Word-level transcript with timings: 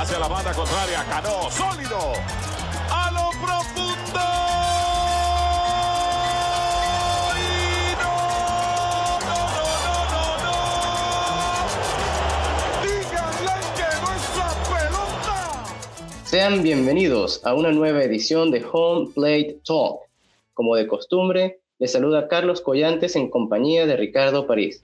Hacia 0.00 0.18
la 0.18 0.28
banda 0.28 0.54
contraria, 0.54 1.04
Cano, 1.10 1.50
sólido. 1.50 2.14
A 2.90 3.10
lo 3.10 3.28
profundo. 3.32 4.20
Y 7.36 7.92
no, 8.00 8.16
no, 9.28 9.40
no. 10.42 10.56
Díganle 12.82 13.56
que 13.76 13.90
no 14.00 14.12
pelota. 14.72 15.36
Sean 16.24 16.62
bienvenidos 16.62 17.44
a 17.44 17.52
una 17.52 17.70
nueva 17.70 18.02
edición 18.02 18.50
de 18.50 18.64
Home 18.72 19.10
Plate 19.14 19.58
Talk. 19.66 20.00
Como 20.54 20.76
de 20.76 20.86
costumbre, 20.86 21.60
les 21.78 21.92
saluda 21.92 22.26
Carlos 22.26 22.62
Collantes 22.62 23.16
en 23.16 23.28
compañía 23.28 23.84
de 23.84 23.96
Ricardo 23.96 24.46
París. 24.46 24.82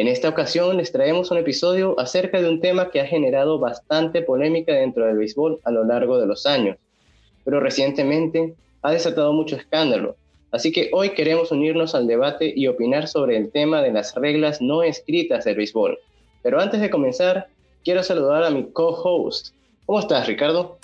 En 0.00 0.08
esta 0.08 0.30
ocasión 0.30 0.78
les 0.78 0.92
traemos 0.92 1.30
un 1.30 1.36
episodio 1.36 1.94
acerca 2.00 2.40
de 2.40 2.48
un 2.48 2.62
tema 2.62 2.88
que 2.88 3.02
ha 3.02 3.06
generado 3.06 3.58
bastante 3.58 4.22
polémica 4.22 4.72
dentro 4.72 5.04
del 5.04 5.18
béisbol 5.18 5.60
a 5.62 5.70
lo 5.70 5.84
largo 5.84 6.18
de 6.18 6.26
los 6.26 6.46
años, 6.46 6.78
pero 7.44 7.60
recientemente 7.60 8.54
ha 8.80 8.92
desatado 8.92 9.34
mucho 9.34 9.56
escándalo. 9.56 10.16
Así 10.52 10.72
que 10.72 10.88
hoy 10.94 11.10
queremos 11.10 11.52
unirnos 11.52 11.94
al 11.94 12.06
debate 12.06 12.50
y 12.56 12.66
opinar 12.66 13.08
sobre 13.08 13.36
el 13.36 13.52
tema 13.52 13.82
de 13.82 13.92
las 13.92 14.14
reglas 14.14 14.62
no 14.62 14.82
escritas 14.82 15.44
del 15.44 15.56
béisbol. 15.56 15.98
Pero 16.42 16.62
antes 16.62 16.80
de 16.80 16.88
comenzar, 16.88 17.48
quiero 17.84 18.02
saludar 18.02 18.42
a 18.44 18.48
mi 18.48 18.72
co-host. 18.72 19.54
¿Cómo 19.84 20.00
estás, 20.00 20.26
Ricardo? 20.26 20.78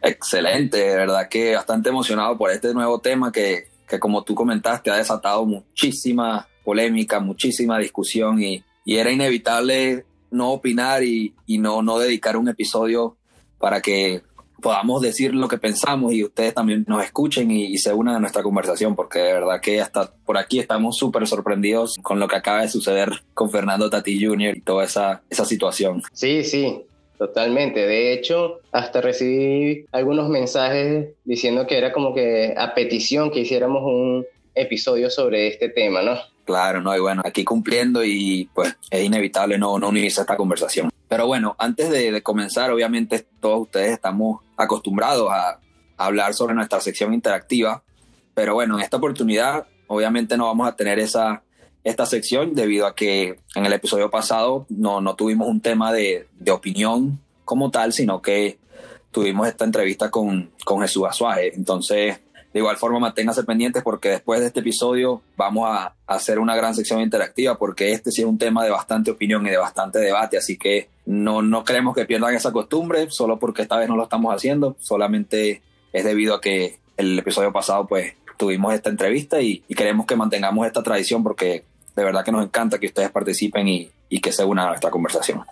Excelente, 0.00 0.76
de 0.76 0.94
verdad 0.94 1.28
que 1.28 1.56
bastante 1.56 1.88
emocionado 1.88 2.38
por 2.38 2.52
este 2.52 2.72
nuevo 2.72 3.00
tema 3.00 3.32
que, 3.32 3.64
que 3.88 3.98
como 3.98 4.22
tú 4.22 4.36
comentaste 4.36 4.92
ha 4.92 4.96
desatado 4.98 5.44
muchísima 5.44 6.46
polémica, 6.64 7.20
muchísima 7.20 7.78
discusión 7.78 8.42
y, 8.42 8.62
era 8.86 9.10
inevitable 9.10 10.04
no 10.30 10.52
opinar 10.52 11.02
y, 11.04 11.32
no, 11.46 11.82
no 11.82 11.98
dedicar 11.98 12.36
un 12.36 12.48
episodio 12.48 13.16
para 13.58 13.80
que 13.80 14.20
podamos 14.60 15.00
decir 15.00 15.34
lo 15.34 15.48
que 15.48 15.56
pensamos 15.56 16.12
y 16.12 16.22
ustedes 16.24 16.52
también 16.52 16.84
nos 16.86 17.02
escuchen 17.02 17.50
y, 17.50 17.66
y 17.66 17.78
se 17.78 17.94
unan 17.94 18.16
a 18.16 18.20
nuestra 18.20 18.42
conversación, 18.42 18.94
porque 18.94 19.20
de 19.20 19.32
verdad 19.32 19.60
que 19.62 19.80
hasta 19.80 20.12
por 20.26 20.36
aquí 20.36 20.58
estamos 20.58 20.98
súper 20.98 21.26
sorprendidos 21.26 21.96
con 22.02 22.20
lo 22.20 22.28
que 22.28 22.36
acaba 22.36 22.60
de 22.60 22.68
suceder 22.68 23.10
con 23.32 23.50
Fernando 23.50 23.88
Tati 23.88 24.22
Jr. 24.22 24.56
y 24.56 24.60
toda 24.60 24.84
esa, 24.84 25.22
esa 25.30 25.44
situación. 25.46 26.02
Sí, 26.12 26.44
sí, 26.44 26.84
Totalmente. 27.18 27.86
De 27.86 28.12
hecho, 28.12 28.60
hasta 28.72 29.00
recibí 29.00 29.86
algunos 29.92 30.28
mensajes 30.28 31.10
diciendo 31.24 31.66
que 31.66 31.78
era 31.78 31.92
como 31.92 32.12
que 32.14 32.54
a 32.56 32.74
petición 32.74 33.30
que 33.30 33.40
hiciéramos 33.40 33.82
un 33.84 34.26
episodio 34.54 35.10
sobre 35.10 35.48
este 35.48 35.68
tema, 35.68 36.02
¿no? 36.02 36.18
Claro, 36.44 36.82
no, 36.82 36.94
y 36.94 37.00
bueno, 37.00 37.22
aquí 37.24 37.44
cumpliendo 37.44 38.04
y 38.04 38.50
pues 38.54 38.76
es 38.90 39.02
inevitable 39.04 39.58
no, 39.58 39.78
no 39.78 39.88
unirse 39.88 40.20
a 40.20 40.24
esta 40.24 40.36
conversación. 40.36 40.90
Pero 41.08 41.26
bueno, 41.26 41.56
antes 41.58 41.90
de, 41.90 42.22
comenzar, 42.22 42.70
obviamente 42.70 43.26
todos 43.40 43.62
ustedes 43.62 43.92
estamos 43.92 44.42
acostumbrados 44.56 45.30
a, 45.30 45.50
a 45.50 45.58
hablar 45.96 46.34
sobre 46.34 46.54
nuestra 46.54 46.80
sección 46.80 47.14
interactiva, 47.14 47.82
pero 48.34 48.54
bueno, 48.54 48.76
en 48.76 48.82
esta 48.84 48.98
oportunidad 48.98 49.66
obviamente 49.86 50.36
no 50.36 50.46
vamos 50.46 50.68
a 50.68 50.76
tener 50.76 50.98
esa, 50.98 51.42
esta 51.84 52.06
sección 52.06 52.54
debido 52.54 52.86
a 52.86 52.94
que 52.94 53.38
en 53.54 53.66
el 53.66 53.72
episodio 53.72 54.10
pasado 54.10 54.66
no, 54.68 55.00
no 55.00 55.14
tuvimos 55.14 55.48
un 55.48 55.60
tema 55.60 55.92
de, 55.92 56.26
de, 56.38 56.50
opinión 56.50 57.20
como 57.44 57.70
tal, 57.70 57.92
sino 57.92 58.22
que 58.22 58.58
tuvimos 59.10 59.46
esta 59.46 59.64
entrevista 59.64 60.10
con, 60.10 60.50
con 60.64 60.80
Jesús 60.80 61.04
Azuaje. 61.06 61.54
Entonces, 61.54 62.20
de 62.54 62.60
igual 62.60 62.76
forma, 62.76 63.00
manténganse 63.00 63.42
pendientes 63.42 63.82
porque 63.82 64.10
después 64.10 64.40
de 64.40 64.46
este 64.46 64.60
episodio 64.60 65.20
vamos 65.36 65.68
a, 65.68 65.92
hacer 66.06 66.38
una 66.38 66.54
gran 66.54 66.74
sección 66.74 67.00
interactiva 67.00 67.58
porque 67.58 67.92
este 67.92 68.12
sí 68.12 68.20
es 68.20 68.28
un 68.28 68.38
tema 68.38 68.62
de 68.62 68.70
bastante 68.70 69.10
opinión 69.10 69.44
y 69.46 69.50
de 69.50 69.56
bastante 69.56 69.98
debate, 69.98 70.36
así 70.36 70.56
que 70.56 70.88
no, 71.06 71.42
no 71.42 71.64
queremos 71.64 71.96
que 71.96 72.04
pierdan 72.04 72.34
esa 72.34 72.52
costumbre 72.52 73.10
solo 73.10 73.40
porque 73.40 73.62
esta 73.62 73.76
vez 73.76 73.88
no 73.88 73.96
lo 73.96 74.04
estamos 74.04 74.32
haciendo, 74.32 74.76
solamente 74.78 75.62
es 75.92 76.04
debido 76.04 76.34
a 76.34 76.40
que 76.40 76.78
el 76.96 77.18
episodio 77.18 77.52
pasado 77.52 77.88
pues 77.88 78.14
tuvimos 78.36 78.72
esta 78.72 78.90
entrevista 78.90 79.40
y, 79.40 79.64
y 79.66 79.74
queremos 79.74 80.06
que 80.06 80.14
mantengamos 80.14 80.64
esta 80.64 80.82
tradición 80.82 81.24
porque 81.24 81.64
de 81.96 82.04
verdad 82.04 82.24
que 82.24 82.32
nos 82.32 82.44
encanta 82.44 82.78
que 82.78 82.86
ustedes 82.86 83.10
participen 83.10 83.66
y, 83.66 83.90
y, 84.08 84.20
que 84.20 84.30
se 84.30 84.44
unan 84.44 84.68
a 84.68 84.74
esta 84.74 84.90
conversación. 84.90 85.42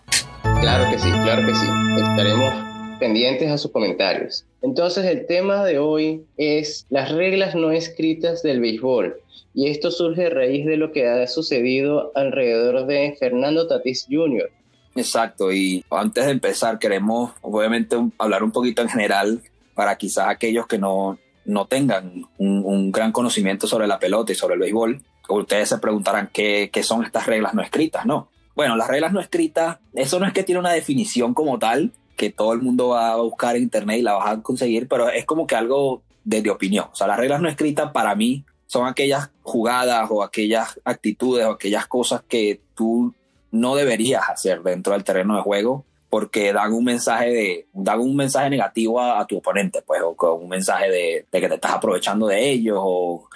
Claro 0.60 0.90
que 0.90 0.98
sí, 0.98 1.10
claro 1.10 1.46
que 1.46 1.54
sí. 1.54 1.66
Estaremos 1.98 2.71
pendientes 3.02 3.50
a 3.50 3.58
sus 3.58 3.72
comentarios. 3.72 4.44
Entonces 4.62 5.04
el 5.06 5.26
tema 5.26 5.64
de 5.64 5.80
hoy 5.80 6.24
es 6.36 6.86
las 6.88 7.10
reglas 7.10 7.56
no 7.56 7.72
escritas 7.72 8.44
del 8.44 8.60
béisbol. 8.60 9.16
Y 9.54 9.70
esto 9.70 9.90
surge 9.90 10.26
a 10.26 10.30
raíz 10.30 10.64
de 10.66 10.76
lo 10.76 10.92
que 10.92 11.08
ha 11.08 11.26
sucedido 11.26 12.12
alrededor 12.14 12.86
de 12.86 13.16
Fernando 13.18 13.66
Tatis 13.66 14.06
Jr. 14.08 14.48
Exacto, 14.94 15.52
y 15.52 15.84
antes 15.90 16.26
de 16.26 16.30
empezar 16.30 16.78
queremos 16.78 17.32
obviamente 17.40 17.96
hablar 18.18 18.44
un 18.44 18.52
poquito 18.52 18.82
en 18.82 18.88
general 18.88 19.42
para 19.74 19.98
quizás 19.98 20.28
aquellos 20.28 20.68
que 20.68 20.78
no, 20.78 21.18
no 21.44 21.66
tengan 21.66 22.26
un, 22.38 22.62
un 22.64 22.92
gran 22.92 23.10
conocimiento 23.10 23.66
sobre 23.66 23.88
la 23.88 23.98
pelota 23.98 24.30
y 24.30 24.36
sobre 24.36 24.54
el 24.54 24.60
béisbol, 24.60 25.02
ustedes 25.28 25.70
se 25.70 25.78
preguntarán 25.78 26.30
qué, 26.32 26.70
qué, 26.72 26.84
son 26.84 27.04
estas 27.04 27.26
reglas 27.26 27.52
no 27.52 27.62
escritas, 27.62 28.06
¿no? 28.06 28.28
Bueno, 28.54 28.76
las 28.76 28.86
reglas 28.86 29.12
no 29.12 29.20
escritas, 29.20 29.78
eso 29.92 30.20
no 30.20 30.26
es 30.26 30.32
que 30.32 30.44
tiene 30.44 30.60
una 30.60 30.72
definición 30.72 31.34
como 31.34 31.58
tal, 31.58 31.90
que 32.16 32.30
todo 32.30 32.52
el 32.52 32.60
mundo 32.60 32.88
va 32.88 33.12
a 33.12 33.16
buscar 33.16 33.56
en 33.56 33.62
internet 33.62 33.98
y 33.98 34.02
la 34.02 34.14
vas 34.14 34.30
a 34.30 34.42
conseguir, 34.42 34.88
pero 34.88 35.08
es 35.08 35.24
como 35.24 35.46
que 35.46 35.56
algo 35.56 36.02
de, 36.24 36.42
de 36.42 36.50
opinión. 36.50 36.86
O 36.92 36.94
sea, 36.94 37.06
las 37.06 37.18
reglas 37.18 37.40
no 37.40 37.48
escritas 37.48 37.90
para 37.92 38.14
mí 38.14 38.44
son 38.66 38.86
aquellas 38.86 39.30
jugadas 39.42 40.08
o 40.10 40.22
aquellas 40.22 40.80
actitudes 40.84 41.44
o 41.46 41.50
aquellas 41.50 41.86
cosas 41.86 42.22
que 42.26 42.60
tú 42.74 43.14
no 43.50 43.76
deberías 43.76 44.28
hacer 44.28 44.62
dentro 44.62 44.94
del 44.94 45.04
terreno 45.04 45.36
de 45.36 45.42
juego 45.42 45.84
porque 46.08 46.52
dan 46.52 46.72
un 46.72 46.84
mensaje 46.84 47.30
de 47.30 47.66
dan 47.72 48.00
un 48.00 48.16
mensaje 48.16 48.50
negativo 48.50 49.00
a, 49.00 49.20
a 49.20 49.26
tu 49.26 49.38
oponente 49.38 49.82
pues 49.82 50.02
o 50.02 50.14
con 50.14 50.42
un 50.42 50.48
mensaje 50.48 50.90
de, 50.90 51.26
de, 51.30 51.40
que 51.40 51.48
te 51.48 51.54
estás 51.54 51.72
aprovechando 51.72 52.26
de 52.26 52.50
ellos 52.50 52.78
o 52.80 53.28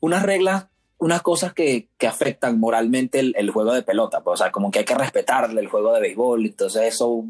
unas 0.00 0.22
reglas 0.22 0.66
unas 1.02 1.20
cosas 1.20 1.52
que, 1.52 1.88
que 1.98 2.06
afectan 2.06 2.60
moralmente 2.60 3.18
el, 3.18 3.50
juego 3.50 3.74
de 3.74 3.82
pelota, 3.82 4.20
pues, 4.20 4.40
o 4.40 4.44
sea, 4.44 4.52
como 4.52 4.70
que 4.70 4.78
hay 4.78 4.84
que 4.84 4.94
respetarle 4.94 5.60
el 5.60 5.66
juego 5.66 5.92
de 5.92 6.00
béisbol, 6.00 6.46
entonces 6.46 6.94
eso 6.94 7.24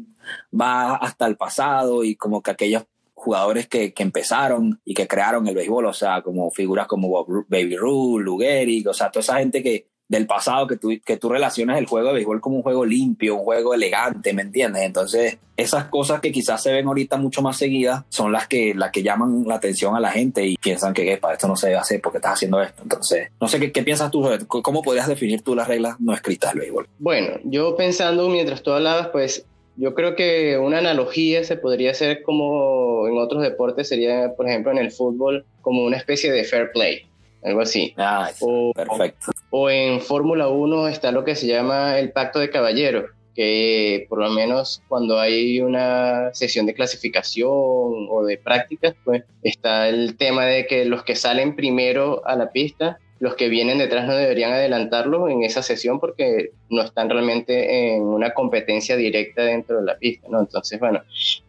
va 0.53 0.93
hasta 0.95 1.25
el 1.25 1.37
pasado 1.37 2.03
y 2.03 2.15
como 2.15 2.43
que 2.43 2.51
aquellos 2.51 2.83
jugadores 3.15 3.67
que, 3.67 3.91
que 3.91 4.03
empezaron 4.03 4.79
y 4.85 4.93
que 4.93 5.07
crearon 5.07 5.47
el 5.47 5.55
béisbol, 5.55 5.87
o 5.87 5.93
sea, 5.93 6.21
como 6.21 6.51
figuras 6.51 6.85
como 6.85 7.25
Baby 7.47 7.75
Ruth, 7.75 8.21
Lugeric, 8.21 8.87
o 8.89 8.93
sea, 8.93 9.09
toda 9.09 9.21
esa 9.21 9.39
gente 9.39 9.63
que 9.63 9.87
del 10.07 10.27
pasado 10.27 10.67
que 10.67 10.77
tú, 10.77 10.91
que 11.03 11.17
tú 11.17 11.29
relacionas 11.29 11.77
el 11.77 11.87
juego 11.87 12.07
de 12.07 12.13
béisbol 12.13 12.41
como 12.41 12.57
un 12.57 12.63
juego 12.63 12.85
limpio, 12.85 13.35
un 13.35 13.43
juego 13.43 13.73
elegante, 13.73 14.33
¿me 14.33 14.43
entiendes? 14.43 14.83
Entonces, 14.83 15.37
esas 15.57 15.85
cosas 15.85 16.19
que 16.19 16.31
quizás 16.31 16.61
se 16.61 16.71
ven 16.71 16.87
ahorita 16.87 17.17
mucho 17.17 17.41
más 17.41 17.57
seguidas 17.57 18.03
son 18.09 18.31
las 18.31 18.47
que, 18.47 18.73
las 18.75 18.91
que 18.91 19.03
llaman 19.03 19.43
la 19.47 19.55
atención 19.55 19.95
a 19.95 19.99
la 19.99 20.11
gente 20.11 20.45
y 20.45 20.57
piensan 20.57 20.93
que 20.93 21.17
para 21.17 21.33
esto 21.33 21.47
no 21.47 21.55
se 21.55 21.67
debe 21.67 21.79
hacer 21.79 22.01
porque 22.01 22.17
estás 22.17 22.33
haciendo 22.33 22.61
esto. 22.61 22.83
Entonces, 22.83 23.29
no 23.39 23.47
sé 23.47 23.59
qué, 23.59 23.71
qué 23.71 23.83
piensas 23.83 24.11
tú 24.11 24.23
sobre? 24.23 24.45
¿Cómo 24.45 24.81
podrías 24.81 25.07
definir 25.07 25.41
tú 25.41 25.55
las 25.55 25.67
reglas 25.67 25.99
no 25.99 26.13
escritas 26.13 26.51
del 26.51 26.61
béisbol? 26.61 26.87
Bueno, 26.99 27.39
yo 27.43 27.75
pensando 27.75 28.29
mientras 28.29 28.61
tú 28.61 28.71
hablabas, 28.71 29.07
pues 29.07 29.45
yo 29.75 29.95
creo 29.95 30.15
que 30.15 30.57
una 30.57 30.77
analogía 30.77 31.43
se 31.43 31.55
podría 31.55 31.91
hacer 31.91 32.21
como 32.21 33.07
en 33.07 33.17
otros 33.17 33.41
deportes, 33.41 33.89
sería, 33.89 34.33
por 34.35 34.47
ejemplo, 34.47 34.71
en 34.71 34.77
el 34.77 34.91
fútbol, 34.91 35.45
como 35.61 35.83
una 35.83 35.97
especie 35.97 36.31
de 36.31 36.43
fair 36.43 36.71
play 36.71 37.07
algo 37.43 37.61
así. 37.61 37.93
Ah, 37.97 38.29
o, 38.39 38.73
perfecto. 38.73 39.31
O, 39.49 39.61
o 39.63 39.69
en 39.69 40.01
Fórmula 40.01 40.47
1 40.47 40.87
está 40.87 41.11
lo 41.11 41.23
que 41.23 41.35
se 41.35 41.47
llama 41.47 41.99
el 41.99 42.11
pacto 42.11 42.39
de 42.39 42.49
caballeros, 42.49 43.11
que 43.35 44.05
por 44.09 44.19
lo 44.19 44.29
menos 44.29 44.81
cuando 44.87 45.19
hay 45.19 45.59
una 45.61 46.33
sesión 46.33 46.65
de 46.65 46.73
clasificación 46.73 47.49
o 47.49 48.23
de 48.25 48.37
prácticas, 48.37 48.95
pues 49.03 49.23
está 49.41 49.89
el 49.89 50.17
tema 50.17 50.45
de 50.45 50.67
que 50.67 50.85
los 50.85 51.03
que 51.03 51.15
salen 51.15 51.55
primero 51.55 52.21
a 52.25 52.35
la 52.35 52.51
pista, 52.51 52.99
los 53.19 53.35
que 53.35 53.47
vienen 53.47 53.77
detrás 53.77 54.05
no 54.05 54.15
deberían 54.15 54.51
adelantarlos 54.51 55.29
en 55.29 55.43
esa 55.43 55.63
sesión 55.63 55.99
porque 55.99 56.51
no 56.69 56.81
están 56.81 57.09
realmente 57.09 57.95
en 57.95 58.03
una 58.03 58.33
competencia 58.33 58.97
directa 58.97 59.43
dentro 59.43 59.79
de 59.79 59.85
la 59.85 59.97
pista, 59.97 60.27
¿no? 60.29 60.41
Entonces, 60.41 60.79
bueno, 60.79 61.01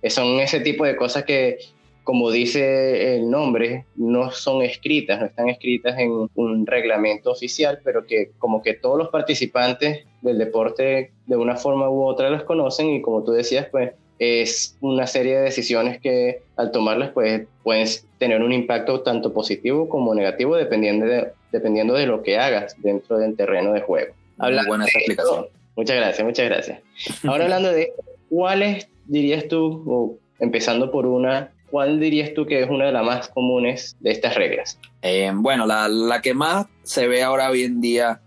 son 0.08 0.38
ese 0.38 0.60
tipo 0.60 0.84
de 0.84 0.94
cosas 0.94 1.24
que 1.24 1.58
como 2.04 2.30
dice 2.30 3.16
el 3.16 3.30
nombre, 3.30 3.86
no 3.96 4.30
son 4.30 4.62
escritas, 4.62 5.18
no 5.20 5.26
están 5.26 5.48
escritas 5.48 5.98
en 5.98 6.28
un 6.34 6.66
reglamento 6.66 7.30
oficial, 7.30 7.80
pero 7.82 8.06
que 8.06 8.30
como 8.38 8.62
que 8.62 8.74
todos 8.74 8.98
los 8.98 9.08
participantes 9.08 10.04
del 10.20 10.38
deporte 10.38 11.12
de 11.26 11.36
una 11.36 11.56
forma 11.56 11.88
u 11.90 12.04
otra 12.04 12.30
las 12.30 12.44
conocen 12.44 12.90
y 12.90 13.02
como 13.02 13.24
tú 13.24 13.32
decías, 13.32 13.66
pues 13.70 13.92
es 14.18 14.76
una 14.80 15.06
serie 15.06 15.36
de 15.36 15.42
decisiones 15.42 16.00
que 16.00 16.42
al 16.56 16.70
tomarlas 16.70 17.10
pues 17.10 17.46
pueden 17.62 17.88
tener 18.18 18.42
un 18.42 18.52
impacto 18.52 19.00
tanto 19.00 19.32
positivo 19.32 19.88
como 19.88 20.14
negativo 20.14 20.56
dependiendo 20.56 21.06
de, 21.06 21.32
dependiendo 21.52 21.94
de 21.94 22.06
lo 22.06 22.22
que 22.22 22.38
hagas 22.38 22.76
dentro 22.80 23.18
del 23.18 23.34
terreno 23.34 23.72
de 23.72 23.80
juego. 23.80 24.14
Habla 24.38 24.62
Muy 24.62 24.68
buena 24.68 24.84
esa 24.84 24.98
explicación. 24.98 25.46
Muchas 25.76 25.96
gracias, 25.96 26.24
muchas 26.24 26.48
gracias. 26.48 26.80
Ahora 27.24 27.44
hablando 27.44 27.72
de 27.72 27.92
cuáles 28.28 28.88
dirías 29.06 29.48
tú, 29.48 29.82
o 29.86 30.18
empezando 30.38 30.90
por 30.90 31.06
una, 31.06 31.50
¿cuál 31.74 31.98
dirías 31.98 32.32
tú 32.34 32.46
que 32.46 32.62
es 32.62 32.70
una 32.70 32.84
de 32.84 32.92
las 32.92 33.04
más 33.04 33.28
comunes 33.30 33.96
de 33.98 34.12
estas 34.12 34.36
reglas? 34.36 34.78
Eh, 35.02 35.32
bueno, 35.34 35.66
la, 35.66 35.88
la, 35.88 36.22
que 36.22 36.32
más 36.32 36.66
se 36.84 37.08
ve 37.08 37.20
ahora 37.24 37.50
hoy 37.50 37.64
en 37.64 37.80
día 37.80 38.20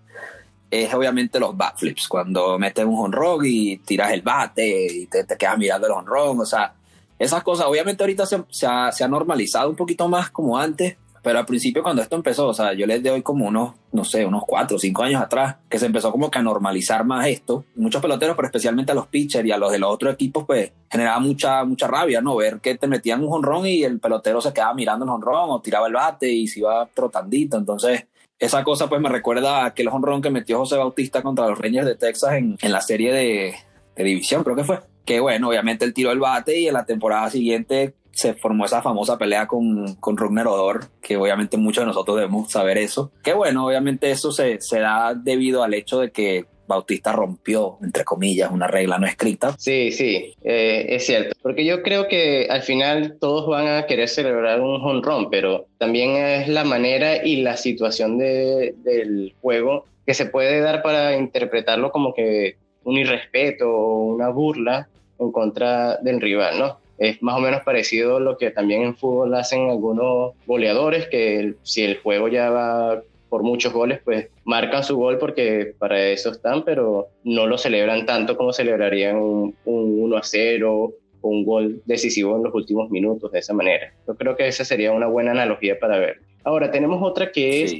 es 0.69 0.93
obviamente 0.93 1.39
los 1.39 1.55
backflips, 1.55 2.09
cuando 2.09 2.59
metes 2.59 2.83
un 2.83 2.99
honrón 2.99 3.45
y 3.45 3.77
tiras 3.77 4.11
el 4.11 4.21
bate 4.21 4.87
y 4.91 5.05
te, 5.05 5.23
te 5.23 5.37
quedas 5.37 5.57
mirando 5.57 5.87
el 5.87 5.93
honrón, 5.93 6.41
o 6.41 6.45
sea, 6.45 6.73
esas 7.17 7.41
cosas, 7.41 7.67
obviamente 7.67 8.03
ahorita 8.03 8.25
se, 8.25 8.43
se, 8.49 8.67
ha, 8.67 8.91
se, 8.91 9.05
ha, 9.05 9.07
normalizado 9.07 9.69
un 9.69 9.77
poquito 9.77 10.09
más 10.09 10.29
como 10.29 10.57
antes, 10.57 10.97
pero 11.27 11.39
al 11.39 11.45
principio 11.45 11.83
cuando 11.83 12.01
esto 12.01 12.15
empezó, 12.15 12.47
o 12.47 12.53
sea, 12.53 12.71
yo 12.71 12.87
les 12.87 13.03
doy 13.03 13.21
como 13.21 13.47
unos, 13.47 13.73
no 13.91 14.05
sé, 14.05 14.25
unos 14.25 14.43
cuatro 14.47 14.77
o 14.77 14.79
cinco 14.79 15.03
años 15.03 15.21
atrás, 15.21 15.57
que 15.67 15.77
se 15.77 15.85
empezó 15.85 16.09
como 16.09 16.31
que 16.31 16.39
a 16.39 16.41
normalizar 16.41 17.03
más 17.03 17.27
esto. 17.27 17.65
Muchos 17.75 18.01
peloteros, 18.01 18.37
pero 18.37 18.45
especialmente 18.45 18.93
a 18.93 18.95
los 18.95 19.07
pitchers 19.07 19.45
y 19.45 19.51
a 19.51 19.57
los 19.57 19.69
de 19.73 19.77
los 19.77 19.93
otros 19.93 20.13
equipos, 20.13 20.45
pues 20.45 20.71
generaba 20.89 21.19
mucha, 21.19 21.65
mucha 21.65 21.85
rabia, 21.85 22.21
¿no? 22.21 22.37
Ver 22.37 22.61
que 22.61 22.75
te 22.75 22.87
metían 22.87 23.21
un 23.23 23.27
jonrón 23.27 23.67
y 23.67 23.83
el 23.83 23.99
pelotero 23.99 24.39
se 24.39 24.53
quedaba 24.53 24.73
mirando 24.73 25.03
el 25.03 25.11
jonrón 25.11 25.49
o 25.49 25.59
tiraba 25.59 25.87
el 25.87 25.95
bate 25.95 26.31
y 26.31 26.47
se 26.47 26.61
iba 26.61 26.87
trotandito. 26.93 27.57
Entonces, 27.57 28.05
esa 28.39 28.63
cosa 28.63 28.87
pues 28.87 29.01
me 29.01 29.09
recuerda 29.09 29.63
a 29.63 29.65
aquel 29.65 29.89
jonrón 29.89 30.21
que 30.21 30.29
metió 30.29 30.59
José 30.59 30.77
Bautista 30.77 31.21
contra 31.23 31.49
los 31.49 31.59
Rangers 31.59 31.87
de 31.87 31.95
Texas 31.95 32.35
en, 32.35 32.57
en 32.61 32.71
la 32.71 32.79
serie 32.79 33.11
de, 33.11 33.53
de 33.97 34.03
división, 34.05 34.45
creo 34.45 34.55
que 34.55 34.63
fue. 34.63 34.79
Que 35.03 35.19
bueno, 35.19 35.49
obviamente 35.49 35.83
él 35.83 35.93
tiró 35.93 36.11
el 36.11 36.19
bate 36.19 36.57
y 36.57 36.67
en 36.67 36.73
la 36.73 36.85
temporada 36.85 37.29
siguiente 37.29 37.95
se 38.17 38.33
formó 38.33 38.65
esa 38.65 38.81
famosa 38.81 39.15
pelea 39.17 39.45
con, 39.45 39.93
con 39.95 40.17
Rugner 40.17 40.47
Odor, 40.47 40.85
que 41.01 41.17
obviamente 41.17 41.55
muchos 41.55 41.83
de 41.83 41.85
nosotros 41.85 42.17
debemos 42.17 42.51
saber 42.51 42.79
eso. 42.79 43.11
Que 43.23 43.33
bueno, 43.33 43.67
obviamente 43.67 44.09
eso 44.09 44.31
se, 44.31 44.59
se 44.59 44.79
da 44.79 45.13
debido 45.13 45.61
al 45.61 45.75
hecho 45.75 45.99
de 45.99 46.11
que 46.11 46.45
Bautista 46.67 47.11
rompió, 47.11 47.77
entre 47.83 48.03
comillas, 48.03 48.51
una 48.51 48.65
regla 48.65 48.97
no 48.97 49.05
escrita. 49.05 49.55
Sí, 49.59 49.91
sí, 49.91 50.33
eh, 50.43 50.87
es 50.89 51.05
cierto. 51.05 51.35
Porque 51.43 51.63
yo 51.63 51.83
creo 51.83 52.07
que 52.07 52.47
al 52.49 52.63
final 52.63 53.17
todos 53.21 53.47
van 53.47 53.67
a 53.67 53.85
querer 53.85 54.09
celebrar 54.09 54.61
un 54.61 54.81
honrón, 54.81 55.29
pero 55.29 55.67
también 55.77 56.17
es 56.17 56.47
la 56.47 56.63
manera 56.63 57.23
y 57.23 57.43
la 57.43 57.55
situación 57.55 58.17
de, 58.17 58.73
del 58.79 59.35
juego 59.41 59.85
que 60.07 60.15
se 60.15 60.25
puede 60.25 60.59
dar 60.59 60.81
para 60.81 61.15
interpretarlo 61.15 61.91
como 61.91 62.15
que 62.15 62.57
un 62.83 62.97
irrespeto 62.97 63.69
o 63.69 64.05
una 64.05 64.29
burla 64.29 64.89
en 65.19 65.31
contra 65.31 65.97
del 65.97 66.19
rival, 66.19 66.57
¿no? 66.57 66.86
Es 66.97 67.21
más 67.21 67.37
o 67.37 67.39
menos 67.39 67.61
parecido 67.61 68.17
a 68.17 68.19
lo 68.19 68.37
que 68.37 68.51
también 68.51 68.81
en 68.81 68.95
fútbol 68.95 69.33
hacen 69.35 69.69
algunos 69.69 70.33
goleadores, 70.45 71.07
que 71.07 71.53
si 71.63 71.83
el 71.83 71.97
juego 71.97 72.27
ya 72.27 72.49
va 72.49 73.01
por 73.29 73.43
muchos 73.43 73.73
goles, 73.73 73.99
pues 74.03 74.29
marcan 74.45 74.83
su 74.83 74.97
gol 74.97 75.17
porque 75.17 75.73
para 75.77 76.07
eso 76.07 76.31
están, 76.31 76.63
pero 76.63 77.07
no 77.23 77.45
lo 77.45 77.57
celebran 77.57 78.05
tanto 78.05 78.37
como 78.37 78.53
celebrarían 78.53 79.17
un, 79.17 79.55
un 79.65 80.03
1 80.03 80.17
a 80.17 80.23
0 80.23 80.93
o 81.21 81.27
un 81.29 81.43
gol 81.43 81.81
decisivo 81.85 82.37
en 82.37 82.43
los 82.43 82.53
últimos 82.53 82.89
minutos 82.89 83.31
de 83.31 83.39
esa 83.39 83.53
manera. 83.53 83.93
Yo 84.07 84.15
creo 84.15 84.35
que 84.35 84.47
esa 84.47 84.63
sería 84.63 84.91
una 84.91 85.07
buena 85.07 85.31
analogía 85.31 85.77
para 85.79 85.99
ver. 85.99 86.21
Ahora, 86.43 86.71
tenemos 86.71 87.01
otra 87.03 87.31
que 87.31 87.63
es 87.63 87.75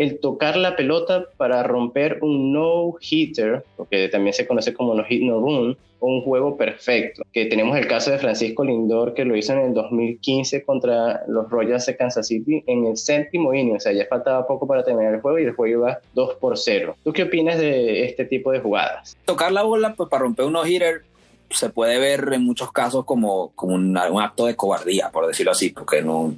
el 0.00 0.18
tocar 0.18 0.56
la 0.56 0.76
pelota 0.76 1.26
para 1.36 1.62
romper 1.62 2.20
un 2.22 2.54
no-hitter, 2.54 3.62
que 3.90 4.08
también 4.08 4.32
se 4.32 4.46
conoce 4.46 4.72
como 4.72 4.94
no-hit, 4.94 5.22
no-run, 5.22 5.76
un 6.00 6.22
juego 6.22 6.56
perfecto. 6.56 7.22
Que 7.34 7.44
tenemos 7.44 7.76
el 7.76 7.86
caso 7.86 8.10
de 8.10 8.16
Francisco 8.16 8.64
Lindor, 8.64 9.12
que 9.12 9.26
lo 9.26 9.36
hizo 9.36 9.52
en 9.52 9.58
el 9.58 9.74
2015 9.74 10.64
contra 10.64 11.22
los 11.28 11.50
Royals 11.50 11.84
de 11.84 11.98
Kansas 11.98 12.28
City 12.28 12.64
en 12.66 12.86
el 12.86 12.96
séptimo 12.96 13.52
inning, 13.52 13.76
o 13.76 13.80
sea, 13.80 13.92
ya 13.92 14.06
faltaba 14.06 14.46
poco 14.46 14.66
para 14.66 14.82
terminar 14.82 15.12
el 15.12 15.20
juego 15.20 15.38
y 15.38 15.42
el 15.42 15.52
juego 15.52 15.80
iba 15.80 15.98
2 16.14 16.36
por 16.36 16.56
0. 16.56 16.96
¿Tú 17.04 17.12
qué 17.12 17.24
opinas 17.24 17.58
de 17.58 18.06
este 18.06 18.24
tipo 18.24 18.52
de 18.52 18.60
jugadas? 18.60 19.18
Tocar 19.26 19.52
la 19.52 19.64
bola 19.64 19.92
pues, 19.94 20.08
para 20.08 20.22
romper 20.22 20.46
un 20.46 20.54
no-hitter 20.54 21.02
se 21.50 21.68
puede 21.68 21.98
ver 21.98 22.26
en 22.32 22.42
muchos 22.42 22.72
casos 22.72 23.04
como, 23.04 23.52
como 23.54 23.74
un, 23.74 23.98
un 23.98 24.22
acto 24.22 24.46
de 24.46 24.56
cobardía, 24.56 25.10
por 25.10 25.26
decirlo 25.26 25.52
así, 25.52 25.68
porque 25.68 26.00
no, 26.00 26.32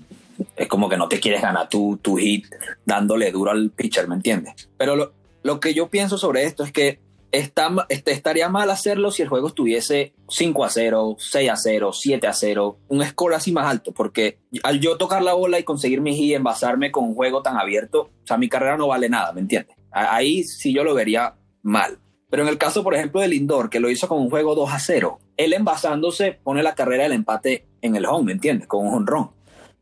es 0.56 0.68
como 0.68 0.88
que 0.88 0.96
no 0.96 1.08
te 1.08 1.20
quieres 1.20 1.42
ganar 1.42 1.68
tu, 1.68 1.98
tu 2.00 2.16
hit 2.16 2.46
dándole 2.84 3.30
duro 3.30 3.50
al 3.50 3.70
pitcher, 3.70 4.08
¿me 4.08 4.14
entiendes? 4.14 4.68
Pero 4.76 4.96
lo, 4.96 5.12
lo 5.42 5.60
que 5.60 5.74
yo 5.74 5.88
pienso 5.88 6.18
sobre 6.18 6.44
esto 6.44 6.64
es 6.64 6.72
que 6.72 7.00
está, 7.32 7.70
este, 7.88 8.12
estaría 8.12 8.48
mal 8.48 8.70
hacerlo 8.70 9.10
si 9.10 9.22
el 9.22 9.28
juego 9.28 9.48
estuviese 9.48 10.12
5 10.28 10.64
a 10.64 10.68
0, 10.68 11.16
6 11.18 11.50
a 11.50 11.56
0, 11.56 11.90
7 11.92 12.26
a 12.26 12.32
0, 12.32 12.78
un 12.88 13.04
score 13.04 13.34
así 13.34 13.52
más 13.52 13.66
alto, 13.66 13.92
porque 13.92 14.38
al 14.62 14.80
yo 14.80 14.98
tocar 14.98 15.22
la 15.22 15.32
bola 15.32 15.58
y 15.58 15.64
conseguir 15.64 16.00
mi 16.00 16.14
hit, 16.14 16.34
envasarme 16.34 16.92
con 16.92 17.04
un 17.04 17.14
juego 17.14 17.42
tan 17.42 17.56
abierto, 17.56 18.10
o 18.22 18.26
sea, 18.26 18.36
mi 18.36 18.48
carrera 18.48 18.76
no 18.76 18.88
vale 18.88 19.08
nada, 19.08 19.32
¿me 19.32 19.40
entiendes? 19.40 19.76
Ahí 19.90 20.44
sí 20.44 20.72
yo 20.72 20.84
lo 20.84 20.94
vería 20.94 21.34
mal. 21.62 21.98
Pero 22.30 22.44
en 22.44 22.48
el 22.48 22.56
caso, 22.56 22.82
por 22.82 22.94
ejemplo, 22.94 23.20
del 23.20 23.32
Lindor, 23.32 23.68
que 23.68 23.80
lo 23.80 23.90
hizo 23.90 24.08
con 24.08 24.18
un 24.18 24.30
juego 24.30 24.54
2 24.54 24.72
a 24.72 24.78
0, 24.78 25.18
él 25.36 25.52
envasándose 25.52 26.38
pone 26.42 26.62
la 26.62 26.74
carrera 26.74 27.02
del 27.02 27.12
empate 27.12 27.66
en 27.82 27.96
el 27.96 28.06
home, 28.06 28.24
¿me 28.24 28.32
entiendes? 28.32 28.68
Con 28.68 28.86
un 28.86 28.94
honrón. 28.94 29.30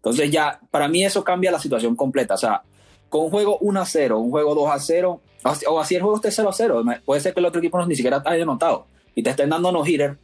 Entonces 0.00 0.30
ya, 0.30 0.60
para 0.70 0.88
mí 0.88 1.04
eso 1.04 1.22
cambia 1.22 1.50
la 1.50 1.58
situación 1.58 1.94
completa. 1.94 2.34
O 2.34 2.38
sea, 2.38 2.62
con 3.10 3.24
un 3.24 3.30
juego 3.30 3.58
1 3.60 3.80
a 3.80 3.84
0, 3.84 4.18
un 4.18 4.30
juego 4.30 4.54
2 4.54 4.70
a 4.70 4.78
0, 4.78 5.20
o 5.68 5.80
así 5.80 5.94
el 5.94 6.02
juego 6.02 6.16
esté 6.16 6.30
0 6.30 6.48
a 6.48 6.52
0, 6.52 6.84
puede 7.04 7.20
ser 7.20 7.34
que 7.34 7.40
el 7.40 7.46
otro 7.46 7.58
equipo 7.58 7.78
no, 7.78 7.86
ni 7.86 7.94
siquiera 7.94 8.22
haya 8.24 8.42
anotado 8.42 8.86
y 9.14 9.22
te 9.22 9.30
estén 9.30 9.50
dando 9.50 9.70
no 9.72 9.84
hitter. 9.84 10.18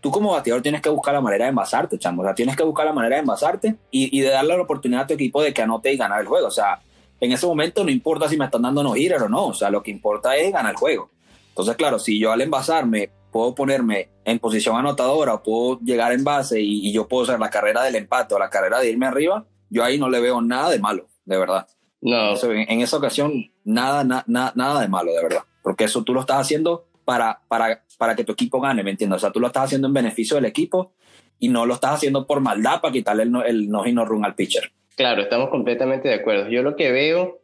Tú 0.00 0.10
como 0.10 0.32
bateador 0.32 0.62
tienes 0.62 0.80
que 0.80 0.88
buscar 0.88 1.12
la 1.12 1.20
manera 1.20 1.44
de 1.44 1.50
envasarte, 1.50 1.98
chamo. 1.98 2.22
O 2.22 2.24
sea, 2.24 2.34
tienes 2.34 2.56
que 2.56 2.62
buscar 2.62 2.86
la 2.86 2.92
manera 2.92 3.16
de 3.16 3.20
envasarte 3.20 3.76
y, 3.90 4.16
y 4.16 4.22
de 4.22 4.30
darle 4.30 4.56
la 4.56 4.62
oportunidad 4.62 5.02
a 5.02 5.06
tu 5.08 5.14
equipo 5.14 5.42
de 5.42 5.52
que 5.52 5.62
anote 5.62 5.92
y 5.92 5.96
ganar 5.96 6.20
el 6.20 6.26
juego. 6.26 6.46
O 6.46 6.52
sea, 6.52 6.80
en 7.20 7.32
ese 7.32 7.46
momento 7.46 7.82
no 7.82 7.90
importa 7.90 8.28
si 8.28 8.36
me 8.36 8.44
están 8.44 8.62
dando 8.62 8.82
no 8.82 8.94
hitter 8.94 9.22
o 9.22 9.28
no. 9.28 9.48
O 9.48 9.54
sea, 9.54 9.70
lo 9.70 9.82
que 9.82 9.90
importa 9.90 10.36
es 10.36 10.52
ganar 10.52 10.70
el 10.70 10.76
juego. 10.76 11.10
Entonces, 11.48 11.76
claro, 11.76 11.98
si 11.98 12.18
yo 12.18 12.30
al 12.30 12.40
envasarme 12.40 13.10
puedo 13.30 13.54
ponerme 13.54 14.10
en 14.24 14.38
posición 14.38 14.76
anotadora 14.76 15.34
o 15.34 15.42
puedo 15.42 15.80
llegar 15.80 16.12
en 16.12 16.24
base 16.24 16.60
y, 16.60 16.88
y, 16.88 16.92
yo 16.92 17.08
puedo 17.08 17.24
hacer 17.24 17.38
la 17.38 17.50
carrera 17.50 17.82
del 17.82 17.96
empate 17.96 18.34
o 18.34 18.38
la 18.38 18.50
carrera 18.50 18.80
de 18.80 18.90
irme 18.90 19.06
arriba, 19.06 19.46
yo 19.70 19.84
ahí 19.84 19.98
no 19.98 20.08
le 20.08 20.20
veo 20.20 20.40
nada 20.40 20.70
de 20.70 20.78
malo, 20.78 21.08
de 21.24 21.38
verdad. 21.38 21.66
No. 22.00 22.32
Eso, 22.32 22.52
en, 22.52 22.70
en, 22.70 22.80
esa 22.80 22.96
ocasión, 22.96 23.50
nada, 23.64 24.04
na, 24.04 24.24
na, 24.26 24.52
nada 24.54 24.80
de 24.80 24.88
malo, 24.88 25.12
de 25.12 25.22
verdad. 25.22 25.42
Porque 25.62 25.84
eso 25.84 26.04
tú 26.04 26.14
lo 26.14 26.20
estás 26.20 26.40
haciendo 26.40 26.86
para, 27.04 27.40
para, 27.48 27.84
para 27.96 28.14
que 28.14 28.24
tu 28.24 28.32
equipo 28.32 28.60
gane, 28.60 28.82
¿me 28.82 28.90
entiendes? 28.90 29.16
O 29.16 29.20
sea, 29.20 29.30
tú 29.30 29.40
lo 29.40 29.48
estás 29.48 29.64
haciendo 29.64 29.88
en 29.88 29.94
beneficio 29.94 30.36
del 30.36 30.44
equipo 30.44 30.92
y 31.38 31.48
no 31.48 31.66
lo 31.66 31.74
estás 31.74 31.94
haciendo 31.94 32.26
por 32.26 32.40
maldad 32.40 32.80
para 32.80 32.92
quitarle 32.92 33.24
el 33.24 33.32
no, 33.32 33.42
el 33.44 33.68
no, 33.68 33.84
no 33.84 34.04
run 34.04 34.24
al 34.24 34.34
pitcher. 34.34 34.72
Claro, 34.96 35.22
estamos 35.22 35.50
completamente 35.50 36.08
de 36.08 36.14
acuerdo. 36.14 36.48
Yo 36.48 36.62
lo 36.62 36.76
que 36.76 36.90
veo 36.90 37.40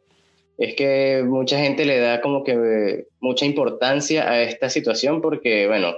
es 0.57 0.75
que 0.75 1.23
mucha 1.25 1.59
gente 1.59 1.85
le 1.85 1.99
da 1.99 2.21
como 2.21 2.43
que 2.43 3.05
mucha 3.19 3.45
importancia 3.45 4.29
a 4.29 4.41
esta 4.41 4.69
situación 4.69 5.21
porque, 5.21 5.67
bueno, 5.67 5.95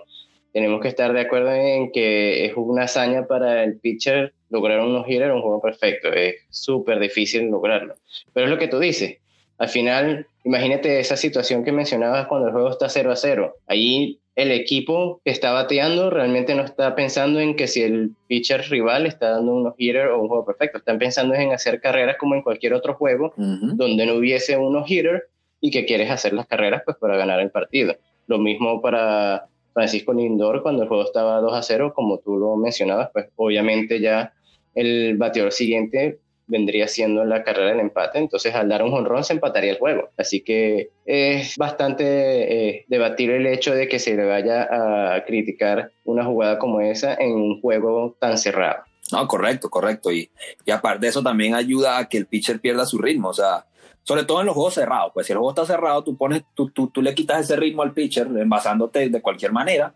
tenemos 0.53 0.81
que 0.81 0.87
estar 0.87 1.13
de 1.13 1.21
acuerdo 1.21 1.51
en 1.51 1.91
que 1.91 2.45
es 2.45 2.53
una 2.55 2.83
hazaña 2.83 3.27
para 3.27 3.63
el 3.63 3.77
pitcher 3.79 4.33
lograr 4.49 4.79
un 4.79 4.93
no-hitter, 4.93 5.31
un 5.31 5.41
juego 5.41 5.61
perfecto. 5.61 6.11
Es 6.11 6.35
súper 6.49 6.99
difícil 6.99 7.49
lograrlo. 7.49 7.95
Pero 8.33 8.45
es 8.45 8.51
lo 8.51 8.57
que 8.57 8.67
tú 8.67 8.79
dices. 8.79 9.17
Al 9.57 9.69
final, 9.69 10.27
imagínate 10.43 10.99
esa 10.99 11.17
situación 11.17 11.63
que 11.63 11.71
mencionabas 11.71 12.27
cuando 12.27 12.47
el 12.47 12.53
juego 12.53 12.69
está 12.69 12.89
0 12.89 13.11
a 13.11 13.15
0. 13.15 13.55
Allí 13.67 14.19
el 14.37 14.51
equipo 14.51 15.19
que 15.25 15.31
está 15.31 15.51
bateando 15.51 16.11
realmente 16.11 16.53
no 16.53 16.63
está 16.63 16.93
pensando 16.93 17.39
en 17.39 17.55
que 17.55 17.65
si 17.65 17.81
el 17.81 18.11
pitcher 18.27 18.61
rival 18.69 19.07
está 19.07 19.31
dando 19.31 19.51
un 19.51 19.63
no-hitter 19.63 20.09
o 20.09 20.21
un 20.21 20.27
juego 20.27 20.45
perfecto. 20.45 20.77
Están 20.77 20.99
pensando 20.99 21.33
en 21.33 21.51
hacer 21.51 21.81
carreras 21.81 22.17
como 22.19 22.35
en 22.35 22.43
cualquier 22.43 22.75
otro 22.75 22.93
juego 22.93 23.33
uh 23.35 23.41
-huh. 23.41 23.75
donde 23.75 24.05
no 24.05 24.13
hubiese 24.13 24.55
un 24.55 24.73
no-hitter 24.73 25.23
y 25.59 25.71
que 25.71 25.85
quieres 25.85 26.11
hacer 26.11 26.33
las 26.33 26.45
carreras 26.45 26.83
pues 26.85 26.97
para 26.97 27.17
ganar 27.17 27.39
el 27.39 27.49
partido. 27.49 27.95
Lo 28.27 28.37
mismo 28.37 28.79
para 28.79 29.47
Francisco 29.73 30.13
Lindor 30.13 30.61
cuando 30.61 30.83
el 30.83 30.87
juego 30.87 31.03
estaba 31.03 31.41
2 31.41 31.53
a 31.55 31.63
0, 31.63 31.93
como 31.95 32.19
tú 32.19 32.37
lo 32.37 32.55
mencionabas, 32.57 33.09
pues 33.11 33.29
obviamente 33.37 33.99
ya 33.99 34.33
el 34.75 35.17
bateador 35.17 35.51
siguiente 35.51 36.19
vendría 36.47 36.87
siendo 36.87 37.25
la 37.25 37.43
carrera 37.43 37.71
del 37.71 37.79
empate, 37.79 38.19
entonces 38.19 38.55
al 38.55 38.69
dar 38.69 38.83
un 38.83 38.91
jonrón 38.91 39.23
se 39.23 39.33
empataría 39.33 39.71
el 39.71 39.77
juego. 39.77 40.09
Así 40.17 40.41
que 40.41 40.89
es 41.05 41.55
bastante 41.57 42.05
eh, 42.69 42.85
debatir 42.87 43.31
el 43.31 43.45
hecho 43.45 43.73
de 43.73 43.87
que 43.87 43.99
se 43.99 44.15
le 44.15 44.25
vaya 44.25 44.67
a 45.15 45.23
criticar 45.25 45.91
una 46.05 46.25
jugada 46.25 46.57
como 46.57 46.81
esa 46.81 47.13
en 47.15 47.33
un 47.33 47.61
juego 47.61 48.15
tan 48.19 48.37
cerrado. 48.37 48.83
No, 49.11 49.27
correcto, 49.27 49.69
correcto. 49.69 50.11
Y, 50.11 50.29
y 50.65 50.71
aparte 50.71 51.01
de 51.01 51.09
eso 51.09 51.23
también 51.23 51.55
ayuda 51.55 51.97
a 51.97 52.09
que 52.09 52.17
el 52.17 52.25
pitcher 52.25 52.59
pierda 52.59 52.85
su 52.85 52.97
ritmo, 52.97 53.29
o 53.29 53.33
sea, 53.33 53.65
sobre 54.03 54.23
todo 54.23 54.39
en 54.39 54.45
los 54.45 54.55
juegos 54.55 54.73
cerrados, 54.73 55.11
pues 55.13 55.27
si 55.27 55.33
el 55.33 55.37
juego 55.37 55.51
está 55.51 55.65
cerrado, 55.65 56.03
tú, 56.03 56.15
pones, 56.15 56.43
tú, 56.55 56.69
tú, 56.69 56.87
tú 56.87 57.01
le 57.01 57.13
quitas 57.13 57.41
ese 57.41 57.57
ritmo 57.57 57.83
al 57.83 57.93
pitcher 57.93 58.27
envasándote 58.27 59.09
de 59.09 59.21
cualquier 59.21 59.51
manera 59.51 59.93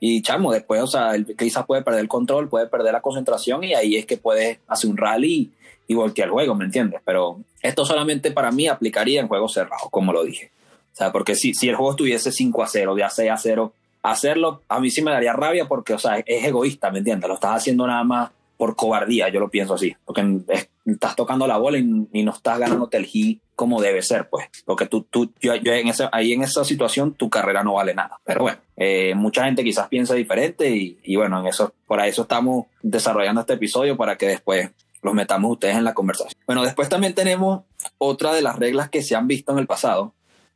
y 0.00 0.22
chamo, 0.22 0.52
después, 0.52 0.82
o 0.82 0.86
sea, 0.86 1.12
quizás 1.38 1.64
puede 1.64 1.82
perder 1.82 2.00
el 2.00 2.08
control, 2.08 2.48
puede 2.48 2.66
perder 2.66 2.92
la 2.92 3.00
concentración 3.00 3.64
y 3.64 3.74
ahí 3.74 3.96
es 3.96 4.06
que 4.06 4.16
puedes 4.16 4.58
hacer 4.66 4.90
un 4.90 4.96
rally 4.96 5.52
y 5.86 5.94
voltear 5.94 6.28
el 6.28 6.32
juego, 6.32 6.54
¿me 6.54 6.64
entiendes? 6.64 7.00
Pero 7.04 7.38
esto 7.62 7.84
solamente 7.84 8.30
para 8.30 8.50
mí 8.50 8.68
aplicaría 8.68 9.20
en 9.20 9.28
juegos 9.28 9.54
cerrados, 9.54 9.88
como 9.90 10.12
lo 10.12 10.24
dije. 10.24 10.50
O 10.92 10.96
sea, 10.96 11.12
porque 11.12 11.34
si, 11.34 11.54
si 11.54 11.68
el 11.68 11.74
juego 11.74 11.92
estuviese 11.92 12.30
5 12.30 12.62
a 12.62 12.68
0, 12.68 12.98
ya 12.98 13.10
6 13.10 13.30
a 13.30 13.36
0, 13.36 13.72
hacerlo 14.02 14.62
a 14.68 14.80
mí 14.80 14.90
sí 14.90 15.02
me 15.02 15.10
daría 15.10 15.32
rabia 15.32 15.66
porque, 15.66 15.94
o 15.94 15.98
sea, 15.98 16.18
es 16.18 16.44
egoísta, 16.44 16.90
¿me 16.90 16.98
entiendes? 16.98 17.28
Lo 17.28 17.34
estás 17.34 17.56
haciendo 17.56 17.86
nada 17.86 18.04
más 18.04 18.30
por 18.56 18.76
cobardía, 18.76 19.28
yo 19.30 19.40
lo 19.40 19.48
pienso 19.48 19.74
así, 19.74 19.96
porque 20.04 20.40
es, 20.48 20.68
estás 20.86 21.16
tocando 21.16 21.46
la 21.46 21.56
bola 21.56 21.78
y, 21.78 22.06
y, 22.12 22.22
no 22.22 22.32
estás 22.32 22.58
ganando 22.58 22.88
el 22.92 23.04
hit 23.04 23.40
como 23.56 23.80
debe 23.80 24.02
ser, 24.02 24.28
pues, 24.28 24.46
porque 24.64 24.86
tú, 24.86 25.02
tú 25.10 25.32
yo, 25.40 25.56
yo 25.56 25.72
en 25.72 25.88
ese, 25.88 26.08
ahí 26.12 26.32
en 26.32 26.42
esa 26.42 26.64
situación 26.64 27.14
tu 27.14 27.28
carrera 27.28 27.64
no 27.64 27.74
vale 27.74 27.94
nada, 27.94 28.20
pero 28.24 28.42
bueno, 28.42 28.58
eh, 28.76 29.14
mucha 29.16 29.44
gente 29.44 29.64
quizás 29.64 29.88
piensa 29.88 30.14
diferente 30.14 30.70
y, 30.70 30.98
y, 31.02 31.16
bueno, 31.16 31.40
en 31.40 31.46
eso, 31.46 31.72
por 31.86 32.00
eso 32.00 32.22
estamos 32.22 32.66
desarrollando 32.82 33.40
este 33.40 33.54
episodio 33.54 33.96
para 33.96 34.16
que 34.16 34.28
después 34.28 34.70
los 35.04 35.14
metamos 35.14 35.52
ustedes 35.52 35.76
en 35.76 35.84
la 35.84 35.94
conversación. 35.94 36.34
Bueno, 36.46 36.64
después 36.64 36.88
también 36.88 37.14
tenemos 37.14 37.62
otra 37.98 38.32
de 38.32 38.42
las 38.42 38.56
reglas 38.56 38.88
que 38.88 39.02
se 39.02 39.14
han 39.14 39.28
visto 39.28 39.52
en 39.52 39.58
el 39.58 39.66
pasado, 39.66 40.14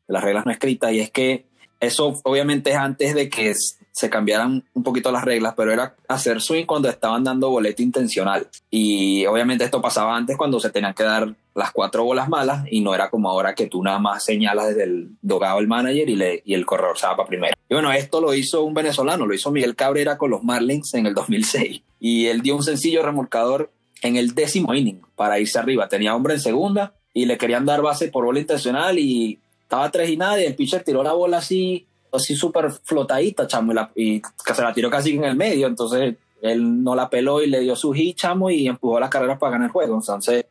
las 0.08 0.24
reglas 0.24 0.46
no 0.46 0.52
escritas, 0.52 0.90
y 0.92 1.00
es 1.00 1.10
que 1.10 1.46
eso 1.80 2.18
obviamente 2.24 2.70
es 2.70 2.76
antes 2.76 3.14
de 3.14 3.28
que 3.28 3.54
se 3.92 4.10
cambiaran 4.10 4.64
un 4.74 4.82
poquito 4.82 5.12
las 5.12 5.24
reglas, 5.24 5.54
pero 5.56 5.72
era 5.72 5.94
hacer 6.08 6.40
swing 6.40 6.64
cuando 6.64 6.88
estaban 6.88 7.24
dando 7.24 7.50
boleto 7.50 7.82
intencional. 7.82 8.48
Y 8.70 9.26
obviamente 9.26 9.64
esto 9.64 9.82
pasaba 9.82 10.16
antes 10.16 10.36
cuando 10.36 10.60
se 10.60 10.70
tenían 10.70 10.94
que 10.94 11.02
dar 11.02 11.34
las 11.54 11.72
cuatro 11.72 12.04
bolas 12.04 12.28
malas 12.28 12.64
y 12.70 12.80
no 12.80 12.94
era 12.94 13.10
como 13.10 13.28
ahora 13.28 13.54
que 13.54 13.66
tú 13.66 13.82
nada 13.82 13.98
más 13.98 14.24
señalas 14.24 14.68
desde 14.68 14.84
el 14.84 15.10
dogado 15.20 15.58
el 15.58 15.66
manager 15.66 16.08
y, 16.08 16.16
le, 16.16 16.42
y 16.44 16.54
el 16.54 16.64
corredor 16.64 16.96
se 16.96 17.06
va 17.06 17.16
para 17.16 17.28
primero. 17.28 17.54
Y 17.68 17.74
bueno, 17.74 17.92
esto 17.92 18.20
lo 18.20 18.32
hizo 18.34 18.62
un 18.62 18.74
venezolano, 18.74 19.26
lo 19.26 19.34
hizo 19.34 19.50
Miguel 19.50 19.76
Cabrera 19.76 20.16
con 20.16 20.30
los 20.30 20.44
Marlins 20.44 20.94
en 20.94 21.06
el 21.06 21.14
2006. 21.14 21.82
Y 22.00 22.26
él 22.26 22.42
dio 22.42 22.54
un 22.54 22.62
sencillo 22.62 23.02
remolcador 23.02 23.72
en 24.02 24.16
el 24.16 24.34
décimo 24.34 24.74
inning 24.74 25.00
para 25.16 25.38
irse 25.38 25.58
arriba. 25.58 25.88
Tenía 25.88 26.14
hombre 26.14 26.34
en 26.34 26.40
segunda 26.40 26.94
y 27.12 27.26
le 27.26 27.38
querían 27.38 27.66
dar 27.66 27.82
base 27.82 28.08
por 28.08 28.24
bola 28.24 28.40
intencional 28.40 28.98
y 28.98 29.38
estaba 29.62 29.90
tres 29.90 30.10
y 30.10 30.16
nada 30.16 30.40
y 30.40 30.46
el 30.46 30.54
pitcher 30.54 30.82
tiró 30.82 31.02
la 31.02 31.12
bola 31.12 31.38
así 31.38 31.86
así 32.12 32.34
súper 32.34 32.70
flotadita, 32.70 33.46
chamo, 33.46 33.72
y, 33.94 34.22
se 34.54 34.62
la 34.62 34.72
tiró 34.72 34.90
casi 34.90 35.14
en 35.14 35.24
el 35.24 35.36
medio, 35.36 35.66
entonces 35.66 36.16
él 36.40 36.82
no 36.82 36.94
la 36.94 37.10
peló 37.10 37.42
y 37.42 37.48
le 37.48 37.60
dio 37.60 37.76
su 37.76 37.92
hit, 37.92 38.16
chamo, 38.16 38.50
y 38.50 38.66
empujó 38.66 39.00
las 39.00 39.10
carreras 39.10 39.38
para 39.38 39.52
ganar 39.52 39.66
el 39.66 39.72
juego. 39.72 39.96
Entonces, 39.96 40.46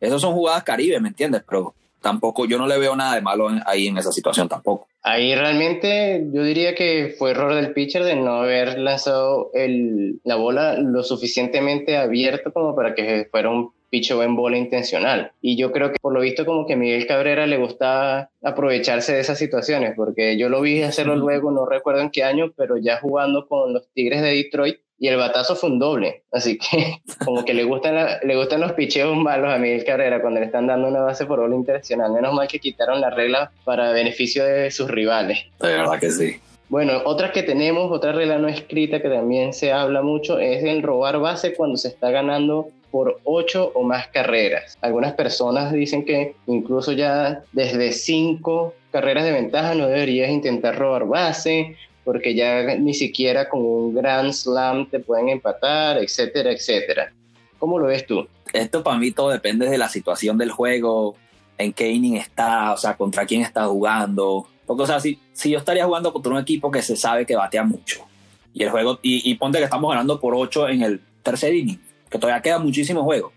esas 0.00 0.20
son 0.20 0.34
jugadas 0.34 0.62
caribe, 0.62 1.00
¿me 1.00 1.08
entiendes? 1.08 1.42
Pero 1.48 1.74
tampoco, 2.02 2.44
yo 2.46 2.58
no 2.58 2.66
le 2.66 2.78
veo 2.78 2.94
nada 2.94 3.14
de 3.14 3.22
malo 3.22 3.48
ahí 3.66 3.86
en 3.86 3.96
esa 3.96 4.12
situación 4.12 4.48
tampoco. 4.48 4.88
Ahí 5.02 5.34
realmente 5.34 6.26
yo 6.32 6.42
diría 6.44 6.74
que 6.74 7.14
fue 7.18 7.30
error 7.30 7.54
del 7.54 7.72
pitcher 7.72 8.04
de 8.04 8.16
no 8.16 8.42
haber 8.42 8.78
lanzado 8.78 9.50
el, 9.54 10.20
la 10.24 10.36
bola 10.36 10.74
lo 10.78 11.02
suficientemente 11.02 11.96
abierto 11.96 12.52
como 12.52 12.76
para 12.76 12.94
que 12.94 13.26
fuera 13.30 13.50
un 13.50 13.72
picho 13.92 14.22
en 14.22 14.36
bola 14.36 14.56
intencional. 14.56 15.32
Y 15.42 15.56
yo 15.56 15.70
creo 15.70 15.92
que 15.92 15.98
por 16.00 16.14
lo 16.14 16.20
visto 16.20 16.46
como 16.46 16.66
que 16.66 16.76
Miguel 16.76 17.06
Cabrera 17.06 17.46
le 17.46 17.58
gusta 17.58 18.30
aprovecharse 18.42 19.12
de 19.12 19.20
esas 19.20 19.38
situaciones, 19.38 19.92
porque 19.94 20.38
yo 20.38 20.48
lo 20.48 20.62
vi 20.62 20.82
hacerlo 20.82 21.14
luego, 21.14 21.50
no 21.50 21.66
recuerdo 21.66 22.00
en 22.00 22.10
qué 22.10 22.24
año, 22.24 22.52
pero 22.56 22.78
ya 22.78 22.98
jugando 23.00 23.46
con 23.46 23.74
los 23.74 23.86
Tigres 23.92 24.22
de 24.22 24.34
Detroit 24.34 24.78
y 25.02 25.08
el 25.08 25.16
batazo 25.16 25.56
fue 25.56 25.68
un 25.68 25.80
doble. 25.80 26.22
Así 26.30 26.56
que 26.56 26.98
como 27.24 27.44
que 27.44 27.54
le 27.54 27.64
gustan, 27.64 28.20
le 28.22 28.36
gustan 28.36 28.60
los 28.60 28.72
picheos 28.74 29.16
malos 29.16 29.52
a 29.52 29.58
Miguel 29.58 29.84
Cabrera 29.84 30.20
cuando 30.20 30.38
le 30.38 30.46
están 30.46 30.68
dando 30.68 30.86
una 30.86 31.00
base 31.00 31.26
por 31.26 31.40
bola 31.40 31.56
intencional. 31.56 32.12
Menos 32.12 32.32
mal 32.32 32.46
que 32.46 32.60
quitaron 32.60 33.00
la 33.00 33.10
regla 33.10 33.50
para 33.64 33.90
beneficio 33.90 34.44
de 34.44 34.70
sus 34.70 34.88
rivales. 34.88 35.40
De 35.60 35.72
verdad 35.72 35.98
que 35.98 36.08
sí. 36.08 36.36
Bueno, 36.68 37.02
otra 37.04 37.32
que 37.32 37.42
tenemos, 37.42 37.90
otra 37.90 38.12
regla 38.12 38.38
no 38.38 38.46
escrita 38.46 39.02
que 39.02 39.08
también 39.08 39.52
se 39.52 39.72
habla 39.72 40.02
mucho, 40.02 40.38
es 40.38 40.62
el 40.62 40.84
robar 40.84 41.18
base 41.18 41.52
cuando 41.52 41.76
se 41.76 41.88
está 41.88 42.12
ganando 42.12 42.68
por 42.92 43.18
ocho 43.24 43.72
o 43.74 43.82
más 43.82 44.06
carreras. 44.06 44.78
Algunas 44.82 45.14
personas 45.14 45.72
dicen 45.72 46.04
que 46.04 46.36
incluso 46.46 46.92
ya 46.92 47.42
desde 47.50 47.90
cinco 47.90 48.74
carreras 48.92 49.24
de 49.24 49.32
ventaja 49.32 49.74
no 49.74 49.88
deberías 49.88 50.30
intentar 50.30 50.78
robar 50.78 51.06
base 51.06 51.76
porque 52.04 52.34
ya 52.34 52.74
ni 52.76 52.94
siquiera 52.94 53.48
con 53.48 53.60
un 53.64 53.94
gran 53.94 54.32
slam 54.32 54.88
te 54.88 55.00
pueden 55.00 55.28
empatar, 55.28 55.98
etcétera, 55.98 56.52
etcétera. 56.52 57.12
¿Cómo 57.58 57.78
lo 57.78 57.86
ves 57.86 58.06
tú? 58.06 58.26
Esto 58.52 58.82
para 58.82 58.98
mí 58.98 59.12
todo 59.12 59.30
depende 59.30 59.68
de 59.68 59.78
la 59.78 59.88
situación 59.88 60.36
del 60.36 60.50
juego, 60.50 61.14
en 61.58 61.72
qué 61.72 61.90
inning 61.90 62.16
está, 62.16 62.72
o 62.72 62.76
sea, 62.76 62.96
contra 62.96 63.24
quién 63.24 63.42
está 63.42 63.66
jugando. 63.66 64.46
Porque, 64.66 64.82
o 64.82 64.86
sea, 64.86 65.00
si, 65.00 65.18
si 65.32 65.50
yo 65.50 65.58
estaría 65.58 65.84
jugando 65.84 66.12
contra 66.12 66.32
un 66.32 66.38
equipo 66.38 66.70
que 66.70 66.82
se 66.82 66.96
sabe 66.96 67.24
que 67.24 67.36
batea 67.36 67.62
mucho 67.62 68.04
y 68.52 68.64
el 68.64 68.70
juego, 68.70 68.98
y, 69.02 69.30
y 69.30 69.34
ponte 69.36 69.58
que 69.58 69.64
estamos 69.64 69.90
ganando 69.90 70.20
por 70.20 70.34
ocho 70.34 70.68
en 70.68 70.82
el 70.82 71.00
tercer 71.22 71.54
inning, 71.54 71.80
que 72.10 72.18
todavía 72.18 72.42
queda 72.42 72.58
muchísimo 72.58 73.04
juego. 73.04 73.32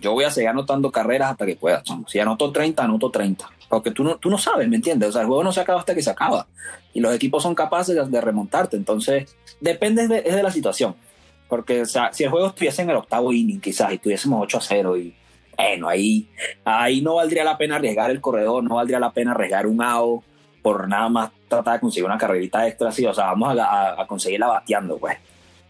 Yo 0.00 0.12
voy 0.12 0.24
a 0.24 0.30
seguir 0.30 0.48
anotando 0.48 0.90
carreras 0.90 1.32
hasta 1.32 1.46
que 1.46 1.56
pueda. 1.56 1.82
Si 2.06 2.18
anoto 2.18 2.50
30, 2.50 2.84
anoto 2.84 3.10
30. 3.10 3.50
Porque 3.68 3.90
tú 3.90 4.04
no, 4.04 4.16
tú 4.16 4.28
no 4.28 4.38
sabes, 4.38 4.68
¿me 4.68 4.76
entiendes? 4.76 5.08
O 5.08 5.12
sea, 5.12 5.22
el 5.22 5.28
juego 5.28 5.44
no 5.44 5.52
se 5.52 5.60
acaba 5.60 5.80
hasta 5.80 5.94
que 5.94 6.02
se 6.02 6.10
acaba. 6.10 6.46
Y 6.92 7.00
los 7.00 7.14
equipos 7.14 7.42
son 7.42 7.54
capaces 7.54 8.10
de, 8.10 8.20
remontarte. 8.20 8.76
Entonces, 8.76 9.34
depende 9.60 10.08
de, 10.08 10.22
es 10.26 10.34
de 10.34 10.42
la 10.42 10.50
situación. 10.50 10.94
Porque, 11.48 11.82
o 11.82 11.86
sea, 11.86 12.12
si 12.12 12.24
el 12.24 12.30
juego 12.30 12.48
estuviese 12.48 12.82
en 12.82 12.90
el 12.90 12.96
octavo 12.96 13.32
inning, 13.32 13.60
quizás, 13.60 13.92
y 13.92 13.98
tuviésemos 13.98 14.42
8 14.42 14.58
a 14.58 14.60
0, 14.60 14.96
y 14.98 15.14
bueno, 15.56 15.88
ahí, 15.88 16.28
ahí 16.64 17.00
no 17.00 17.14
valdría 17.14 17.44
la 17.44 17.56
pena 17.56 17.76
arriesgar 17.76 18.10
el 18.10 18.20
corredor, 18.20 18.62
no 18.64 18.76
valdría 18.76 18.98
la 18.98 19.12
pena 19.12 19.32
arriesgar 19.32 19.66
un 19.66 19.82
AO 19.82 20.22
por 20.62 20.88
nada 20.88 21.08
más 21.08 21.30
tratar 21.48 21.74
de 21.74 21.80
conseguir 21.80 22.06
una 22.06 22.18
carrerita 22.18 22.66
extra 22.66 22.90
así. 22.90 23.06
O 23.06 23.14
sea, 23.14 23.26
vamos 23.26 23.58
a, 23.58 24.00
a 24.00 24.06
conseguirla 24.06 24.48
bateando, 24.48 24.98
pues 24.98 25.16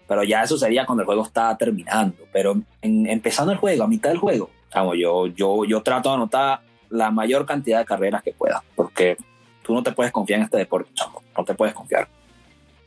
pero 0.06 0.25
ya 0.25 0.42
eso 0.42 0.56
sería 0.56 0.85
cuando 0.87 1.02
el 1.02 1.06
juego 1.06 1.23
está 1.23 1.56
terminando. 1.56 2.16
Pero 2.32 2.61
en, 2.80 3.06
empezando 3.06 3.52
el 3.52 3.59
juego, 3.59 3.85
a 3.85 3.88
mitad 3.88 4.11
del 4.11 4.18
juego, 4.18 4.50
vamos, 4.75 4.97
yo, 4.99 5.26
yo, 5.28 5.64
yo 5.64 5.82
trato 5.82 6.09
de 6.11 6.16
anotar 6.16 6.61
la 6.90 7.11
mayor 7.11 7.47
cantidad 7.47 7.78
de 7.78 7.85
carreras 7.85 8.23
que 8.23 8.32
pueda, 8.32 8.62
porque 8.76 9.16
tú 9.62 9.75
no 9.75 9.82
te 9.82 9.92
puedes 9.92 10.12
confiar 10.12 10.40
en 10.40 10.44
este 10.44 10.59
deporte, 10.59 10.90
chamo, 10.94 11.23
no 11.37 11.44
te 11.44 11.54
puedes 11.54 11.75
confiar. 11.75 12.06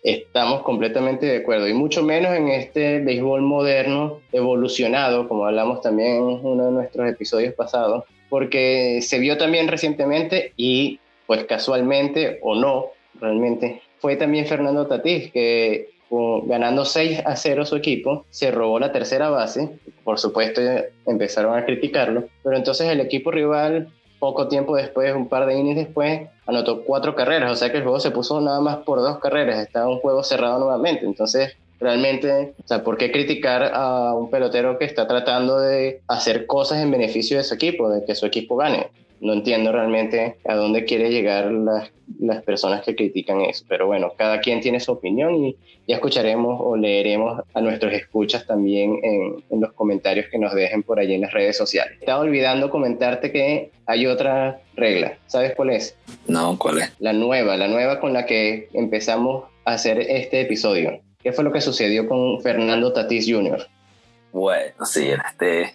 Estamos 0.04 0.62
completamente 0.62 1.26
de 1.26 1.38
acuerdo, 1.38 1.68
y 1.68 1.74
mucho 1.74 2.04
menos 2.04 2.36
en 2.36 2.50
este 2.50 3.00
béisbol 3.00 3.42
moderno, 3.42 4.20
evolucionado, 4.32 5.28
como 5.28 5.46
hablamos 5.46 5.82
también 5.82 6.18
en 6.18 6.22
uno 6.22 6.66
de 6.66 6.72
nuestros 6.72 7.10
episodios 7.10 7.56
pasados, 7.56 8.04
porque 8.30 9.00
se 9.02 9.18
vio 9.18 9.38
también 9.38 9.68
recientemente 9.68 10.54
y 10.56 11.00
pues 11.26 11.46
casualmente 11.46 12.40
o 12.44 12.54
no, 12.54 12.92
realmente, 13.20 13.82
fue 14.00 14.16
también 14.16 14.46
Fernando 14.46 14.86
Tatís, 14.86 15.32
que 15.32 15.90
ganando 16.10 16.86
6 16.86 17.22
a 17.26 17.36
0 17.36 17.66
su 17.66 17.76
equipo, 17.76 18.26
se 18.30 18.52
robó 18.52 18.80
la 18.80 18.92
tercera 18.92 19.30
base, 19.30 19.80
por 20.04 20.20
supuesto 20.20 20.62
empezaron 21.06 21.58
a 21.58 21.66
criticarlo, 21.66 22.26
pero 22.44 22.56
entonces 22.56 22.88
el 22.90 23.00
equipo 23.00 23.32
rival 23.32 23.90
poco 24.20 24.48
tiempo 24.48 24.76
después, 24.76 25.14
un 25.14 25.28
par 25.28 25.46
de 25.46 25.58
innings 25.58 25.76
después, 25.76 26.22
anotó 26.46 26.84
cuatro 26.84 27.16
carreras, 27.16 27.52
o 27.52 27.56
sea 27.56 27.72
que 27.72 27.78
el 27.78 27.84
juego 27.84 28.00
se 28.00 28.12
puso 28.12 28.40
nada 28.40 28.62
más 28.62 28.78
por 28.78 29.00
dos 29.00 29.20
carreras, 29.20 29.60
estaba 29.60 29.90
un 29.90 30.00
juego 30.00 30.24
cerrado 30.24 30.60
nuevamente, 30.60 31.06
entonces 31.06 31.58
realmente, 31.80 32.54
¿por 32.84 32.98
qué 32.98 33.12
criticar 33.12 33.72
a 33.74 34.14
un 34.14 34.30
pelotero 34.30 34.78
que 34.78 34.86
está 34.86 35.08
tratando 35.08 35.60
de 35.60 36.02
hacer 36.08 36.46
cosas 36.46 36.82
en 36.82 36.92
beneficio 36.92 37.38
de 37.38 37.44
su 37.44 37.54
equipo, 37.56 37.90
de 37.90 38.06
que 38.06 38.16
su 38.16 38.26
equipo 38.26 38.56
gane? 38.56 38.88
No 39.22 39.34
entiendo 39.34 39.72
realmente 39.72 40.38
a 40.46 40.56
dónde 40.56 40.86
quiere 40.86 41.10
llegar 41.10 41.52
las, 41.52 41.92
las, 42.20 42.44
personas 42.44 42.84
que 42.84 42.96
critican 42.96 43.42
eso. 43.42 43.66
Pero 43.68 43.88
bueno, 43.88 44.14
cada 44.18 44.40
quien 44.40 44.62
tiene 44.62 44.80
su 44.80 44.92
opinión 44.92 45.36
y 45.36 45.58
ya 45.88 45.96
escucharemos 45.96 46.60
o 46.62 46.76
leeremos 46.76 47.42
a 47.54 47.62
nuestros 47.62 47.94
escuchas 47.94 48.46
también 48.46 49.00
en, 49.04 49.44
en 49.50 49.62
los 49.62 49.74
comentarios 49.74 50.28
que 50.32 50.38
nos 50.38 50.54
dejen 50.54 50.84
por 50.84 51.00
allí 51.00 51.14
en 51.14 51.22
las 51.22 51.34
redes 51.34 51.58
sociales. 51.58 51.98
Estaba 52.00 52.22
olvidando 52.22 52.70
comentarte 52.70 53.32
que 53.32 53.72
hay 53.86 54.08
otra 54.08 54.62
regla. 54.76 55.18
¿Sabes 55.28 55.54
cuál 55.56 55.72
es? 55.72 55.98
No, 56.28 56.58
¿cuál 56.58 56.80
es? 56.80 56.94
La 57.00 57.14
nueva, 57.14 57.58
la 57.58 57.68
nueva 57.68 58.00
con 58.00 58.14
la 58.14 58.26
que 58.26 58.70
empezamos 58.74 59.46
a 59.64 59.74
hacer 59.74 60.00
este 60.00 60.42
episodio. 60.42 61.00
¿Qué 61.22 61.32
fue 61.32 61.44
lo 61.44 61.52
que 61.52 61.62
sucedió 61.62 62.08
con 62.08 62.42
Fernando 62.42 62.94
Tatis 62.94 63.26
Jr.? 63.28 63.68
Bueno, 64.32 64.86
sí, 64.86 65.10
este 65.10 65.74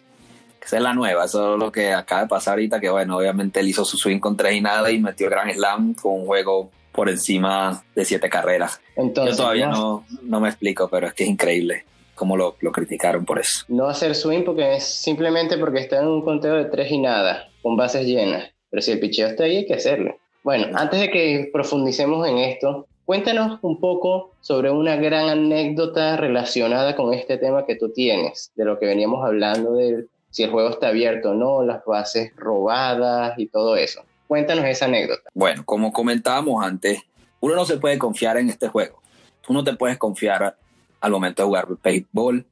esa 0.63 0.77
es 0.77 0.83
la 0.83 0.95
nueva, 0.95 1.25
eso 1.25 1.55
es 1.55 1.59
lo 1.59 1.73
que 1.73 1.93
acaba 1.93 2.23
de 2.23 2.29
pasar 2.29 2.53
ahorita, 2.53 2.81
que 2.81 2.91
bueno, 2.91 3.17
obviamente 3.17 3.61
él 3.61 3.69
hizo 3.69 3.85
su 3.85 3.97
swing 3.97 4.19
con 4.19 4.37
tres 4.37 4.55
y 4.55 4.61
nada 4.61 4.91
y 4.91 4.99
metió 4.99 5.27
el 5.27 5.31
Grand 5.31 5.53
Slam 5.53 5.95
con 5.95 6.13
un 6.13 6.27
juego 6.27 6.71
por 6.93 7.09
encima 7.09 7.83
de 7.95 8.05
siete 8.05 8.29
carreras. 8.29 8.81
Entonces, 8.97 9.37
Yo 9.37 9.43
todavía 9.45 9.69
no, 9.69 10.05
no 10.23 10.41
me 10.41 10.49
explico, 10.49 10.89
pero 10.89 11.07
es 11.07 11.15
que 11.15 11.25
es 11.25 11.31
increíble 11.31 11.85
cómo 12.15 12.37
lo, 12.37 12.57
lo, 12.61 12.73
criticaron 12.73 13.25
por 13.25 13.39
eso. 13.39 13.65
No 13.69 13.87
hacer 13.87 14.15
swing 14.15 14.45
porque 14.45 14.77
es 14.77 14.85
simplemente 14.85 15.57
porque 15.57 15.81
está 15.81 16.01
en 16.01 16.09
un 16.09 16.23
conteo 16.23 16.57
de 16.57 16.67
tres 16.67 16.91
y 16.91 16.99
nada, 16.99 17.49
con 17.63 17.77
bases 17.77 18.07
llenas. 18.07 18.51
Pero 18.69 18.83
si 18.83 18.93
el 18.93 19.01
picheo 19.01 19.29
está 19.29 19.45
ahí, 19.45 19.59
hay 19.59 19.67
que 19.67 19.75
hacerlo. 19.75 20.17
Bueno, 20.43 20.69
antes 20.79 21.01
de 21.01 21.11
que 21.11 21.49
profundicemos 21.53 22.27
en 22.29 22.39
esto, 22.39 22.87
cuéntanos 23.05 23.59
un 23.63 23.81
poco 23.81 24.33
sobre 24.41 24.71
una 24.71 24.97
gran 24.97 25.29
anécdota 25.29 26.17
relacionada 26.17 26.95
con 26.95 27.13
este 27.15 27.39
tema 27.39 27.67
que 27.67 27.77
tú 27.77 27.91
tienes, 27.93 28.53
de 28.55 28.65
lo 28.65 28.79
que 28.79 28.87
veníamos 28.87 29.25
hablando 29.25 29.75
del 29.75 30.09
si 30.31 30.45
el 30.45 30.51
juego 30.51 30.71
está 30.71 30.89
abierto 30.89 31.31
o 31.31 31.35
no, 31.35 31.63
las 31.63 31.85
bases 31.85 32.33
robadas 32.37 33.39
y 33.39 33.47
todo 33.47 33.77
eso. 33.77 34.03
Cuéntanos 34.27 34.65
esa 34.65 34.85
anécdota. 34.85 35.29
Bueno, 35.35 35.65
como 35.65 35.93
comentábamos 35.93 36.65
antes, 36.65 37.03
uno 37.41 37.57
no 37.57 37.65
se 37.65 37.79
puede 37.79 37.99
confiar 37.99 38.37
en 38.37 38.49
este 38.49 38.69
juego. 38.69 39.01
Tú 39.41 39.53
no 39.53 39.65
te 39.65 39.75
puedes 39.75 39.99
confiar 39.99 40.57
al 41.01 41.11
momento 41.11 41.43
de 41.43 41.47
jugar 41.47 41.67
béisbol. 41.83 42.47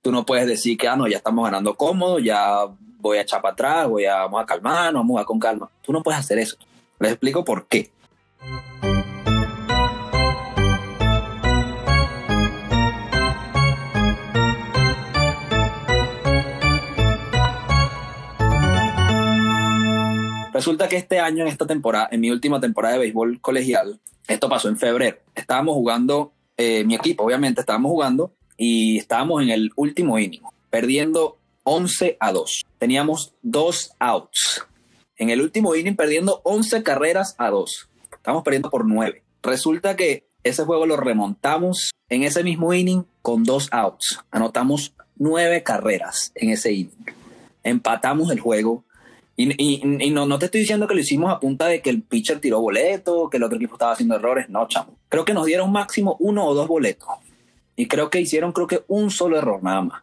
Tú 0.00 0.10
no 0.10 0.26
puedes 0.26 0.46
decir 0.46 0.76
que, 0.76 0.88
ah, 0.88 0.96
no, 0.96 1.06
ya 1.06 1.18
estamos 1.18 1.44
ganando 1.44 1.74
cómodo, 1.74 2.18
ya 2.18 2.66
voy 2.98 3.18
a 3.18 3.22
echar 3.22 3.40
para 3.40 3.52
atrás, 3.52 3.88
voy 3.88 4.06
a, 4.06 4.16
vamos 4.22 4.42
a 4.42 4.46
calmarnos, 4.46 5.00
vamos 5.00 5.10
a 5.10 5.12
jugar 5.12 5.26
con 5.26 5.38
calma. 5.38 5.70
Tú 5.82 5.92
no 5.92 6.02
puedes 6.02 6.18
hacer 6.18 6.38
eso. 6.38 6.56
Les 6.98 7.12
explico 7.12 7.44
por 7.44 7.66
qué. 7.66 7.90
Resulta 20.52 20.88
que 20.88 20.96
este 20.96 21.18
año, 21.18 21.42
en 21.42 21.48
esta 21.48 21.66
temporada, 21.66 22.08
en 22.10 22.20
mi 22.20 22.30
última 22.30 22.60
temporada 22.60 22.94
de 22.94 23.00
béisbol 23.00 23.40
colegial, 23.40 24.00
esto 24.28 24.48
pasó 24.48 24.68
en 24.68 24.78
febrero. 24.78 25.18
Estábamos 25.34 25.74
jugando, 25.74 26.32
eh, 26.56 26.84
mi 26.84 26.94
equipo, 26.94 27.24
obviamente, 27.24 27.60
estábamos 27.60 27.90
jugando 27.90 28.32
y 28.56 28.98
estábamos 28.98 29.42
en 29.42 29.50
el 29.50 29.70
último 29.76 30.18
inning, 30.18 30.42
perdiendo 30.70 31.38
11 31.64 32.16
a 32.20 32.32
2. 32.32 32.64
Teníamos 32.78 33.34
dos 33.42 33.92
outs. 33.98 34.66
en 35.16 35.30
el 35.30 35.40
último 35.40 35.76
inning 35.76 35.94
perdiendo 35.94 36.40
11 36.42 36.82
carreras 36.82 37.36
a 37.38 37.50
2. 37.50 37.88
Estamos 38.12 38.42
perdiendo 38.42 38.70
por 38.70 38.86
9. 38.86 39.22
Resulta 39.42 39.94
que 39.94 40.26
ese 40.44 40.64
juego 40.64 40.86
lo 40.86 40.96
remontamos 40.96 41.92
en 42.08 42.24
ese 42.24 42.42
mismo 42.42 42.74
inning 42.74 43.04
con 43.22 43.44
dos 43.44 43.68
outs. 43.70 44.20
Anotamos 44.30 44.94
nueve 45.16 45.62
carreras 45.62 46.32
en 46.34 46.50
ese 46.50 46.72
inning. 46.72 47.06
Empatamos 47.62 48.30
el 48.30 48.40
juego. 48.40 48.84
Y, 49.50 50.10
no, 50.10 50.26
no, 50.26 50.38
te 50.38 50.46
estoy 50.46 50.60
diciendo 50.60 50.86
que 50.86 50.94
lo 50.94 51.00
hicimos 51.00 51.32
a 51.32 51.40
punta 51.40 51.66
de 51.66 51.80
que 51.80 51.90
el 51.90 52.02
pitcher 52.02 52.40
tiró 52.40 52.60
boleto, 52.60 53.28
que 53.30 53.38
el 53.38 53.42
otro 53.42 53.56
equipo 53.56 53.74
estaba 53.74 53.92
haciendo 53.92 54.16
errores. 54.16 54.48
No, 54.48 54.68
chamo. 54.68 54.96
Creo 55.08 55.24
que 55.24 55.34
nos 55.34 55.46
dieron 55.46 55.72
máximo 55.72 56.16
uno 56.20 56.46
o 56.46 56.54
dos 56.54 56.68
boletos. 56.68 57.08
Y 57.76 57.86
creo 57.86 58.10
que 58.10 58.20
hicieron, 58.20 58.52
creo 58.52 58.66
que 58.66 58.84
un 58.88 59.10
solo 59.10 59.38
error 59.38 59.62
nada 59.62 59.82
más. 59.82 60.02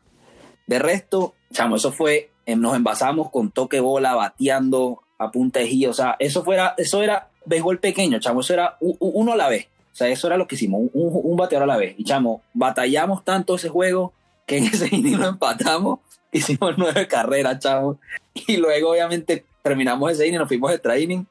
De 0.67 0.79
resto, 0.79 1.33
chamo, 1.53 1.75
eso 1.75 1.91
fue, 1.91 2.31
eh, 2.45 2.55
nos 2.55 2.75
envasamos 2.75 3.29
con 3.29 3.51
toque 3.51 3.79
bola, 3.79 4.15
bateando 4.15 5.01
a 5.17 5.31
punta 5.31 5.59
de 5.59 5.67
giro. 5.67 5.91
O 5.91 5.93
sea, 5.93 6.15
eso, 6.19 6.43
fuera, 6.43 6.73
eso 6.77 7.01
era 7.01 7.29
béisbol 7.45 7.79
pequeño, 7.79 8.19
chamo. 8.19 8.41
Eso 8.41 8.53
era 8.53 8.77
uno 8.79 9.33
a 9.33 9.35
la 9.35 9.49
vez. 9.49 9.67
O 9.91 9.95
sea, 9.95 10.07
eso 10.07 10.27
era 10.27 10.37
lo 10.37 10.47
que 10.47 10.55
hicimos, 10.55 10.81
un, 10.93 11.21
un 11.23 11.37
bateador 11.37 11.63
a 11.63 11.73
la 11.73 11.77
vez. 11.77 11.95
Y 11.97 12.03
chamo, 12.03 12.41
batallamos 12.53 13.23
tanto 13.23 13.55
ese 13.55 13.69
juego 13.69 14.13
que 14.45 14.57
en 14.57 14.65
ese 14.65 14.87
inning 14.95 15.23
empatamos. 15.23 15.99
Hicimos 16.31 16.77
nueve 16.77 17.07
carreras, 17.07 17.59
chamo. 17.59 17.99
Y 18.33 18.57
luego, 18.57 18.91
obviamente, 18.91 19.45
terminamos 19.61 20.11
ese 20.11 20.27
inning, 20.27 20.39
nos 20.39 20.47
fuimos 20.47 20.71
extra 20.71 20.97
inning. 20.97 21.25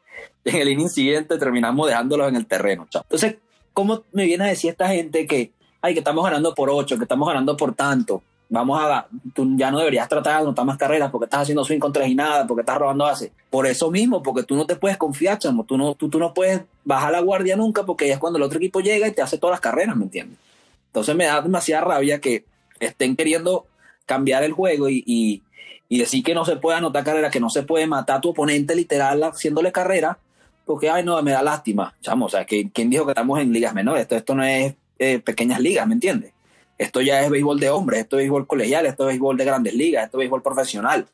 En 0.44 0.56
el 0.56 0.68
inning 0.68 0.88
siguiente 0.88 1.38
terminamos 1.38 1.88
dejándolos 1.88 2.28
en 2.28 2.36
el 2.36 2.46
terreno, 2.46 2.86
chamo. 2.90 3.04
Entonces, 3.04 3.36
¿cómo 3.72 4.02
me 4.12 4.24
viene 4.24 4.44
a 4.44 4.48
decir 4.48 4.70
esta 4.70 4.88
gente 4.88 5.26
que, 5.26 5.52
ay, 5.80 5.94
que 5.94 6.00
estamos 6.00 6.24
ganando 6.24 6.54
por 6.54 6.70
ocho, 6.70 6.96
que 6.96 7.04
estamos 7.04 7.28
ganando 7.28 7.56
por 7.56 7.74
tanto? 7.74 8.22
vamos 8.48 8.80
a, 8.80 9.06
tú 9.34 9.46
ya 9.56 9.70
no 9.70 9.78
deberías 9.78 10.08
tratar 10.08 10.36
de 10.36 10.42
anotar 10.42 10.64
más 10.64 10.78
carreras 10.78 11.10
porque 11.10 11.26
estás 11.26 11.42
haciendo 11.42 11.64
swing 11.64 11.78
con 11.78 11.92
tres 11.92 12.08
y 12.08 12.14
nada, 12.14 12.46
porque 12.46 12.62
estás 12.62 12.78
robando 12.78 13.04
base. 13.04 13.32
Por 13.50 13.66
eso 13.66 13.90
mismo, 13.90 14.22
porque 14.22 14.42
tú 14.42 14.56
no 14.56 14.66
te 14.66 14.76
puedes 14.76 14.96
confiar, 14.96 15.38
chamo, 15.38 15.64
tú 15.64 15.76
no, 15.76 15.94
tú, 15.94 16.08
tú 16.08 16.18
no 16.18 16.32
puedes 16.32 16.62
bajar 16.84 17.12
la 17.12 17.20
guardia 17.20 17.56
nunca 17.56 17.84
porque 17.84 18.10
es 18.10 18.18
cuando 18.18 18.38
el 18.38 18.42
otro 18.42 18.58
equipo 18.58 18.80
llega 18.80 19.06
y 19.06 19.12
te 19.12 19.22
hace 19.22 19.38
todas 19.38 19.54
las 19.54 19.60
carreras, 19.60 19.96
¿me 19.96 20.04
entiendes? 20.04 20.38
Entonces 20.86 21.14
me 21.14 21.26
da 21.26 21.42
demasiada 21.42 21.84
rabia 21.84 22.20
que 22.20 22.44
estén 22.80 23.16
queriendo 23.16 23.66
cambiar 24.08 24.42
el 24.42 24.52
juego 24.52 24.88
y, 24.88 25.04
y, 25.06 25.42
y 25.88 25.98
decir 25.98 26.24
que 26.24 26.34
no 26.34 26.44
se 26.44 26.56
puede 26.56 26.78
anotar 26.78 27.04
carreras, 27.04 27.30
que 27.30 27.38
no 27.38 27.50
se 27.50 27.62
puede 27.62 27.86
matar 27.86 28.16
a 28.16 28.20
tu 28.20 28.30
oponente 28.30 28.74
literal 28.74 29.22
haciéndole 29.22 29.70
carrera, 29.70 30.18
porque, 30.64 30.90
ay, 30.90 31.04
no, 31.04 31.22
me 31.22 31.30
da 31.30 31.42
lástima, 31.42 31.94
chamo, 32.00 32.26
o 32.26 32.28
sea, 32.28 32.44
¿quién 32.44 32.90
dijo 32.90 33.04
que 33.04 33.12
estamos 33.12 33.38
en 33.40 33.52
ligas 33.52 33.74
menores? 33.74 34.02
Esto, 34.02 34.16
esto 34.16 34.34
no 34.34 34.42
es 34.42 34.74
eh, 34.98 35.18
pequeñas 35.20 35.60
ligas, 35.60 35.86
¿me 35.86 35.94
entiendes? 35.94 36.32
Esto 36.76 37.00
ya 37.00 37.22
es 37.22 37.30
béisbol 37.30 37.60
de 37.60 37.70
hombres, 37.70 38.00
esto 38.00 38.16
es 38.16 38.22
béisbol 38.22 38.46
colegial, 38.46 38.86
esto 38.86 39.04
es 39.04 39.08
béisbol 39.08 39.36
de 39.36 39.44
grandes 39.44 39.74
ligas, 39.74 40.04
esto 40.04 40.16
es 40.16 40.20
béisbol 40.20 40.42
profesional. 40.42 41.06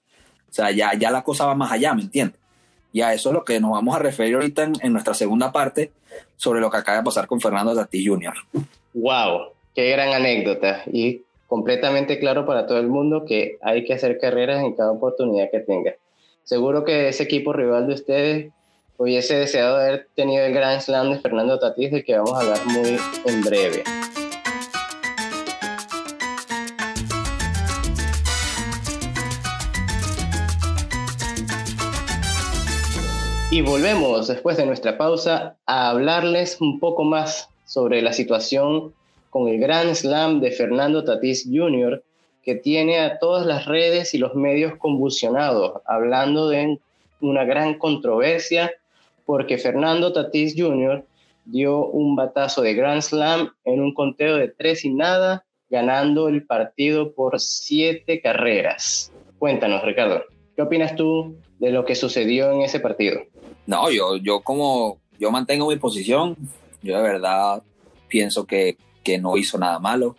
O 0.50 0.52
sea, 0.52 0.70
ya, 0.70 0.94
ya 0.94 1.10
la 1.10 1.22
cosa 1.22 1.46
va 1.46 1.54
más 1.54 1.72
allá, 1.72 1.94
¿me 1.94 2.02
entiendes? 2.02 2.38
Y 2.92 3.00
a 3.00 3.12
eso 3.12 3.30
es 3.30 3.34
lo 3.34 3.44
que 3.44 3.58
nos 3.58 3.72
vamos 3.72 3.96
a 3.96 3.98
referir 3.98 4.36
ahorita 4.36 4.70
en, 4.80 4.92
nuestra 4.92 5.14
segunda 5.14 5.50
parte 5.50 5.90
sobre 6.36 6.60
lo 6.60 6.70
que 6.70 6.76
acaba 6.76 6.98
de 6.98 7.04
pasar 7.04 7.26
con 7.26 7.40
Fernando 7.40 7.74
Tati 7.74 8.06
Jr. 8.06 8.34
¡Wow! 8.92 9.48
¡Qué 9.74 9.90
gran 9.90 10.12
anécdota! 10.12 10.84
Y 10.92 11.22
completamente 11.54 12.18
claro 12.18 12.46
para 12.46 12.66
todo 12.66 12.78
el 12.78 12.88
mundo 12.88 13.24
que 13.24 13.58
hay 13.62 13.84
que 13.84 13.94
hacer 13.94 14.18
carreras 14.18 14.64
en 14.64 14.74
cada 14.74 14.90
oportunidad 14.90 15.52
que 15.52 15.60
tenga. 15.60 15.94
Seguro 16.42 16.84
que 16.84 17.06
ese 17.06 17.22
equipo 17.22 17.52
rival 17.52 17.86
de 17.86 17.94
ustedes 17.94 18.52
hubiese 18.96 19.36
deseado 19.36 19.76
haber 19.76 20.08
tenido 20.16 20.44
el 20.44 20.52
Grand 20.52 20.80
Slam 20.80 21.12
de 21.12 21.20
Fernando 21.20 21.60
Tatis, 21.60 21.92
del 21.92 22.04
que 22.04 22.16
vamos 22.16 22.32
a 22.32 22.40
hablar 22.40 22.58
muy 22.66 22.98
en 23.24 23.40
breve. 23.42 23.84
Y 33.52 33.62
volvemos 33.62 34.26
después 34.26 34.56
de 34.56 34.66
nuestra 34.66 34.98
pausa 34.98 35.54
a 35.66 35.90
hablarles 35.90 36.60
un 36.60 36.80
poco 36.80 37.04
más 37.04 37.48
sobre 37.64 38.02
la 38.02 38.12
situación 38.12 38.92
con 39.34 39.48
el 39.48 39.58
Grand 39.58 39.92
Slam 39.96 40.40
de 40.40 40.52
Fernando 40.52 41.02
Tatís 41.02 41.50
Jr., 41.52 42.04
que 42.40 42.54
tiene 42.54 43.00
a 43.00 43.18
todas 43.18 43.44
las 43.44 43.66
redes 43.66 44.14
y 44.14 44.18
los 44.18 44.36
medios 44.36 44.76
convulsionados, 44.76 45.82
hablando 45.86 46.48
de 46.48 46.78
una 47.20 47.42
gran 47.42 47.74
controversia, 47.74 48.70
porque 49.26 49.58
Fernando 49.58 50.12
Tatís 50.12 50.54
Jr. 50.56 51.04
dio 51.46 51.84
un 51.84 52.14
batazo 52.14 52.62
de 52.62 52.74
Grand 52.74 53.02
Slam 53.02 53.50
en 53.64 53.80
un 53.80 53.92
conteo 53.92 54.36
de 54.36 54.46
tres 54.46 54.84
y 54.84 54.94
nada, 54.94 55.44
ganando 55.68 56.28
el 56.28 56.46
partido 56.46 57.12
por 57.12 57.40
siete 57.40 58.20
carreras. 58.20 59.10
Cuéntanos, 59.40 59.82
Ricardo, 59.82 60.22
¿qué 60.54 60.62
opinas 60.62 60.94
tú 60.94 61.34
de 61.58 61.72
lo 61.72 61.84
que 61.84 61.96
sucedió 61.96 62.52
en 62.52 62.60
ese 62.62 62.78
partido? 62.78 63.22
No, 63.66 63.90
yo, 63.90 64.16
yo 64.16 64.42
como 64.42 64.98
yo 65.18 65.32
mantengo 65.32 65.68
mi 65.68 65.76
posición, 65.76 66.36
yo 66.82 66.96
de 66.96 67.02
verdad 67.02 67.64
pienso 68.06 68.46
que, 68.46 68.76
que 69.04 69.18
no 69.18 69.36
hizo 69.36 69.58
nada 69.58 69.78
malo. 69.78 70.16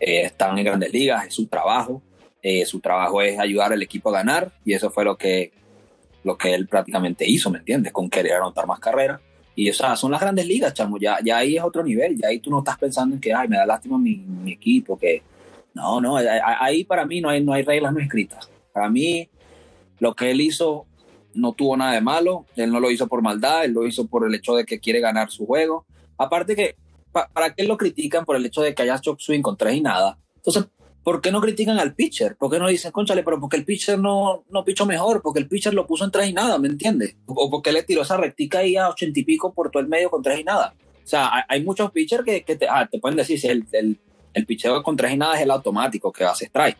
Eh, 0.00 0.22
están 0.22 0.58
en 0.58 0.64
grandes 0.64 0.92
ligas, 0.92 1.26
es 1.26 1.34
su 1.34 1.46
trabajo. 1.46 2.00
Eh, 2.42 2.64
su 2.64 2.80
trabajo 2.80 3.20
es 3.20 3.38
ayudar 3.38 3.72
al 3.72 3.82
equipo 3.82 4.08
a 4.08 4.14
ganar 4.14 4.50
y 4.64 4.72
eso 4.72 4.90
fue 4.90 5.04
lo 5.04 5.16
que, 5.16 5.52
lo 6.24 6.36
que 6.36 6.54
él 6.54 6.66
prácticamente 6.66 7.28
hizo, 7.28 7.50
¿me 7.50 7.58
entiendes? 7.58 7.92
Con 7.92 8.08
querer 8.08 8.34
anotar 8.34 8.66
más 8.66 8.80
carreras. 8.80 9.20
Y 9.54 9.68
o 9.68 9.74
sea, 9.74 9.96
son 9.96 10.12
las 10.12 10.20
grandes 10.20 10.46
ligas, 10.46 10.72
chamo. 10.72 10.98
Ya, 10.98 11.18
ya 11.22 11.38
ahí 11.38 11.56
es 11.56 11.62
otro 11.62 11.84
nivel. 11.84 12.16
Ya 12.16 12.28
ahí 12.28 12.38
tú 12.38 12.50
no 12.50 12.60
estás 12.60 12.78
pensando 12.78 13.14
en 13.14 13.20
que, 13.20 13.34
ay, 13.34 13.48
me 13.48 13.56
da 13.56 13.66
lástima 13.66 13.98
mi, 13.98 14.16
mi 14.16 14.52
equipo. 14.52 14.98
que 14.98 15.22
No, 15.74 16.00
no. 16.00 16.16
Ahí 16.16 16.84
para 16.84 17.04
mí 17.04 17.20
no 17.20 17.28
hay, 17.28 17.44
no 17.44 17.52
hay 17.52 17.62
reglas 17.62 17.92
no 17.92 18.00
escritas. 18.00 18.48
Para 18.72 18.88
mí, 18.88 19.28
lo 19.98 20.14
que 20.14 20.30
él 20.30 20.40
hizo 20.40 20.86
no 21.34 21.52
tuvo 21.52 21.76
nada 21.76 21.92
de 21.92 22.00
malo, 22.00 22.46
él 22.56 22.70
no 22.72 22.80
lo 22.80 22.90
hizo 22.90 23.06
por 23.06 23.22
maldad, 23.22 23.64
él 23.64 23.72
lo 23.72 23.86
hizo 23.86 24.06
por 24.06 24.26
el 24.26 24.34
hecho 24.34 24.54
de 24.54 24.64
que 24.64 24.80
quiere 24.80 25.00
ganar 25.00 25.30
su 25.30 25.46
juego. 25.46 25.86
Aparte 26.18 26.56
que, 26.56 26.76
¿para 27.12 27.54
qué 27.54 27.64
lo 27.64 27.76
critican 27.76 28.24
por 28.24 28.36
el 28.36 28.46
hecho 28.46 28.62
de 28.62 28.74
que 28.74 28.82
haya 28.82 29.00
chop 29.00 29.20
swing 29.20 29.42
con 29.42 29.56
tres 29.56 29.74
y 29.74 29.80
nada? 29.80 30.18
Entonces, 30.36 30.64
¿por 31.04 31.20
qué 31.20 31.30
no 31.30 31.40
critican 31.40 31.78
al 31.78 31.94
pitcher? 31.94 32.36
¿Por 32.36 32.50
qué 32.50 32.58
no 32.58 32.68
dicen, 32.68 32.92
conchale, 32.92 33.22
pero 33.22 33.40
porque 33.40 33.56
el 33.56 33.64
pitcher 33.64 33.98
no, 33.98 34.44
no 34.50 34.64
pichó 34.64 34.86
mejor? 34.86 35.22
Porque 35.22 35.40
el 35.40 35.48
pitcher 35.48 35.74
lo 35.74 35.86
puso 35.86 36.04
en 36.04 36.10
tres 36.10 36.28
y 36.28 36.32
nada, 36.32 36.58
¿me 36.58 36.68
entiendes? 36.68 37.16
O 37.26 37.50
porque 37.50 37.72
le 37.72 37.82
tiró 37.82 38.02
esa 38.02 38.16
rectica 38.16 38.58
ahí 38.58 38.76
a 38.76 38.88
ochenta 38.88 39.20
y 39.20 39.24
pico 39.24 39.52
por 39.52 39.70
todo 39.70 39.82
el 39.82 39.88
medio 39.88 40.10
con 40.10 40.22
tres 40.22 40.40
y 40.40 40.44
nada. 40.44 40.74
O 41.04 41.06
sea, 41.06 41.44
hay, 41.48 41.62
muchos 41.64 41.90
pitchers 41.90 42.24
que, 42.24 42.40
te, 42.40 42.68
ah, 42.68 42.88
te, 42.90 42.98
pueden 42.98 43.16
decir 43.16 43.38
si 43.38 43.48
el, 43.48 43.66
el, 43.72 43.98
el 44.34 44.46
pitcher 44.46 44.80
con 44.82 44.96
tres 44.96 45.12
y 45.12 45.16
nada 45.16 45.34
es 45.34 45.42
el 45.42 45.50
automático 45.50 46.12
que 46.12 46.24
hace 46.24 46.46
strike 46.46 46.78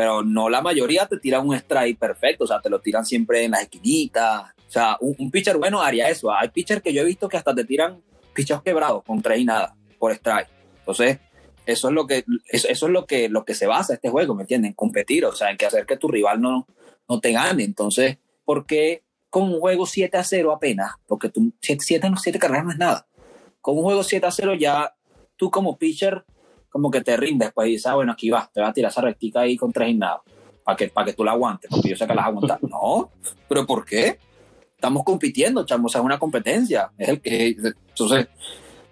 pero 0.00 0.22
no 0.22 0.48
la 0.48 0.62
mayoría 0.62 1.04
te 1.04 1.18
tiran 1.18 1.46
un 1.46 1.54
strike 1.54 1.98
perfecto, 1.98 2.44
o 2.44 2.46
sea, 2.46 2.58
te 2.58 2.70
lo 2.70 2.80
tiran 2.80 3.04
siempre 3.04 3.44
en 3.44 3.50
las 3.50 3.60
esquinitas. 3.60 4.44
O 4.66 4.72
sea, 4.72 4.96
un, 4.98 5.30
pitcher 5.30 5.58
bueno 5.58 5.82
haría 5.82 6.08
eso. 6.08 6.32
Hay 6.32 6.48
pitchers 6.48 6.80
que 6.80 6.94
yo 6.94 7.02
he 7.02 7.04
visto 7.04 7.28
que 7.28 7.36
hasta 7.36 7.54
te 7.54 7.66
tiran 7.66 8.00
pitchers 8.40 8.62
quebrados 8.62 9.02
con 9.04 9.20
tres 9.22 9.40
y 9.40 9.44
nada 9.44 9.76
por 9.98 10.12
strike. 10.12 10.48
Entonces, 10.78 11.18
eso 11.66 11.88
es 11.88 11.94
lo 11.94 12.06
que 12.06 12.24
eso, 12.46 12.68
es 12.68 12.82
lo 12.82 13.06
que 13.06 13.28
lo 13.28 13.44
que 13.44 13.54
se 13.54 13.66
basa 13.66 13.94
este 13.94 14.08
juego, 14.08 14.34
¿me 14.34 14.42
entienden? 14.42 14.72
Competir, 14.72 15.24
o 15.24 15.32
sea, 15.32 15.50
en 15.50 15.56
que 15.56 15.66
hacer 15.66 15.86
que 15.86 15.96
tu 15.96 16.08
rival 16.08 16.40
no, 16.40 16.66
no 17.08 17.20
te 17.20 17.32
gane. 17.32 17.64
Entonces, 17.64 18.18
¿por 18.44 18.66
qué 18.66 19.04
con 19.28 19.44
un 19.44 19.60
juego 19.60 19.86
7 19.86 20.16
a 20.16 20.24
0 20.24 20.52
apenas? 20.52 20.92
Porque 21.06 21.28
tú 21.28 21.52
7, 21.60 21.82
7, 21.84 22.10
7 22.16 22.38
carreras 22.38 22.64
no 22.64 22.72
es 22.72 22.78
nada. 22.78 23.06
Con 23.60 23.76
un 23.76 23.84
juego 23.84 24.02
7 24.02 24.26
a 24.26 24.30
0 24.30 24.54
ya 24.54 24.94
tú 25.36 25.50
como 25.50 25.78
pitcher 25.78 26.24
como 26.70 26.90
que 26.90 27.02
te 27.02 27.16
rindes, 27.16 27.52
pues 27.52 27.66
dices, 27.66 27.86
ah, 27.86 27.96
bueno, 27.96 28.12
aquí 28.12 28.30
va, 28.30 28.48
te 28.52 28.60
va 28.60 28.68
a 28.68 28.72
tirar 28.72 28.90
esa 28.90 29.00
rectica 29.00 29.40
ahí 29.40 29.56
con 29.56 29.72
tres 29.72 29.90
y 29.90 29.94
nada, 29.94 30.22
para 30.62 30.76
que, 30.76 30.88
para 30.88 31.06
que 31.06 31.12
tú 31.14 31.24
la 31.24 31.32
aguantes, 31.32 31.68
porque 31.68 31.90
yo 31.90 31.96
sé 31.96 32.06
que 32.06 32.14
la 32.14 32.22
vas 32.22 32.26
a 32.26 32.28
aguantar. 32.28 32.58
No, 32.70 33.10
pero 33.48 33.66
¿por 33.66 33.84
qué? 33.84 34.18
Estamos 34.80 35.04
compitiendo, 35.04 35.66
chamo, 35.66 35.86
o 35.86 35.88
sea, 35.90 36.00
es 36.00 36.04
una 36.06 36.18
competencia. 36.18 36.90
Es 36.96 37.10
el 37.10 37.20
que, 37.20 37.48
entonces, 37.88 38.28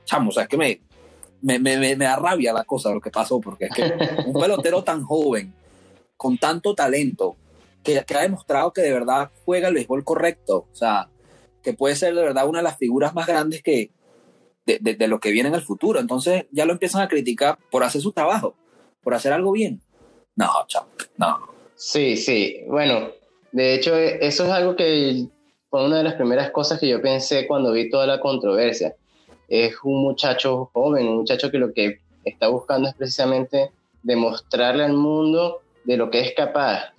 chamo, 0.05 0.29
o 0.29 0.33
sea, 0.33 0.43
es 0.43 0.49
que 0.51 0.59
me, 0.59 0.83
me, 1.41 1.59
me, 1.59 1.79
me 1.79 2.05
da 2.05 2.17
rabia 2.17 2.53
la 2.53 2.65
cosa, 2.65 2.91
lo 2.91 3.01
que 3.01 3.11
pasó, 3.11 3.41
porque 3.41 3.65
es 3.65 3.71
que 3.75 3.95
un 4.27 4.39
pelotero 4.39 4.85
tan 4.85 5.03
joven, 5.03 5.55
con 6.15 6.37
tanto 6.37 6.75
talento, 6.75 7.37
que, 7.83 8.05
que 8.05 8.15
ha 8.15 8.21
demostrado 8.21 8.71
que 8.75 8.83
de 8.83 8.93
verdad 8.93 9.31
juega 9.47 9.69
el 9.69 9.75
béisbol 9.75 10.05
correcto, 10.05 10.67
o 10.71 10.77
sea, 10.77 11.09
que 11.63 11.73
puede 11.73 11.97
ser 11.97 12.15
de 12.15 12.21
verdad 12.21 12.47
una 12.47 12.59
de 12.59 12.65
las 12.65 12.77
figuras 12.77 13.15
más 13.15 13.27
grandes 13.27 13.63
que, 13.63 13.91
de, 14.67 15.09
lo 15.09 15.21
que 15.21 15.31
viene 15.31 15.49
en 15.49 15.55
el 15.55 15.63
futuro. 15.63 16.01
Entonces 16.01 16.45
ya 16.51 16.67
lo 16.67 16.73
empiezan 16.73 17.01
a 17.01 17.09
criticar 17.09 17.59
por 17.71 17.83
hacer 17.83 18.03
su 18.03 18.13
trabajo, 18.13 18.55
por 19.03 19.15
hacer 19.15 19.33
algo 19.33 19.53
bien. 19.53 19.81
No, 20.37 20.51
chao, 20.67 20.87
no. 21.17 21.49
Sí, 21.75 22.19
sí. 22.19 22.61
Bueno, 22.69 23.09
de 23.53 23.75
hecho, 23.75 23.97
eso 23.97 24.45
es 24.45 24.51
algo 24.51 24.77
que 24.77 25.29
fue 25.71 25.85
una 25.85 25.99
de 25.99 26.05
las 26.05 26.15
primeras 26.15 26.51
cosas 26.51 26.81
que 26.81 26.89
yo 26.89 27.01
pensé 27.03 27.47
cuando 27.47 27.73
vi 27.73 27.91
toda 27.91 28.07
la 28.07 28.21
controversia. 28.21 28.95
Es 29.49 29.77
un 29.83 30.03
muchacho 30.03 30.71
joven, 30.73 31.09
un 31.09 31.17
muchacho 31.19 31.51
que 31.51 31.59
lo 31.59 31.73
que 31.73 32.01
está 32.25 32.49
buscando 32.49 32.89
es 32.89 32.95
precisamente 32.95 33.71
demostrarle 34.03 34.85
al 34.85 34.95
mundo 34.95 35.61
de 35.85 35.97
lo 35.97 36.11
que 36.11 36.21
es 36.21 36.35
capaz. 36.35 36.93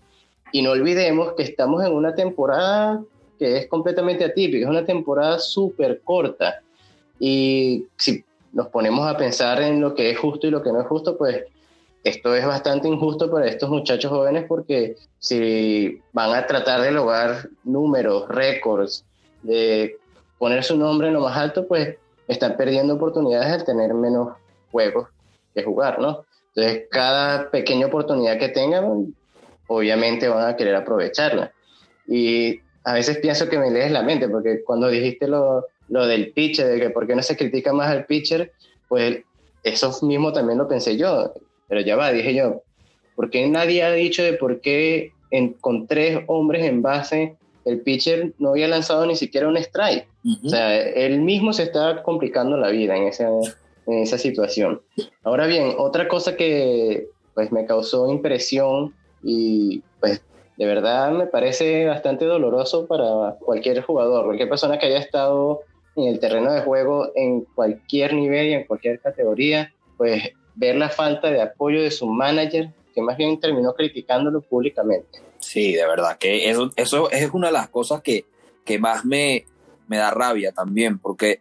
Y 0.52 0.62
no 0.62 0.72
olvidemos 0.72 1.34
que 1.34 1.44
estamos 1.44 1.84
en 1.86 1.94
una 1.94 2.16
temporada 2.16 3.02
que 3.38 3.58
es 3.58 3.68
completamente 3.68 4.26
atípica, 4.26 4.66
es 4.66 4.70
una 4.70 4.86
temporada 4.86 5.40
súper 5.40 6.02
corta. 6.02 6.62
Y 7.20 7.86
si 7.98 8.24
nos 8.52 8.68
ponemos 8.68 9.08
a 9.08 9.18
pensar 9.18 9.62
en 9.62 9.80
lo 9.80 9.96
que 9.96 10.10
es 10.12 10.18
justo 10.18 10.48
y 10.48 10.52
lo 10.52 10.62
que 10.62 10.72
no 10.72 10.82
es 10.82 10.88
justo, 10.88 11.18
pues 11.18 11.44
esto 12.04 12.34
es 12.36 12.46
bastante 12.46 12.88
injusto 12.88 13.30
para 13.30 13.48
estos 13.48 13.70
muchachos 13.70 14.12
jóvenes 14.12 14.46
porque 14.48 14.96
si 15.20 16.02
van 16.14 16.34
a 16.34 16.48
tratar 16.48 16.82
de 16.82 16.92
lograr 16.92 17.50
números, 17.64 18.28
récords, 18.30 19.06
de 19.44 19.98
poner 20.38 20.64
su 20.64 20.78
nombre 20.78 21.08
en 21.08 21.14
lo 21.14 21.22
más 21.22 21.38
alto, 21.38 21.68
pues 21.68 21.98
están 22.28 22.56
perdiendo 22.56 22.96
oportunidades 22.96 23.60
de 23.60 23.66
tener 23.66 23.94
menos 23.94 24.30
juegos 24.72 25.10
que 25.54 25.64
jugar, 25.64 26.00
¿no? 26.00 26.26
Entonces, 26.56 26.88
cada 26.90 27.50
pequeña 27.52 27.88
oportunidad 27.88 28.38
que 28.38 28.50
tengan, 28.50 29.14
obviamente 29.68 30.28
van 30.28 30.48
a 30.48 30.56
querer 30.56 30.76
aprovecharla. 30.76 31.52
Y 32.08 32.60
a 32.84 32.94
veces 32.94 33.18
pienso 33.18 33.50
que 33.50 33.58
me 33.58 33.72
lees 33.72 33.92
la 33.92 34.04
mente, 34.04 34.30
porque 34.30 34.64
cuando 34.64 34.88
dijiste 34.88 35.28
lo, 35.28 35.66
lo 35.90 36.08
del 36.08 36.32
pitcher, 36.32 36.68
de 36.68 36.80
que 36.80 36.90
por 36.90 37.08
qué 37.08 37.16
no 37.16 37.24
se 37.24 37.38
critica 37.38 37.74
más 37.74 37.90
al 37.90 38.06
pitcher, 38.06 38.52
pues 38.88 39.24
eso 39.64 40.06
mismo 40.06 40.32
también 40.32 40.58
lo 40.58 40.68
pensé 40.68 40.98
yo. 40.98 41.34
Pero 41.70 41.82
ya 41.82 41.96
va, 41.96 42.12
dije 42.12 42.34
yo, 42.34 42.64
¿por 43.16 43.30
qué 43.30 43.48
nadie 43.48 43.84
ha 43.84 43.92
dicho 43.92 44.24
de 44.24 44.34
por 44.34 44.60
qué 44.60 45.14
con 45.62 45.88
tres 45.88 46.20
hombres 46.28 46.66
en 46.66 46.82
base 46.82 47.36
el 47.66 47.82
pitcher 47.82 48.34
no 48.40 48.50
había 48.50 48.68
lanzado 48.68 49.06
ni 49.06 49.16
siquiera 49.16 49.48
un 49.48 49.56
strike? 49.58 50.08
O 50.44 50.50
sea, 50.50 50.78
él 50.78 51.22
mismo 51.22 51.54
se 51.54 51.64
está 51.64 52.04
complicando 52.04 52.58
la 52.58 52.70
vida 52.70 52.98
en 52.98 53.04
esa, 53.04 53.30
en 53.88 54.00
esa 54.00 54.18
situación. 54.18 54.82
Ahora 55.24 55.48
bien, 55.48 55.76
otra 55.78 56.08
cosa 56.08 56.36
que 56.36 57.08
pues 57.36 57.52
me 57.52 57.66
causó 57.66 58.12
impresión 58.12 58.94
y 59.24 59.82
pues 60.00 60.22
de 60.58 60.66
verdad 60.66 61.12
me 61.12 61.26
parece 61.26 61.86
bastante 61.86 62.26
doloroso 62.26 62.86
para 62.86 63.38
cualquier 63.40 63.82
jugador, 63.82 64.26
cualquier 64.26 64.50
persona 64.50 64.78
que 64.78 64.88
haya 64.88 65.00
estado 65.00 65.62
en 65.96 66.08
el 66.08 66.20
terreno 66.20 66.52
de 66.52 66.62
juego 66.62 67.12
en 67.16 67.46
cualquier 67.56 68.14
nivel 68.14 68.48
y 68.48 68.54
en 68.54 68.66
cualquier 68.66 69.00
categoría, 69.00 69.74
pues 69.98 70.34
ver 70.60 70.76
la 70.76 70.90
falta 70.90 71.32
de 71.32 71.42
apoyo 71.42 71.82
de 71.82 71.90
su 71.90 72.06
manager, 72.06 72.70
que 72.94 73.02
más 73.02 73.16
bien 73.16 73.40
terminó 73.40 73.74
criticándolo 73.74 74.42
públicamente. 74.42 75.20
Sí, 75.40 75.74
de 75.74 75.88
verdad, 75.88 76.18
que 76.18 76.50
eso, 76.50 76.70
es 76.76 77.30
una 77.32 77.48
de 77.48 77.54
las 77.54 77.70
cosas 77.70 78.02
que, 78.02 78.26
que 78.66 78.78
más 78.78 79.06
me, 79.06 79.46
me 79.88 79.98
da 79.98 80.12
rabia 80.12 80.52
también, 80.52 81.00
porque 81.00 81.40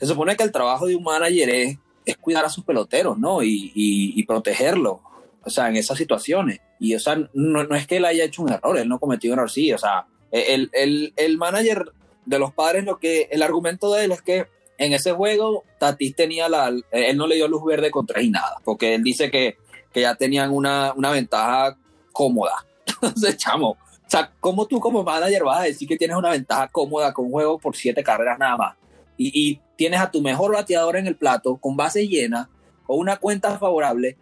se 0.00 0.06
supone 0.06 0.36
que 0.36 0.42
el 0.42 0.50
trabajo 0.50 0.88
de 0.88 0.96
un 0.96 1.04
manager 1.04 1.48
es, 1.50 1.78
es 2.04 2.16
cuidar 2.16 2.44
a 2.44 2.48
sus 2.48 2.64
peloteros, 2.64 3.16
¿no? 3.16 3.44
Y, 3.44 3.70
y, 3.74 4.22
protegerlos, 4.24 4.98
o 5.44 5.50
sea, 5.50 5.68
en 5.68 5.76
esas 5.76 5.96
situaciones. 5.96 6.58
Y, 6.80 6.96
o 6.96 6.98
sea, 6.98 7.14
no, 7.32 7.62
no, 7.62 7.76
es 7.76 7.86
que 7.86 7.98
él 7.98 8.06
haya 8.06 8.24
hecho 8.24 8.42
un 8.42 8.52
error, 8.52 8.76
él 8.76 8.88
no 8.88 8.98
cometió 8.98 9.32
un 9.32 9.38
error, 9.38 9.50
sí, 9.50 9.72
o 9.72 9.78
sea, 9.78 10.06
el, 10.32 10.68
el, 10.72 11.12
el 11.16 11.38
manager 11.38 11.92
de 12.26 12.38
los 12.40 12.52
padres, 12.52 12.84
lo 12.84 12.98
que, 12.98 13.28
el 13.30 13.42
argumento 13.42 13.94
de 13.94 14.04
él 14.04 14.12
es 14.12 14.20
que 14.20 14.48
en 14.78 14.92
ese 14.92 15.12
juego, 15.12 15.64
Tatis 15.78 16.14
tenía 16.14 16.48
la, 16.48 16.72
él 16.90 17.16
no 17.16 17.26
le 17.26 17.34
dio 17.34 17.48
luz 17.48 17.64
verde 17.64 17.90
contra 17.90 18.22
y 18.22 18.30
nada, 18.30 18.56
porque 18.64 18.94
él 18.94 19.02
dice 19.02 19.30
que, 19.30 19.56
que 19.92 20.02
ya 20.02 20.14
tenían 20.14 20.50
una, 20.50 20.92
una 20.94 21.10
ventaja 21.10 21.76
cómoda. 22.12 22.64
Entonces, 22.86 23.36
chamo, 23.36 23.70
o 23.70 24.10
sea, 24.10 24.32
¿cómo 24.40 24.66
tú 24.66 24.80
como 24.80 25.02
manager 25.02 25.44
vas 25.44 25.60
a 25.60 25.64
decir 25.64 25.86
que 25.86 25.96
tienes 25.96 26.16
una 26.16 26.30
ventaja 26.30 26.68
cómoda 26.68 27.12
con 27.12 27.26
un 27.26 27.32
juego 27.32 27.58
por 27.58 27.76
siete 27.76 28.02
carreras 28.02 28.38
nada 28.38 28.56
más? 28.56 28.76
Y, 29.16 29.32
y 29.34 29.60
tienes 29.76 30.00
a 30.00 30.10
tu 30.10 30.22
mejor 30.22 30.52
bateador 30.54 30.96
en 30.96 31.06
el 31.06 31.16
plato 31.16 31.56
con 31.56 31.76
base 31.76 32.06
llena 32.06 32.48
o 32.86 32.96
una 32.96 33.16
cuenta 33.16 33.58
favorable 33.58 34.16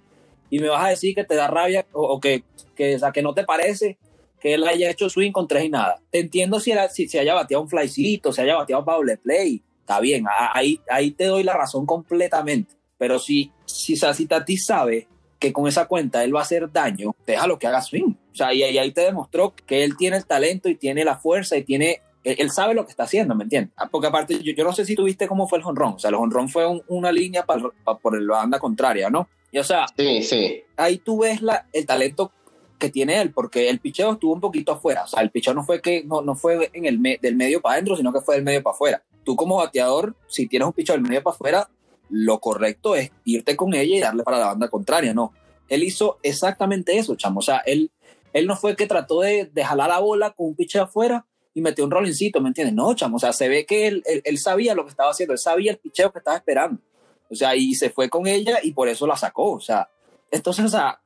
y 0.51 0.59
me 0.59 0.69
vas 0.69 0.85
a 0.85 0.88
decir 0.88 1.14
que 1.14 1.25
te 1.25 1.35
da 1.35 1.49
rabia 1.49 1.87
o, 1.92 2.21
que, 2.21 2.45
que, 2.75 2.97
o 2.97 2.99
sea, 2.99 3.12
que 3.12 3.23
no 3.23 3.35
te 3.35 3.45
parece 3.45 3.99
que 4.40 4.55
él 4.55 4.64
haya 4.64 4.90
hecho 4.90 5.09
swing 5.09 5.33
con 5.33 5.49
tres 5.49 5.64
y 5.64 5.69
nada. 5.69 6.01
Te 6.11 6.21
entiendo 6.21 6.61
si, 6.61 6.71
era, 6.71 6.88
si 6.88 7.09
se 7.09 7.19
haya 7.19 7.35
bateado 7.35 7.62
un 7.62 7.69
flycito, 7.69 8.33
si 8.33 8.42
haya 8.42 8.57
bateado 8.57 8.83
doble 8.83 9.16
play, 9.16 9.62
está 9.87 10.01
bien, 10.01 10.25
ahí, 10.53 10.81
ahí 10.90 11.12
te 11.12 11.27
doy 11.27 11.44
la 11.44 11.55
razón 11.55 11.87
completamente. 11.87 12.75
Pero 12.99 13.20
si, 13.20 13.53
si, 13.66 13.96
si 13.96 14.27
Tati 14.27 14.57
sabe 14.57 15.07
que 15.38 15.53
con 15.53 15.68
esa 15.68 15.87
cuenta 15.87 16.25
él 16.25 16.35
va 16.35 16.40
a 16.40 16.42
hacer 16.42 16.72
daño, 16.72 17.14
déjalo 17.25 17.59
que 17.59 17.68
haga 17.68 17.81
swing. 17.81 18.14
O 18.33 18.35
sea, 18.35 18.53
y, 18.53 18.62
ahí 18.64 18.90
te 18.90 19.03
demostró 19.03 19.55
que 19.55 19.85
él 19.85 19.96
tiene 19.96 20.16
el 20.16 20.27
talento 20.27 20.68
y 20.68 20.75
tiene 20.75 21.05
la 21.05 21.16
fuerza 21.16 21.57
y 21.57 21.62
tiene 21.62 22.03
él, 22.25 22.51
sabe 22.51 22.75
lo 22.75 22.85
que 22.85 22.90
está 22.90 23.05
haciendo, 23.05 23.37
¿me 23.37 23.44
entiendes? 23.44 23.72
Ah, 23.77 23.88
porque 23.88 24.09
aparte, 24.09 24.42
yo, 24.42 24.53
yo, 24.53 24.64
no 24.64 24.72
sé 24.72 24.85
si 24.85 24.96
tuviste 24.96 25.29
cómo 25.29 25.46
fue 25.46 25.59
el 25.59 25.64
honrón. 25.64 25.94
O 25.94 25.99
sea, 26.01 26.09
el 26.09 26.16
honrón 26.16 26.49
fue 26.49 26.64
una 26.88 27.12
línea 27.12 27.46
para, 27.46 27.62
por 28.03 28.20
la 28.20 28.38
banda 28.38 28.59
contraria, 28.59 29.09
¿no? 29.09 29.29
Y 29.53 29.59
o 29.59 29.64
sea, 29.64 29.87
sí, 29.96 30.25
sí. 30.25 30.64
ahí 30.77 30.99
tú 30.99 31.20
ves 31.20 31.40
la, 31.40 31.68
el 31.72 31.87
talento 31.87 32.33
que 32.81 32.90
tiene 32.90 33.20
él, 33.20 33.31
porque 33.31 33.70
el 33.70 33.79
picheo 33.79 34.14
estuvo 34.14 34.35
un 34.35 34.40
poquito 34.40 34.72
afuera. 34.72 35.05
O 35.05 35.07
sea, 35.07 35.22
el 35.22 35.31
picheo 35.31 35.55
no 35.55 35.62
fue 35.62 35.81
que 35.81 36.03
no, 36.03 36.20
no 36.22 36.35
fue 36.35 36.68
en 36.72 36.87
el 36.87 37.01
del 37.22 37.37
medio 37.37 37.61
para 37.61 37.75
adentro, 37.75 37.96
sino 37.96 38.12
que 38.12 38.20
fue 38.20 38.35
del 38.35 38.44
medio 38.44 38.61
para 38.61 38.75
afuera 38.75 39.03
tú 39.27 39.35
como 39.35 39.57
bateador, 39.57 40.15
si 40.29 40.47
tienes 40.47 40.67
un 40.67 40.73
picho 40.73 40.93
del 40.93 41.03
medio 41.03 41.23
para 41.23 41.35
afuera, 41.35 41.71
lo 42.09 42.39
correcto 42.39 42.95
es 42.95 43.11
irte 43.25 43.57
con 43.57 43.75
ella 43.75 43.97
y 43.97 44.01
darle 44.01 44.23
para 44.23 44.39
la 44.39 44.47
banda 44.47 44.69
contraria, 44.69 45.12
no. 45.12 45.33
Él 45.69 45.83
hizo 45.83 46.19
exactamente 46.23 46.97
eso, 46.97 47.17
chamo. 47.17 47.41
O 47.41 47.43
sea, 47.43 47.59
él, 47.67 47.91
él 48.33 48.47
no 48.47 48.57
fue 48.57 48.77
que 48.77 48.87
trató 48.87 49.23
de, 49.23 49.51
de 49.53 49.65
jalar 49.65 49.89
la 49.89 49.99
bola 49.99 50.31
con 50.31 50.47
un 50.47 50.55
picho 50.55 50.81
afuera 50.81 51.27
y 51.55 51.61
metió 51.61 51.85
un 51.85 51.91
rollincito, 51.91 52.41
¿me 52.41 52.49
entiendes? 52.49 52.77
No, 52.77 52.95
chamo. 52.95 53.17
O 53.17 53.19
sea, 53.19 53.33
se 53.33 53.49
ve 53.49 53.67
que 53.67 53.89
él, 53.89 54.05
él, 54.07 54.39
sabía 54.39 54.77
lo 54.77 54.85
que 54.85 54.91
estaba 54.91 55.11
haciendo, 55.11 55.33
él 55.33 55.41
sabía 55.41 55.73
el 55.73 55.79
picheo 55.79 56.12
que 56.12 56.21
estaba 56.21 56.37
esperando. 56.37 56.81
O 57.29 57.35
sea, 57.35 57.57
y 57.57 57.75
se 57.75 57.91
fue 57.91 58.09
con 58.09 58.29
ella 58.29 58.61
y 58.62 58.73
por 58.73 58.89
eso 58.89 59.09
la 59.09 59.17
sacó. 59.17 59.51
O 59.53 59.61
sea, 59.61 59.89
entonces, 60.31 60.65
o 60.65 60.69
sea, 60.69 61.01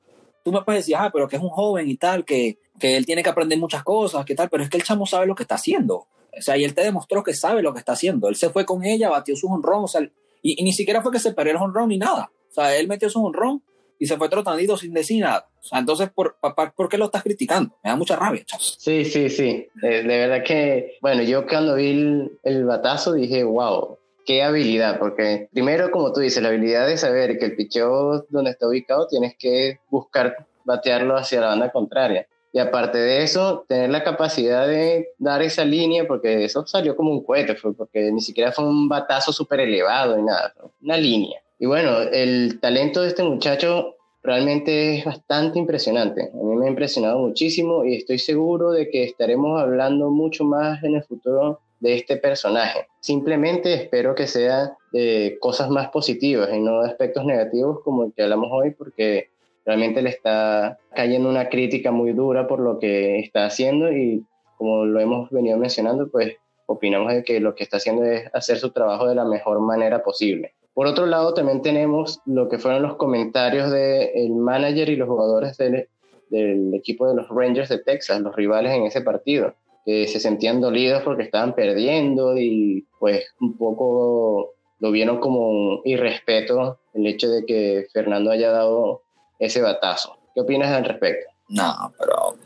tú 0.44 0.52
me 0.52 0.60
puedes 0.60 0.80
decir, 0.82 0.96
ah, 0.98 1.08
pero 1.10 1.26
que 1.26 1.36
es 1.36 1.42
un 1.42 1.48
joven 1.48 1.88
y 1.88 1.96
tal, 1.96 2.26
que, 2.26 2.58
que 2.78 2.98
él 2.98 3.06
tiene 3.06 3.22
que 3.22 3.30
aprender 3.30 3.58
muchas 3.58 3.82
cosas, 3.82 4.26
que 4.26 4.34
tal, 4.34 4.50
pero 4.50 4.62
es 4.62 4.68
que 4.68 4.76
el 4.76 4.82
chamo 4.82 5.06
sabe 5.06 5.26
lo 5.26 5.34
que 5.34 5.44
está 5.44 5.54
haciendo. 5.54 6.06
O 6.38 6.42
sea, 6.42 6.56
y 6.56 6.64
él 6.64 6.74
te 6.74 6.82
demostró 6.82 7.22
que 7.22 7.34
sabe 7.34 7.62
lo 7.62 7.72
que 7.72 7.78
está 7.78 7.92
haciendo. 7.92 8.28
Él 8.28 8.36
se 8.36 8.50
fue 8.50 8.64
con 8.64 8.84
ella, 8.84 9.08
batió 9.08 9.36
su 9.36 9.48
honrón, 9.48 9.84
o 9.84 9.88
sea, 9.88 10.08
y, 10.42 10.62
ni 10.62 10.72
siquiera 10.72 11.02
fue 11.02 11.12
que 11.12 11.18
se 11.18 11.32
perdió 11.32 11.52
el 11.52 11.58
honrón 11.58 11.88
ni 11.88 11.98
nada. 11.98 12.30
O 12.50 12.52
sea, 12.52 12.76
él 12.76 12.88
metió 12.88 13.08
su 13.10 13.24
honrón 13.24 13.62
y 13.98 14.06
se 14.06 14.16
fue 14.16 14.28
trotandito 14.28 14.76
sin 14.76 14.92
decir 14.92 15.22
nada. 15.22 15.48
O 15.60 15.62
sea, 15.62 15.78
entonces, 15.78 16.10
¿por, 16.10 16.36
por, 16.74 16.88
qué 16.88 16.96
lo 16.96 17.06
estás 17.06 17.22
criticando? 17.22 17.76
Me 17.84 17.90
da 17.90 17.96
mucha 17.96 18.16
rabia, 18.16 18.42
chavos. 18.44 18.76
Sí, 18.78 19.04
sí, 19.04 19.28
sí. 19.28 19.68
De, 19.74 20.02
verdad 20.02 20.42
que, 20.44 20.96
bueno, 21.02 21.22
yo 21.22 21.46
cuando 21.46 21.74
vi 21.74 21.90
el, 21.90 22.38
el, 22.42 22.64
batazo 22.64 23.12
dije, 23.12 23.44
wow, 23.44 23.98
qué 24.24 24.42
habilidad, 24.42 24.98
porque 24.98 25.48
primero, 25.52 25.90
como 25.90 26.12
tú 26.12 26.20
dices, 26.20 26.42
la 26.42 26.48
habilidad 26.48 26.86
de 26.86 26.96
saber 26.96 27.38
que 27.38 27.44
el 27.44 27.56
picheo 27.56 28.24
donde 28.30 28.52
está 28.52 28.68
ubicado 28.68 29.06
tienes 29.06 29.34
que 29.38 29.80
buscar 29.90 30.46
batearlo 30.64 31.16
hacia 31.16 31.40
la 31.40 31.48
banda 31.48 31.70
contraria. 31.70 32.26
Y 32.52 32.58
aparte 32.58 32.98
de 32.98 33.22
eso, 33.22 33.64
tener 33.68 33.90
la 33.90 34.02
capacidad 34.02 34.66
de 34.66 35.10
dar 35.18 35.40
esa 35.42 35.64
línea, 35.64 36.06
porque 36.06 36.44
eso 36.44 36.66
salió 36.66 36.96
como 36.96 37.12
un 37.12 37.22
cohete, 37.22 37.54
porque 37.54 38.10
ni 38.10 38.20
siquiera 38.20 38.50
fue 38.50 38.64
un 38.64 38.88
batazo 38.88 39.32
súper 39.32 39.60
elevado 39.60 40.16
ni 40.16 40.24
nada, 40.24 40.52
una 40.82 40.96
línea. 40.96 41.40
Y 41.58 41.66
bueno, 41.66 42.00
el 42.00 42.58
talento 42.60 43.02
de 43.02 43.08
este 43.08 43.22
muchacho 43.22 43.96
realmente 44.22 44.98
es 44.98 45.04
bastante 45.04 45.58
impresionante. 45.58 46.30
A 46.32 46.36
mí 46.36 46.56
me 46.56 46.66
ha 46.66 46.70
impresionado 46.70 47.18
muchísimo 47.18 47.84
y 47.84 47.96
estoy 47.96 48.18
seguro 48.18 48.72
de 48.72 48.90
que 48.90 49.04
estaremos 49.04 49.60
hablando 49.60 50.10
mucho 50.10 50.44
más 50.44 50.82
en 50.82 50.96
el 50.96 51.04
futuro 51.04 51.60
de 51.80 51.96
este 51.96 52.16
personaje. 52.16 52.86
Simplemente 53.00 53.72
espero 53.74 54.14
que 54.14 54.26
sea 54.26 54.76
de 54.92 55.38
cosas 55.40 55.70
más 55.70 55.88
positivas 55.88 56.50
y 56.52 56.60
no 56.60 56.82
de 56.82 56.88
aspectos 56.88 57.24
negativos 57.24 57.80
como 57.82 58.04
el 58.04 58.12
que 58.12 58.22
hablamos 58.22 58.48
hoy, 58.52 58.72
porque 58.72 59.30
realmente 59.64 60.02
le 60.02 60.10
está 60.10 60.78
cayendo 60.94 61.28
una 61.28 61.48
crítica 61.48 61.90
muy 61.90 62.12
dura 62.12 62.46
por 62.46 62.60
lo 62.60 62.78
que 62.78 63.18
está 63.18 63.46
haciendo 63.46 63.92
y 63.92 64.24
como 64.56 64.84
lo 64.84 65.00
hemos 65.00 65.30
venido 65.30 65.56
mencionando, 65.58 66.10
pues 66.10 66.36
opinamos 66.66 67.12
de 67.12 67.24
que 67.24 67.40
lo 67.40 67.54
que 67.54 67.64
está 67.64 67.78
haciendo 67.78 68.04
es 68.04 68.28
hacer 68.34 68.58
su 68.58 68.70
trabajo 68.70 69.08
de 69.08 69.14
la 69.14 69.24
mejor 69.24 69.60
manera 69.60 70.02
posible. 70.02 70.54
Por 70.74 70.86
otro 70.86 71.06
lado, 71.06 71.34
también 71.34 71.62
tenemos 71.62 72.20
lo 72.26 72.48
que 72.48 72.58
fueron 72.58 72.82
los 72.82 72.96
comentarios 72.96 73.70
del 73.70 74.30
manager 74.34 74.88
y 74.88 74.96
los 74.96 75.08
jugadores 75.08 75.56
del, 75.56 75.88
del 76.28 76.74
equipo 76.74 77.08
de 77.08 77.16
los 77.16 77.28
Rangers 77.28 77.68
de 77.68 77.78
Texas, 77.78 78.20
los 78.20 78.36
rivales 78.36 78.72
en 78.72 78.84
ese 78.84 79.00
partido, 79.00 79.54
que 79.84 80.06
se 80.06 80.20
sentían 80.20 80.60
dolidos 80.60 81.02
porque 81.02 81.24
estaban 81.24 81.54
perdiendo 81.54 82.38
y 82.38 82.86
pues 82.98 83.34
un 83.40 83.56
poco 83.56 84.54
lo 84.78 84.90
vieron 84.90 85.18
como 85.18 85.48
un 85.48 85.80
irrespeto 85.84 86.78
el 86.94 87.06
hecho 87.06 87.28
de 87.28 87.44
que 87.44 87.86
Fernando 87.92 88.30
haya 88.30 88.50
dado 88.50 89.02
ese 89.40 89.62
batazo. 89.62 90.16
¿Qué 90.34 90.42
opinas 90.42 90.70
al 90.70 90.84
respecto? 90.84 91.30
No, 91.48 91.92
pero 91.98 92.36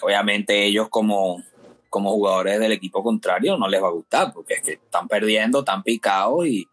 obviamente 0.00 0.64
ellos 0.64 0.88
como, 0.88 1.42
como 1.90 2.12
jugadores 2.12 2.58
del 2.58 2.72
equipo 2.72 3.02
contrario 3.02 3.58
no 3.58 3.68
les 3.68 3.82
va 3.82 3.88
a 3.88 3.92
gustar 3.92 4.32
porque 4.32 4.54
es 4.54 4.62
que 4.62 4.72
están 4.72 5.06
perdiendo, 5.06 5.58
están 5.58 5.82
picados 5.82 6.46
y, 6.46 6.66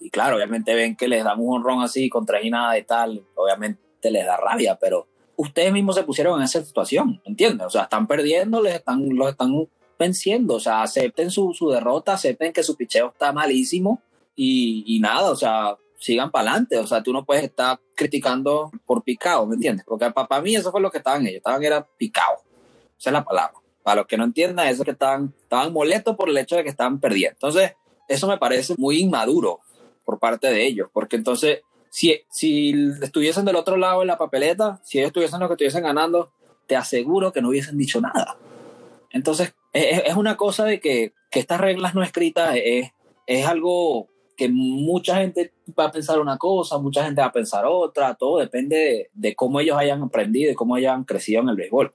y 0.00 0.08
claro, 0.08 0.36
obviamente 0.36 0.74
ven 0.74 0.96
que 0.96 1.08
les 1.08 1.24
dan 1.24 1.38
un 1.38 1.56
honrón 1.56 1.82
así 1.82 2.08
contra 2.08 2.40
y 2.40 2.48
nada 2.48 2.78
y 2.78 2.84
tal, 2.84 3.22
obviamente 3.34 4.10
les 4.10 4.24
da 4.24 4.38
rabia, 4.38 4.78
pero 4.80 5.06
ustedes 5.36 5.72
mismos 5.72 5.96
se 5.96 6.04
pusieron 6.04 6.38
en 6.38 6.44
esa 6.44 6.64
situación, 6.64 7.20
¿entiendes? 7.24 7.66
O 7.66 7.70
sea, 7.70 7.82
están 7.82 8.06
perdiendo, 8.06 8.62
les 8.62 8.76
están, 8.76 9.14
los 9.14 9.28
están 9.28 9.68
venciendo, 9.98 10.54
o 10.54 10.60
sea, 10.60 10.82
acepten 10.82 11.30
su, 11.30 11.52
su 11.52 11.68
derrota, 11.68 12.14
acepten 12.14 12.52
que 12.52 12.62
su 12.62 12.76
picheo 12.76 13.08
está 13.08 13.32
malísimo 13.32 14.00
y, 14.34 14.84
y 14.86 15.00
nada, 15.00 15.30
o 15.30 15.36
sea, 15.36 15.76
sigan 15.98 16.30
para 16.30 16.50
adelante. 16.50 16.78
O 16.78 16.86
sea, 16.86 17.02
tú 17.02 17.12
no 17.12 17.24
puedes 17.24 17.44
estar 17.44 17.78
criticando 17.98 18.70
por 18.86 19.02
picado, 19.02 19.44
¿me 19.44 19.56
entiendes? 19.56 19.84
Porque 19.84 20.08
para, 20.12 20.40
mí 20.40 20.54
eso 20.54 20.70
fue 20.70 20.80
lo 20.80 20.88
que 20.88 20.98
estaban 20.98 21.26
ellos, 21.26 21.38
estaban 21.38 21.64
era 21.64 21.84
picado. 21.84 22.36
Esa 22.96 23.10
es 23.10 23.12
la 23.12 23.24
palabra. 23.24 23.58
Para 23.82 23.96
los 23.96 24.06
que 24.06 24.16
no 24.16 24.22
entiendan, 24.22 24.68
eso 24.68 24.82
es 24.82 24.84
que 24.84 24.92
estaban, 24.92 25.34
estaban 25.42 25.72
molestos 25.72 26.14
por 26.14 26.28
el 26.28 26.38
hecho 26.38 26.54
de 26.54 26.62
que 26.62 26.70
estaban 26.70 27.00
perdiendo. 27.00 27.34
Entonces, 27.34 27.74
eso 28.06 28.28
me 28.28 28.38
parece 28.38 28.76
muy 28.78 29.00
inmaduro 29.00 29.58
por 30.04 30.20
parte 30.20 30.46
de 30.46 30.64
ellos, 30.64 30.88
porque 30.92 31.16
entonces 31.16 31.62
si, 31.90 32.22
si 32.30 32.72
estuviesen 33.02 33.44
del 33.44 33.56
otro 33.56 33.76
lado 33.76 34.02
en 34.02 34.08
la 34.08 34.16
papeleta, 34.16 34.80
si 34.84 34.98
ellos 34.98 35.08
estuviesen 35.08 35.40
los 35.40 35.48
que 35.48 35.54
estuviesen 35.54 35.82
ganando, 35.82 36.32
te 36.68 36.76
aseguro 36.76 37.32
que 37.32 37.42
no 37.42 37.48
hubiesen 37.48 37.76
dicho 37.76 38.00
nada. 38.00 38.36
Entonces, 39.10 39.54
es, 39.72 40.02
es 40.06 40.14
una 40.14 40.36
cosa 40.36 40.64
de 40.64 40.78
que, 40.78 41.14
que, 41.30 41.40
estas 41.40 41.60
reglas 41.60 41.96
no 41.96 42.04
escritas 42.04 42.54
es, 42.62 42.92
es 43.26 43.46
algo 43.46 44.08
que 44.38 44.48
mucha 44.48 45.16
gente 45.16 45.52
va 45.78 45.86
a 45.86 45.90
pensar 45.90 46.20
una 46.20 46.38
cosa, 46.38 46.78
mucha 46.78 47.04
gente 47.04 47.20
va 47.20 47.26
a 47.26 47.32
pensar 47.32 47.66
otra, 47.66 48.14
todo 48.14 48.38
depende 48.38 49.10
de, 49.12 49.34
cómo 49.34 49.58
ellos 49.58 49.76
hayan 49.76 50.00
aprendido 50.00 50.52
y 50.52 50.54
cómo 50.54 50.76
hayan 50.76 51.02
crecido 51.02 51.42
en 51.42 51.48
el 51.48 51.56
béisbol. 51.56 51.92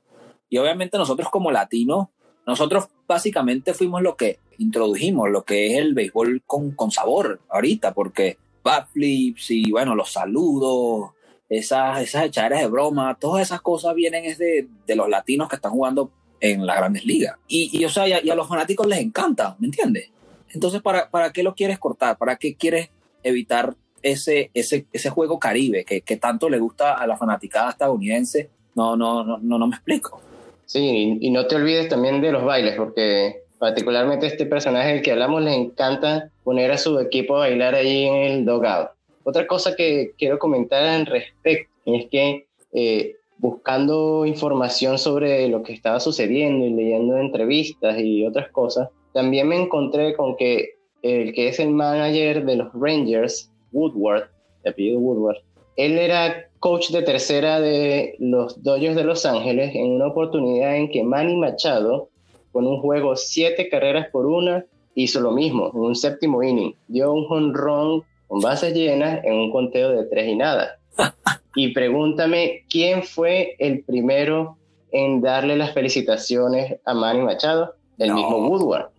Y 0.50 0.58
obviamente 0.58 0.98
nosotros 0.98 1.30
como 1.30 1.52
latinos, 1.52 2.10
nosotros 2.46 2.90
básicamente 3.08 3.74
fuimos 3.74 4.02
lo 4.02 4.18
que 4.18 4.40
introdujimos, 4.58 5.30
lo 5.30 5.46
que 5.46 5.68
es 5.68 5.80
el 5.80 5.94
béisbol 5.94 6.44
con, 6.46 6.72
con 6.72 6.92
sabor 6.92 7.40
ahorita, 7.50 7.94
porque 7.94 8.38
backflips 8.62 9.50
y 9.52 9.72
bueno, 9.72 9.96
los 9.96 10.12
saludos, 10.12 11.12
esas, 11.48 12.02
esas 12.02 12.26
echaderas 12.26 12.60
de 12.60 12.68
broma, 12.68 13.18
todas 13.20 13.42
esas 13.42 13.62
cosas 13.62 13.96
vienen 13.96 14.26
es 14.26 14.38
de, 14.38 14.68
de 14.86 14.96
los 14.98 15.08
latinos 15.08 15.48
que 15.48 15.56
están 15.56 15.72
jugando 15.72 16.12
en 16.42 16.66
las 16.66 16.76
grandes 16.76 17.06
ligas. 17.06 17.38
Y, 17.48 17.70
y 17.72 17.86
o 17.86 17.90
sea, 17.90 18.06
y 18.06 18.12
a, 18.12 18.22
y 18.22 18.30
a, 18.30 18.36
los 18.36 18.50
fanáticos 18.50 18.86
les 18.86 19.00
encanta, 19.00 19.56
¿me 19.60 19.68
entiendes? 19.68 20.10
Entonces, 20.54 20.82
¿para, 20.82 21.10
¿para 21.10 21.32
qué 21.32 21.44
lo 21.44 21.56
quieres 21.56 21.80
cortar? 21.80 22.18
¿Para 22.18 22.36
qué 22.38 22.56
quieres 22.56 22.90
evitar 23.24 23.76
ese, 24.02 24.52
ese, 24.54 24.86
ese 24.94 25.10
juego 25.10 25.40
caribe 25.40 25.84
que, 25.84 26.02
que 26.02 26.18
tanto 26.18 26.50
le 26.50 26.60
gusta 26.60 26.94
a 26.94 27.08
la 27.08 27.18
fanaticada 27.18 27.72
estadounidense? 27.72 28.50
No, 28.76 28.96
no, 28.96 29.24
no, 29.24 29.38
no, 29.40 29.58
no 29.58 29.68
me 29.68 29.76
explico. 29.76 30.22
Sí, 30.66 31.18
y 31.20 31.30
no 31.32 31.46
te 31.48 31.56
olvides 31.56 31.90
también 31.90 32.22
de 32.22 32.32
los 32.32 32.44
bailes, 32.44 32.76
porque 32.76 33.44
particularmente 33.60 34.28
este 34.28 34.46
personaje 34.46 34.94
del 34.94 35.02
que 35.02 35.12
hablamos 35.12 35.42
le 35.42 35.54
encanta 35.54 36.30
poner 36.44 36.72
a 36.72 36.78
su 36.78 37.00
equipo 37.00 37.36
a 37.36 37.40
bailar 37.40 37.76
ahí 37.76 38.06
en 38.06 38.16
el 38.16 38.46
dogout. 38.46 38.90
Otra 39.24 39.48
cosa 39.48 39.76
que 39.76 40.14
quiero 40.18 40.38
comentar 40.38 40.84
al 40.84 41.06
respecto 41.06 41.72
es 41.86 42.08
que 42.10 42.48
eh, 42.74 43.16
buscando 43.38 44.26
información 44.26 44.98
sobre 44.98 45.48
lo 45.48 45.64
que 45.64 45.74
estaba 45.74 46.00
sucediendo 46.00 46.66
y 46.66 46.72
leyendo 46.72 47.18
entrevistas 47.18 48.00
y 48.00 48.26
otras 48.26 48.50
cosas, 48.50 48.90
también 49.14 49.48
me 49.48 49.62
encontré 49.62 50.16
con 50.16 50.36
que 50.36 50.76
el 51.02 51.34
que 51.34 51.50
es 51.50 51.60
el 51.60 51.70
manager 51.70 52.46
de 52.46 52.56
los 52.56 52.74
Rangers, 52.74 53.52
Woodward, 53.72 54.30
de 54.64 54.70
apellido 54.70 55.00
Woodward, 55.00 55.38
él 55.76 55.98
era 55.98 56.48
coach 56.60 56.92
de 56.92 57.02
tercera 57.02 57.60
de 57.60 58.16
los 58.20 58.62
Dodgers 58.64 58.96
de 58.96 59.04
Los 59.04 59.26
Ángeles 59.26 59.76
en 59.76 59.92
una 59.92 60.08
oportunidad 60.08 60.76
en 60.78 60.90
que 60.90 61.04
Manny 61.04 61.36
Machado, 61.36 62.10
con 62.52 62.68
un 62.68 62.80
juego 62.80 63.16
siete 63.16 63.70
carreras 63.70 64.08
por 64.12 64.26
una, 64.26 64.66
hizo 64.96 65.20
lo 65.20 65.32
mismo, 65.32 65.72
en 65.74 65.80
un 65.80 65.96
séptimo 65.96 66.44
inning. 66.44 66.76
Dio 66.88 67.12
un 67.12 67.26
jonrón 67.26 68.04
con 68.28 68.40
bases 68.40 68.74
llenas 68.74 69.24
en 69.24 69.34
un 69.34 69.52
conteo 69.52 69.92
de 69.92 70.06
tres 70.06 70.28
y 70.28 70.36
nada. 70.36 70.78
Y 71.56 71.72
pregúntame, 71.72 72.64
¿quién 72.68 73.04
fue 73.04 73.56
el 73.60 73.84
primero 73.84 74.58
en 74.92 75.22
darle 75.22 75.56
las 75.56 75.72
felicitaciones 75.72 76.80
a 76.84 76.96
Manny 76.96 77.22
Machado? 77.22 77.76
El 78.00 78.10
no. 78.10 78.16
mismo 78.16 78.48
Woodward. 78.48 78.93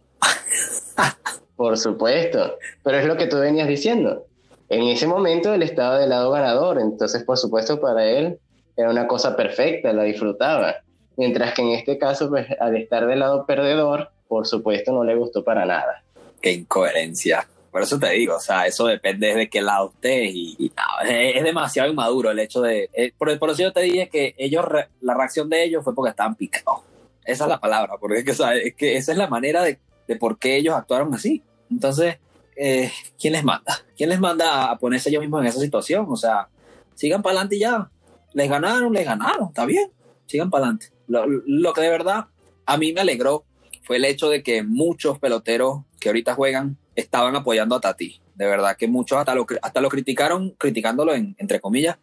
Por 1.57 1.79
supuesto, 1.79 2.59
pero 2.83 2.99
es 2.99 3.07
lo 3.07 3.17
que 3.17 3.27
tú 3.27 3.39
venías 3.39 3.69
diciendo. 3.69 4.27
En 4.69 4.83
ese 4.85 5.07
momento 5.07 5.55
él 5.55 5.63
estaba 5.63 5.99
del 5.99 6.11
lado 6.11 6.31
ganador, 6.31 6.81
entonces 6.81 7.23
por 7.23 7.39
supuesto 7.39 7.81
para 7.81 8.05
él 8.05 8.39
era 8.77 8.91
una 8.91 9.07
cosa 9.07 9.37
perfecta, 9.37 9.93
la 9.93 10.03
disfrutaba. 10.03 10.77
Mientras 11.17 11.55
que 11.55 11.63
en 11.63 11.71
este 11.71 11.97
caso, 11.97 12.29
pues, 12.29 12.47
al 12.59 12.77
estar 12.77 13.07
del 13.07 13.21
lado 13.21 13.47
perdedor, 13.47 14.11
por 14.27 14.47
supuesto 14.47 14.93
no 14.93 15.05
le 15.05 15.15
gustó 15.15 15.45
para 15.45 15.65
nada. 15.65 16.03
Qué 16.41 16.53
incoherencia. 16.53 17.47
Por 17.71 17.83
eso 17.83 17.99
te 17.99 18.11
digo, 18.11 18.37
o 18.37 18.41
sea, 18.41 18.67
eso 18.67 18.87
depende 18.87 19.35
de 19.35 19.49
qué 19.49 19.61
lado 19.61 19.93
estés 19.95 20.31
y, 20.33 20.57
y 20.59 20.73
no, 20.77 21.09
es, 21.09 21.37
es, 21.37 21.43
demasiado 21.43 21.89
inmaduro 21.91 22.31
el 22.31 22.39
hecho 22.39 22.61
de... 22.63 22.89
Eh, 22.93 23.13
por, 23.17 23.37
por, 23.39 23.51
eso 23.51 23.63
yo 23.63 23.73
te 23.73 23.81
dije 23.81 24.09
que 24.09 24.35
ellos, 24.39 24.65
la 25.01 25.15
reacción 25.15 25.49
de 25.49 25.65
ellos 25.65 25.83
fue 25.83 25.95
porque 25.95 26.11
estaban 26.11 26.37
picados. 26.37 26.83
Esa 27.25 27.45
es 27.45 27.51
la 27.51 27.59
palabra, 27.59 27.95
porque 27.99 28.19
es 28.19 28.25
que, 28.25 28.31
o 28.31 28.35
sea, 28.35 28.55
es 28.55 28.75
que 28.75 28.97
esa 28.97 29.13
es 29.13 29.19
la 29.19 29.27
manera 29.27 29.63
de, 29.63 29.79
de 30.07 30.17
por 30.17 30.39
qué 30.39 30.57
ellos 30.57 30.75
actuaron 30.75 31.15
así. 31.15 31.43
Entonces, 31.71 32.19
eh, 32.57 32.91
¿quién 33.19 33.33
les 33.33 33.45
manda? 33.45 33.85
¿Quién 33.97 34.11
les 34.11 34.21
manda 34.21 34.71
a 34.71 34.79
ponerse 34.79 35.09
ellos 35.09 35.21
mismos 35.21 35.43
en 35.43 35.49
esa 35.49 35.61
situación? 35.61 36.07
O 36.09 36.17
sea, 36.17 36.49
sigan 36.95 37.23
para 37.23 37.33
adelante 37.35 37.59
ya. 37.59 37.91
Les 38.33 38.49
ganaron, 38.49 38.93
les 38.93 39.05
ganaron, 39.05 39.49
está 39.49 39.67
bien. 39.67 39.91
Sigan 40.27 40.51
para 40.51 40.65
adelante. 40.65 40.87
Lo, 41.07 41.27
lo, 41.27 41.73
que 41.73 41.83
de 41.83 41.91
verdad 41.91 42.27
a 42.67 42.77
mí 42.77 42.93
me 42.93 43.01
alegró 43.01 43.45
fue 43.83 43.97
el 43.97 44.05
hecho 44.05 44.29
de 44.29 44.43
que 44.43 44.63
muchos 44.63 45.19
peloteros 45.19 45.83
que 46.01 46.09
ahorita 46.09 46.35
juegan 46.35 46.79
estaban 46.95 47.37
apoyando 47.37 47.77
a 47.77 47.81
Tati. 47.81 48.21
De 48.35 48.47
verdad 48.47 48.77
que 48.77 48.89
muchos 48.89 49.19
hasta 49.19 49.35
lo, 49.35 49.47
hasta 49.63 49.81
lo 49.81 49.89
criticaron, 49.89 50.51
criticándolo 50.59 51.15
en, 51.15 51.37
entre 51.39 51.61
comillas, 51.61 51.99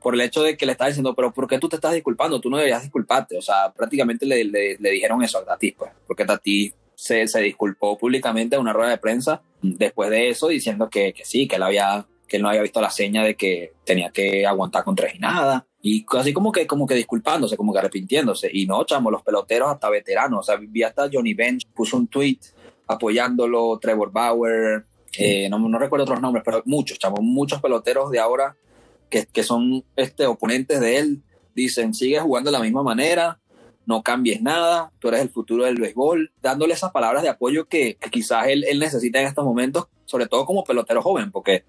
por 0.00 0.14
el 0.14 0.20
hecho 0.20 0.42
de 0.42 0.56
que 0.56 0.66
le 0.66 0.72
estaba 0.72 0.88
diciendo, 0.88 1.14
pero 1.14 1.32
¿por 1.32 1.48
qué 1.48 1.58
tú 1.58 1.68
te 1.68 1.76
estás 1.76 1.92
disculpando? 1.92 2.40
Tú 2.40 2.48
no 2.48 2.56
deberías 2.56 2.82
disculparte. 2.82 3.36
O 3.36 3.42
sea, 3.42 3.72
prácticamente 3.72 4.24
le, 4.24 4.44
le, 4.44 4.76
le 4.78 4.90
dijeron 4.90 5.22
eso 5.22 5.38
a 5.38 5.44
Tati, 5.44 5.72
pues, 5.72 5.90
porque 6.06 6.24
Tati 6.24 6.72
se, 6.96 7.28
se, 7.28 7.40
disculpó 7.40 7.96
públicamente 7.96 8.56
en 8.56 8.62
una 8.62 8.72
rueda 8.72 8.90
de 8.90 8.98
prensa 8.98 9.42
después 9.62 10.10
de 10.10 10.30
eso, 10.30 10.48
diciendo 10.48 10.90
que, 10.90 11.12
que, 11.12 11.24
sí, 11.24 11.46
que 11.46 11.56
él, 11.56 11.62
había, 11.62 12.06
que 12.26 12.38
él 12.38 12.42
no 12.42 12.48
había 12.48 12.62
visto 12.62 12.80
la 12.80 12.90
seña 12.90 13.22
de 13.22 13.36
que 13.36 13.74
tenía 13.84 14.10
que 14.10 14.44
aguantar 14.44 14.82
con 14.82 14.96
tres 14.96 15.14
y 15.14 15.18
nada. 15.18 15.66
Y 15.82 16.04
así 16.18 16.32
como 16.32 16.50
que, 16.50 16.66
como 16.66 16.86
que 16.86 16.94
disculpándose, 16.94 17.56
como 17.56 17.72
que 17.72 17.78
arrepintiéndose. 17.78 18.50
Y 18.52 18.66
no, 18.66 18.82
chamo, 18.84 19.10
los 19.10 19.22
peloteros 19.22 19.70
hasta 19.70 19.88
veteranos. 19.88 20.40
O 20.40 20.42
sea, 20.42 20.56
vi 20.56 20.82
hasta 20.82 21.08
Johnny 21.12 21.34
Bench, 21.34 21.64
puso 21.72 21.96
un 21.96 22.08
tweet 22.08 22.40
apoyándolo, 22.88 23.78
Trevor 23.78 24.10
Bauer, 24.10 24.86
eh, 25.18 25.48
no, 25.48 25.58
no, 25.58 25.78
recuerdo 25.78 26.04
otros 26.04 26.20
nombres, 26.20 26.42
pero 26.44 26.62
muchos, 26.66 26.98
chamo, 26.98 27.16
muchos 27.20 27.60
peloteros 27.60 28.10
de 28.10 28.18
ahora 28.18 28.56
que, 29.08 29.26
que 29.26 29.42
son 29.42 29.84
este, 29.96 30.26
oponentes 30.26 30.80
de 30.80 30.98
él, 30.98 31.22
dicen, 31.54 31.94
sigue 31.94 32.20
jugando 32.20 32.50
de 32.50 32.58
la 32.58 32.62
misma 32.62 32.82
manera, 32.82 33.40
no 33.86 34.02
cambies 34.02 34.42
nada, 34.42 34.92
tú 34.98 35.08
eres 35.08 35.20
el 35.20 35.30
futuro 35.30 35.64
del 35.64 35.80
béisbol, 35.80 36.32
dándole 36.42 36.74
esas 36.74 36.90
palabras 36.90 37.22
de 37.22 37.28
apoyo 37.28 37.66
que, 37.66 37.96
que 37.96 38.10
quizás 38.10 38.48
él, 38.48 38.64
él, 38.64 38.78
necesita 38.78 39.20
en 39.20 39.28
estos 39.28 39.44
momentos, 39.44 39.86
sobre 40.04 40.26
todo 40.26 40.44
como 40.44 40.64
pelotero 40.64 41.02
joven, 41.02 41.30
porque 41.30 41.64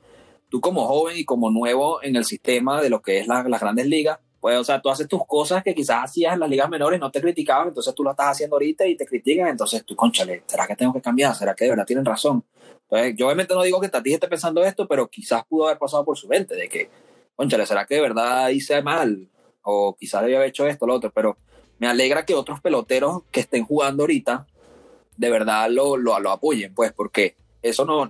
tú 0.49 0.59
como 0.59 0.87
joven 0.87 1.17
y 1.17 1.25
como 1.25 1.51
nuevo 1.51 2.01
en 2.03 2.15
el 2.15 2.25
sistema 2.25 2.81
de 2.81 2.89
lo 2.89 3.01
que 3.01 3.19
es 3.19 3.27
la, 3.27 3.43
las 3.43 3.61
grandes 3.61 3.85
ligas, 3.85 4.19
pues, 4.39 4.57
o 4.59 4.63
sea, 4.63 4.81
tú 4.81 4.89
haces 4.89 5.07
tus 5.07 5.25
cosas 5.25 5.63
que 5.63 5.73
quizás 5.73 6.03
hacías 6.03 6.33
en 6.33 6.39
las 6.39 6.49
ligas 6.49 6.69
menores, 6.69 6.99
no 6.99 7.11
te 7.11 7.21
criticaban, 7.21 7.69
entonces 7.69 7.93
tú 7.93 8.03
lo 8.03 8.11
estás 8.11 8.27
haciendo 8.27 8.55
ahorita 8.55 8.85
y 8.85 8.95
te 8.95 9.05
critican, 9.05 9.47
entonces 9.47 9.83
tú, 9.83 9.95
conchale, 9.95 10.43
¿será 10.45 10.67
que 10.67 10.75
tengo 10.75 10.93
que 10.93 11.01
cambiar? 11.01 11.35
¿Será 11.35 11.55
que 11.55 11.65
de 11.65 11.71
verdad 11.71 11.85
tienen 11.85 12.05
razón? 12.05 12.43
Entonces, 12.83 13.15
yo 13.17 13.25
obviamente 13.25 13.53
no 13.53 13.63
digo 13.63 13.81
que 13.81 13.89
Tatis 13.89 14.13
esté 14.13 14.27
pensando 14.27 14.63
esto, 14.63 14.87
pero 14.87 15.07
quizás 15.07 15.43
pudo 15.45 15.65
haber 15.65 15.77
pasado 15.77 16.05
por 16.05 16.17
su 16.17 16.27
mente 16.27 16.55
de 16.55 16.69
que, 16.69 16.89
conchale, 17.35 17.65
¿será 17.65 17.85
que 17.85 17.95
de 17.95 18.01
verdad 18.01 18.49
hice 18.49 18.81
mal? 18.81 19.27
O 19.63 19.95
quizás 19.99 20.21
debía 20.21 20.37
haber 20.37 20.49
hecho 20.49 20.65
esto, 20.65 20.87
lo 20.87 20.95
otro, 20.95 21.11
pero 21.11 21.37
me 21.79 21.87
alegra 21.87 22.25
que 22.25 22.35
otros 22.35 22.61
peloteros 22.61 23.23
que 23.31 23.41
estén 23.41 23.65
jugando 23.65 24.03
ahorita 24.03 24.47
de 25.17 25.29
verdad 25.29 25.69
lo, 25.69 25.97
lo, 25.97 26.31
apoyen, 26.31 26.73
pues, 26.73 26.93
porque 26.93 27.35
eso 27.61 27.85
no, 27.85 28.09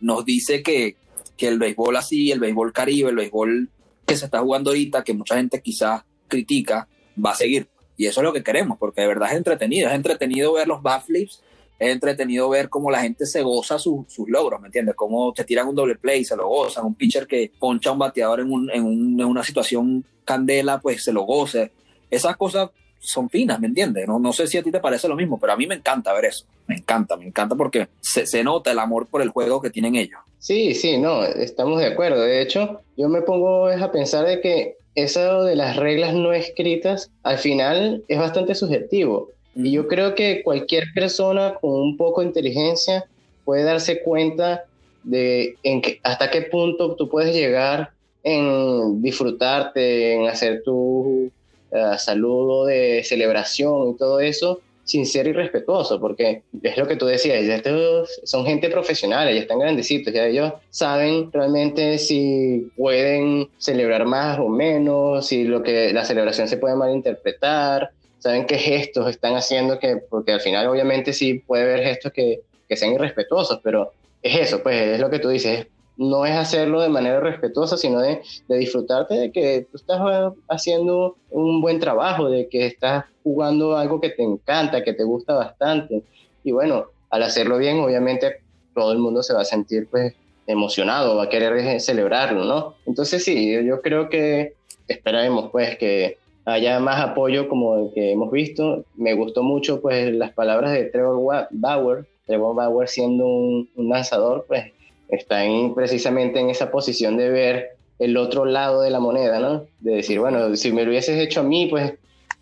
nos 0.00 0.24
dice 0.24 0.62
que, 0.62 0.96
que 1.36 1.48
el 1.48 1.58
béisbol 1.58 1.96
así, 1.96 2.30
el 2.32 2.40
béisbol 2.40 2.72
caribe, 2.72 3.10
el 3.10 3.16
béisbol 3.16 3.70
que 4.04 4.16
se 4.16 4.24
está 4.26 4.40
jugando 4.40 4.70
ahorita, 4.70 5.04
que 5.04 5.14
mucha 5.14 5.36
gente 5.36 5.62
quizás 5.62 6.02
critica, 6.26 6.88
va 7.24 7.30
a 7.30 7.36
seguir. 7.36 7.68
Y 7.96 8.06
eso 8.06 8.20
es 8.20 8.24
lo 8.24 8.32
que 8.32 8.42
queremos, 8.42 8.76
porque 8.78 9.00
de 9.00 9.06
verdad 9.06 9.30
es 9.30 9.36
entretenido. 9.36 9.88
Es 9.88 9.94
entretenido 9.94 10.52
ver 10.52 10.66
los 10.66 10.82
backflips, 10.82 11.42
es 11.78 11.92
entretenido 11.92 12.48
ver 12.48 12.68
cómo 12.68 12.90
la 12.90 13.02
gente 13.02 13.24
se 13.26 13.42
goza 13.42 13.78
su, 13.78 14.04
sus 14.08 14.28
logros, 14.28 14.60
¿me 14.60 14.66
entiendes? 14.66 14.94
Cómo 14.96 15.32
te 15.32 15.44
tiran 15.44 15.68
un 15.68 15.74
doble 15.74 15.96
play 15.96 16.20
y 16.20 16.24
se 16.24 16.36
lo 16.36 16.48
gozan. 16.48 16.84
Un 16.84 16.94
pitcher 16.94 17.26
que 17.26 17.52
poncha 17.58 17.90
a 17.90 17.92
un 17.92 17.98
bateador 18.00 18.40
en, 18.40 18.52
un, 18.52 18.70
en, 18.70 18.84
en 18.84 19.24
una 19.24 19.44
situación 19.44 20.04
candela, 20.24 20.80
pues 20.80 21.04
se 21.04 21.12
lo 21.12 21.22
goce. 21.22 21.70
Esas 22.10 22.36
cosas 22.36 22.70
son 22.98 23.30
finas, 23.30 23.60
¿me 23.60 23.68
entiendes? 23.68 24.06
No, 24.06 24.18
no 24.18 24.32
sé 24.32 24.46
si 24.46 24.58
a 24.58 24.62
ti 24.62 24.70
te 24.70 24.80
parece 24.80 25.08
lo 25.08 25.16
mismo, 25.16 25.38
pero 25.38 25.52
a 25.52 25.56
mí 25.56 25.66
me 25.66 25.74
encanta 25.74 26.12
ver 26.12 26.26
eso. 26.26 26.44
Me 26.66 26.76
encanta, 26.76 27.16
me 27.16 27.26
encanta 27.26 27.54
porque 27.54 27.88
se, 28.00 28.26
se 28.26 28.44
nota 28.44 28.70
el 28.70 28.78
amor 28.78 29.06
por 29.06 29.22
el 29.22 29.30
juego 29.30 29.60
que 29.60 29.70
tienen 29.70 29.94
ellos. 29.96 30.20
Sí, 30.38 30.74
sí, 30.74 30.98
no, 30.98 31.24
estamos 31.24 31.80
de 31.80 31.86
acuerdo. 31.86 32.22
De 32.22 32.42
hecho, 32.42 32.80
yo 32.96 33.08
me 33.08 33.22
pongo 33.22 33.68
a 33.68 33.92
pensar 33.92 34.26
de 34.26 34.40
que 34.40 34.76
eso 34.94 35.44
de 35.44 35.56
las 35.56 35.76
reglas 35.76 36.14
no 36.14 36.32
escritas 36.32 37.10
al 37.22 37.38
final 37.38 38.04
es 38.08 38.18
bastante 38.18 38.54
subjetivo. 38.54 39.30
Y 39.54 39.72
yo 39.72 39.88
creo 39.88 40.14
que 40.14 40.42
cualquier 40.42 40.84
persona 40.94 41.54
con 41.60 41.72
un 41.72 41.96
poco 41.96 42.20
de 42.20 42.28
inteligencia 42.28 43.06
puede 43.44 43.64
darse 43.64 44.02
cuenta 44.02 44.64
de 45.02 45.56
en 45.62 45.80
que, 45.80 46.00
hasta 46.02 46.30
qué 46.30 46.42
punto 46.42 46.94
tú 46.96 47.08
puedes 47.08 47.34
llegar 47.34 47.90
en 48.22 49.00
disfrutarte, 49.00 50.14
en 50.14 50.28
hacer 50.28 50.62
tu 50.62 51.30
uh, 51.70 51.98
saludo 51.98 52.66
de 52.66 53.02
celebración 53.04 53.90
y 53.90 53.96
todo 53.96 54.20
eso, 54.20 54.60
sin 54.84 55.04
ser 55.04 55.26
irrespetuoso, 55.26 56.00
porque 56.00 56.42
es 56.62 56.76
lo 56.78 56.88
que 56.88 56.96
tú 56.96 57.04
decías, 57.04 57.42
estos 57.42 58.20
son 58.24 58.46
gente 58.46 58.70
profesional, 58.70 59.32
ya 59.32 59.40
están 59.40 59.58
grandecitos, 59.58 60.14
ya 60.14 60.26
ellos 60.26 60.54
saben 60.70 61.30
realmente 61.30 61.98
si 61.98 62.70
pueden 62.74 63.50
celebrar 63.58 64.06
más 64.06 64.38
o 64.38 64.48
menos, 64.48 65.26
si 65.26 65.44
lo 65.44 65.62
que 65.62 65.92
la 65.92 66.06
celebración 66.06 66.48
se 66.48 66.56
puede 66.56 66.74
malinterpretar, 66.74 67.90
saben 68.18 68.46
qué 68.46 68.56
gestos 68.56 69.10
están 69.10 69.34
haciendo, 69.36 69.78
que, 69.78 69.96
porque 69.96 70.32
al 70.32 70.40
final 70.40 70.66
obviamente 70.68 71.12
sí 71.12 71.34
puede 71.34 71.64
haber 71.64 71.84
gestos 71.84 72.12
que, 72.12 72.40
que 72.66 72.76
sean 72.76 72.94
irrespetuosos, 72.94 73.60
pero 73.62 73.92
es 74.22 74.40
eso, 74.40 74.62
pues 74.62 74.94
es 74.94 75.00
lo 75.00 75.10
que 75.10 75.18
tú 75.18 75.28
dices, 75.28 75.66
no 75.98 76.24
es 76.24 76.34
hacerlo 76.34 76.80
de 76.80 76.88
manera 76.88 77.20
respetuosa, 77.20 77.76
sino 77.76 78.00
de, 78.00 78.22
de, 78.48 78.56
disfrutarte 78.56 79.14
de 79.14 79.32
que 79.32 79.66
tú 79.70 79.76
estás 79.76 80.00
haciendo 80.48 81.16
un 81.30 81.60
buen 81.60 81.80
trabajo, 81.80 82.30
de 82.30 82.48
que 82.48 82.66
estás 82.66 83.04
jugando 83.22 83.76
algo 83.76 84.00
que 84.00 84.10
te 84.10 84.22
encanta, 84.22 84.82
que 84.82 84.94
te 84.94 85.04
gusta 85.04 85.34
bastante. 85.34 86.02
Y 86.44 86.52
bueno, 86.52 86.86
al 87.10 87.22
hacerlo 87.24 87.58
bien, 87.58 87.80
obviamente 87.80 88.36
todo 88.74 88.92
el 88.92 88.98
mundo 88.98 89.22
se 89.22 89.34
va 89.34 89.42
a 89.42 89.44
sentir 89.44 89.88
pues 89.90 90.14
emocionado, 90.46 91.16
va 91.16 91.24
a 91.24 91.28
querer 91.28 91.80
celebrarlo, 91.80 92.44
¿no? 92.44 92.74
Entonces 92.86 93.24
sí, 93.24 93.52
yo 93.64 93.82
creo 93.82 94.08
que 94.08 94.54
esperaremos 94.86 95.50
pues 95.50 95.76
que 95.76 96.18
haya 96.44 96.80
más 96.80 97.00
apoyo 97.02 97.48
como 97.48 97.76
el 97.76 97.92
que 97.92 98.12
hemos 98.12 98.30
visto. 98.30 98.84
Me 98.96 99.14
gustó 99.14 99.42
mucho 99.42 99.80
pues 99.80 100.12
las 100.12 100.32
palabras 100.32 100.72
de 100.72 100.84
Trevor 100.84 101.46
Bauer, 101.50 102.06
Trevor 102.26 102.54
Bauer 102.54 102.88
siendo 102.88 103.26
un, 103.26 103.68
lanzador, 103.76 104.46
pues 104.48 104.72
está 105.08 105.44
en, 105.44 105.74
precisamente 105.74 106.40
en 106.40 106.50
esa 106.50 106.70
posición 106.70 107.16
de 107.16 107.30
ver 107.30 107.68
el 107.98 108.16
otro 108.16 108.44
lado 108.44 108.82
de 108.82 108.90
la 108.90 109.00
moneda, 109.00 109.40
¿no? 109.40 109.66
De 109.80 109.96
decir, 109.96 110.20
bueno, 110.20 110.54
si 110.56 110.72
me 110.72 110.84
lo 110.84 110.90
hubieses 110.90 111.18
hecho 111.18 111.40
a 111.40 111.44
mí, 111.44 111.66
pues 111.66 111.94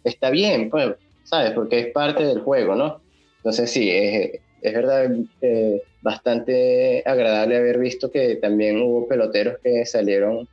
está 0.04 0.30
bien, 0.30 0.70
pues, 0.70 0.94
¿sabes? 1.24 1.52
Porque 1.52 1.78
es 1.78 1.86
parte 1.92 2.24
del 2.24 2.40
juego, 2.40 2.74
¿no? 2.74 3.00
Entonces 3.38 3.70
sí, 3.70 3.90
es, 3.90 4.40
es 4.60 4.74
verdad 4.74 5.10
eh, 5.40 5.82
bastante 6.02 7.02
agradable 7.06 7.56
haber 7.56 7.78
visto 7.78 8.10
que 8.10 8.36
también 8.36 8.80
hubo 8.82 9.06
peloteros 9.06 9.58
que 9.62 9.86
salieron 9.86 10.48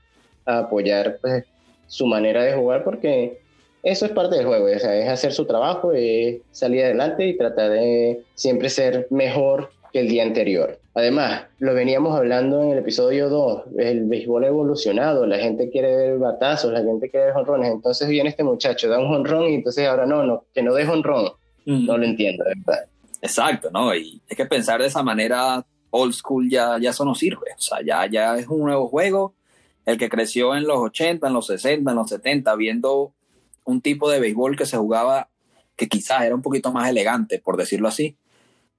a 0.46 0.60
apoyar 0.60 1.18
pues, 1.22 1.46
su 1.88 2.06
manera 2.06 2.44
de 2.44 2.54
jugar 2.54 2.84
porque 2.84 3.40
eso 3.82 4.06
es 4.06 4.12
parte 4.12 4.38
del 4.38 4.46
juego, 4.46 4.68
es 4.70 4.84
hacer 4.86 5.34
su 5.34 5.46
trabajo, 5.46 5.92
es 5.94 6.38
salir 6.52 6.86
adelante 6.86 7.28
y 7.28 7.38
tratar 7.38 7.72
de 7.72 8.22
siempre 8.34 8.70
ser 8.70 9.08
mejor 9.10 9.72
que 9.94 10.00
el 10.00 10.10
día 10.10 10.24
anterior. 10.24 10.80
Además, 10.96 11.44
lo 11.60 11.74
veníamos 11.74 12.18
hablando 12.18 12.62
en 12.64 12.72
el 12.72 12.80
episodio 12.80 13.30
2, 13.30 13.64
el 13.78 14.06
béisbol 14.06 14.44
ha 14.44 14.48
evolucionado, 14.48 15.26
la 15.28 15.38
gente 15.38 15.70
quiere 15.70 15.96
ver 15.96 16.18
batazos, 16.18 16.74
la 16.74 16.84
gente 16.84 17.10
quiere 17.10 17.28
ver 17.28 17.36
honrones, 17.36 17.72
entonces 17.72 18.10
viene 18.10 18.30
este 18.30 18.44
muchacho, 18.44 18.90
da 18.90 19.00
un 19.00 19.14
honrón 19.14 19.52
y 19.52 19.56
entonces 19.56 19.88
ahora 19.88 20.06
no, 20.06 20.24
no 20.24 20.46
que 20.54 20.64
no 20.64 20.74
dé 20.74 20.88
honrón. 20.88 21.32
No 21.66 21.98
lo 21.98 22.04
entiendo, 22.04 22.44
verdad. 22.44 22.86
Exacto, 23.22 23.70
¿no? 23.72 23.96
Y 23.96 24.22
es 24.28 24.36
que 24.36 24.46
pensar 24.46 24.82
de 24.82 24.88
esa 24.88 25.02
manera 25.02 25.66
old 25.92 26.14
school 26.14 26.50
ya, 26.50 26.78
ya 26.82 26.90
eso 26.90 27.06
no 27.06 27.16
sirve. 27.16 27.54
O 27.58 27.62
sea, 27.62 27.78
ya, 27.86 28.06
ya 28.08 28.38
es 28.38 28.48
un 28.48 28.62
nuevo 28.62 28.90
juego. 28.90 29.34
El 29.86 29.98
que 29.98 30.10
creció 30.10 30.56
en 30.56 30.66
los 30.66 30.78
80, 30.78 31.28
en 31.28 31.34
los 31.34 31.48
60, 31.48 31.90
en 31.90 31.96
los 31.96 32.10
70, 32.10 32.54
viendo 32.56 33.14
un 33.64 33.80
tipo 33.80 34.10
de 34.10 34.20
béisbol 34.20 34.58
que 34.58 34.66
se 34.66 34.76
jugaba 34.76 35.30
que 35.78 35.88
quizás 35.88 36.24
era 36.24 36.36
un 36.36 36.42
poquito 36.42 36.72
más 36.74 36.90
elegante, 36.90 37.40
por 37.40 37.56
decirlo 37.56 37.88
así, 37.88 38.18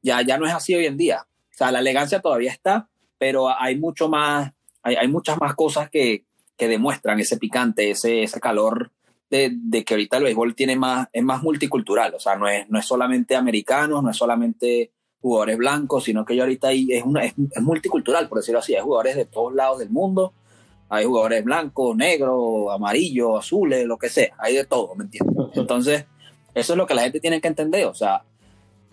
ya, 0.05 0.23
ya 0.23 0.39
no 0.39 0.47
es 0.47 0.53
así 0.53 0.75
hoy 0.75 0.87
en 0.87 0.97
día. 0.97 1.27
O 1.27 1.57
sea, 1.57 1.73
la 1.73 1.81
elegancia 1.81 2.21
todavía 2.21 2.53
está, 2.53 2.89
pero 3.19 3.49
hay 3.49 3.77
mucho 3.77 4.09
más, 4.09 4.53
hay, 4.83 4.95
hay 4.95 5.09
muchas 5.09 5.41
más 5.41 5.55
cosas 5.55 5.91
que, 5.91 6.25
que 6.57 6.69
demuestran 6.69 7.19
ese 7.19 7.39
picante, 7.39 7.91
ese, 7.91 8.23
ese 8.23 8.41
calor 8.41 8.93
de, 9.31 9.85
que 9.85 9.95
ahorita 9.95 10.19
el 10.19 10.25
béisbol 10.25 10.55
tiene 10.55 10.77
más, 10.77 11.09
es 11.13 11.23
más 11.25 11.43
multicultural, 11.43 12.15
o 12.15 12.21
sea, 12.21 12.37
no 12.37 12.47
es, 12.49 12.69
no 12.71 12.79
es 12.79 12.87
solamente 12.87 13.35
americanos, 13.35 14.03
no 14.03 14.11
es 14.11 14.17
solamente 14.17 14.93
jugadores 15.21 15.57
blancos, 15.57 16.05
sino 16.05 16.25
que 16.25 16.37
yo 16.37 16.43
ahorita 16.43 16.71
es, 16.71 17.03
una, 17.03 17.25
es, 17.25 17.35
multicultural, 17.61 18.29
por 18.29 18.39
decirlo 18.39 18.61
así, 18.61 18.75
hay 18.75 18.83
jugadores 18.83 19.17
de 19.17 19.25
todos 19.25 19.53
lados 19.53 19.81
del 19.81 19.91
mundo, 19.91 20.35
hay 20.89 21.05
jugadores 21.05 21.43
blancos, 21.43 21.97
negros, 21.97 22.73
amarillos, 22.73 23.39
azules, 23.39 23.87
lo 23.87 23.99
que 23.99 24.09
sea, 24.09 24.35
hay 24.39 24.55
de 24.55 24.65
todo, 24.65 24.95
¿me 24.95 25.05
entiendes? 25.05 25.35
Entonces, 25.55 26.05
eso 26.55 26.73
es 26.75 26.77
lo 26.77 26.87
que 26.87 26.95
la 26.95 27.03
gente 27.03 27.19
tiene 27.19 27.41
que 27.41 27.49
entender, 27.49 27.87
o 27.87 27.95
sea, 27.95 28.23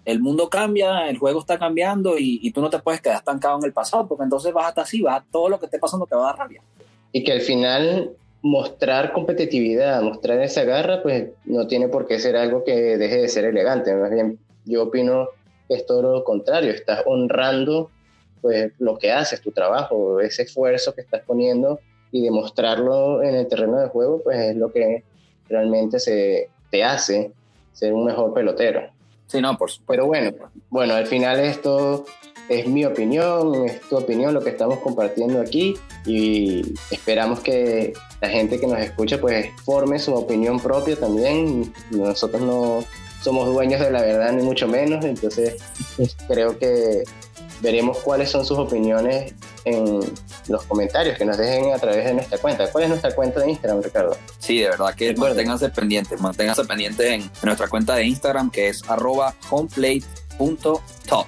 el 0.06 0.20
mundo 0.20 0.50
cambia, 0.50 1.10
el 1.10 1.18
juego 1.18 1.40
está 1.40 1.60
cambiando 1.60 2.16
y, 2.18 2.52
tú 2.52 2.62
no 2.62 2.70
te 2.70 2.80
puedes 2.80 3.02
quedar 3.02 3.18
estancado 3.18 3.58
en 3.60 3.66
el 3.66 3.74
pasado, 3.74 4.08
porque 4.08 4.24
entonces 4.24 4.54
vas 4.54 4.68
hasta 4.68 4.82
así, 4.82 5.02
vas 5.02 5.22
a 5.22 5.26
todo 5.32 5.50
lo 5.50 5.60
que 5.60 5.66
esté 5.66 5.80
pasando 5.80 6.06
te 6.06 6.16
va 6.16 6.24
a 6.24 6.26
dar 6.28 6.38
rabia. 6.40 6.62
Y 7.12 7.24
que 7.24 7.32
al 7.32 7.42
final 7.42 8.12
mostrar 8.42 9.14
competitividad, 9.14 10.02
mostrar 10.02 10.42
esa 10.42 10.64
garra, 10.64 11.04
pues 11.04 11.30
no 11.46 11.68
tiene 11.68 11.88
por 11.88 12.08
qué 12.08 12.20
ser 12.20 12.36
algo 12.36 12.64
que 12.64 12.98
deje 12.98 13.22
de 13.22 13.28
ser 13.28 13.46
elegante. 13.46 13.94
Más 13.94 14.10
bien, 14.10 14.40
yo 14.66 14.84
opino 14.84 15.28
que 15.68 15.76
es 15.76 15.86
todo 15.86 16.02
lo 16.02 16.24
contrario, 16.24 16.72
estás 16.72 17.04
honrando 17.06 17.92
pues 18.42 18.74
lo 18.80 18.98
que 18.98 19.12
haces, 19.12 19.42
tu 19.42 19.52
trabajo, 19.52 20.20
ese 20.20 20.44
esfuerzo 20.44 20.96
que 20.96 21.02
estás 21.02 21.22
poniendo 21.26 21.80
y 22.12 22.24
demostrarlo 22.24 23.22
en 23.22 23.36
el 23.36 23.48
terreno 23.48 23.80
de 23.80 23.88
juego, 23.88 24.22
pues 24.24 24.40
es 24.40 24.56
lo 24.56 24.72
que 24.72 25.04
realmente 25.48 26.00
se 26.00 26.50
te 26.72 26.84
hace 26.84 27.32
ser 27.72 27.94
un 27.94 28.06
mejor 28.06 28.34
pelotero. 28.34 28.90
Sí, 29.32 29.40
no, 29.40 29.58
por 29.58 29.72
supuesto. 29.72 29.86
Pero 29.88 30.06
bueno, 30.08 30.32
bueno, 30.70 30.94
al 30.94 31.08
final 31.08 31.40
esto 31.40 32.06
es 32.50 32.68
mi 32.68 32.84
opinión, 32.84 33.66
es 33.66 33.80
tu 33.82 33.96
opinión 33.98 34.34
lo 34.34 34.42
que 34.42 34.50
estamos 34.50 34.80
compartiendo 34.80 35.40
aquí 35.40 35.78
y 36.06 36.74
esperamos 36.90 37.40
que 37.40 37.94
la 38.20 38.28
gente 38.28 38.60
que 38.60 38.68
nos 38.68 38.80
escucha 38.80 39.22
pues 39.22 39.48
forme 39.64 40.00
su 40.00 40.14
opinión 40.14 40.60
propia 40.60 40.98
también. 40.98 41.74
Nosotros 41.92 42.42
no 42.42 42.84
somos 43.22 43.48
dueños 43.48 43.80
de 43.80 43.92
la 43.92 44.02
verdad 44.02 44.34
ni 44.34 44.44
mucho 44.44 44.68
menos, 44.68 45.06
entonces 45.06 45.56
creo 46.28 46.60
que 46.60 47.04
veremos 47.62 48.00
cuáles 48.00 48.30
son 48.30 48.46
sus 48.46 48.58
opiniones 48.58 49.34
en 49.66 50.00
los 50.48 50.64
comentarios 50.64 51.18
que 51.18 51.26
nos 51.26 51.38
dejen 51.38 51.74
a 51.74 51.78
través 51.78 52.06
de 52.06 52.14
nuestra 52.14 52.38
cuenta. 52.38 52.72
¿Cuál 52.72 52.86
es 52.86 52.90
nuestra 52.90 53.14
cuenta 53.14 53.40
de 53.40 53.52
Instagram, 53.52 53.82
Ricardo? 53.82 54.18
Sí, 54.40 54.60
de 54.60 54.70
verdad 54.70 54.94
que 54.96 55.14
manténganse 55.16 55.70
pendientes, 55.70 56.20
manténganse 56.20 56.66
pendientes 56.66 57.06
en, 57.08 57.32
nuestra 57.44 57.68
cuenta 57.68 57.96
de 57.96 58.06
Instagram 58.06 58.50
que 58.50 58.70
es 58.70 58.82
arroba 58.90 59.36
homeplate.talk 59.50 61.28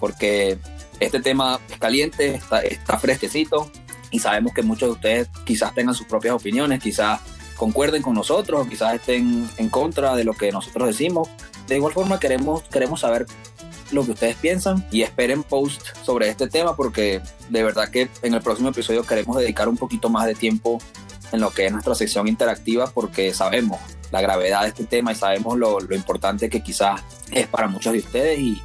porque 0.00 0.58
este 0.98 1.20
tema 1.20 1.60
es 1.68 1.78
caliente, 1.78 2.34
está, 2.34 2.62
está 2.62 2.98
fresquecito 2.98 3.70
y 4.10 4.18
sabemos 4.18 4.52
que 4.52 4.62
muchos 4.62 4.88
de 4.88 4.92
ustedes 4.92 5.28
quizás 5.44 5.74
tengan 5.74 5.94
sus 5.94 6.06
propias 6.06 6.34
opiniones, 6.34 6.82
quizás 6.82 7.20
concuerden 7.56 8.02
con 8.02 8.14
nosotros, 8.14 8.66
quizás 8.68 8.94
estén 8.94 9.48
en 9.58 9.68
contra 9.68 10.16
de 10.16 10.24
lo 10.24 10.32
que 10.32 10.50
nosotros 10.50 10.88
decimos. 10.88 11.28
De 11.68 11.76
igual 11.76 11.92
forma 11.92 12.18
queremos, 12.18 12.62
queremos 12.62 13.00
saber 13.00 13.26
lo 13.92 14.04
que 14.04 14.12
ustedes 14.12 14.36
piensan 14.36 14.86
y 14.90 15.02
esperen 15.02 15.42
post 15.42 15.82
sobre 16.02 16.28
este 16.28 16.48
tema 16.48 16.76
porque 16.76 17.20
de 17.48 17.62
verdad 17.62 17.88
que 17.88 18.08
en 18.22 18.34
el 18.34 18.42
próximo 18.42 18.70
episodio 18.70 19.04
queremos 19.04 19.36
dedicar 19.36 19.68
un 19.68 19.76
poquito 19.76 20.08
más 20.08 20.26
de 20.26 20.34
tiempo 20.34 20.80
en 21.32 21.40
lo 21.40 21.50
que 21.50 21.66
es 21.66 21.72
nuestra 21.72 21.94
sección 21.94 22.28
interactiva 22.28 22.90
porque 22.92 23.32
sabemos 23.34 23.80
la 24.10 24.20
gravedad 24.20 24.62
de 24.62 24.68
este 24.68 24.84
tema 24.84 25.12
y 25.12 25.14
sabemos 25.14 25.56
lo, 25.56 25.80
lo 25.80 25.94
importante 25.94 26.50
que 26.50 26.62
quizás 26.62 27.00
es 27.30 27.46
para 27.46 27.68
muchos 27.68 27.92
de 27.92 28.00
ustedes 28.00 28.38
y, 28.40 28.60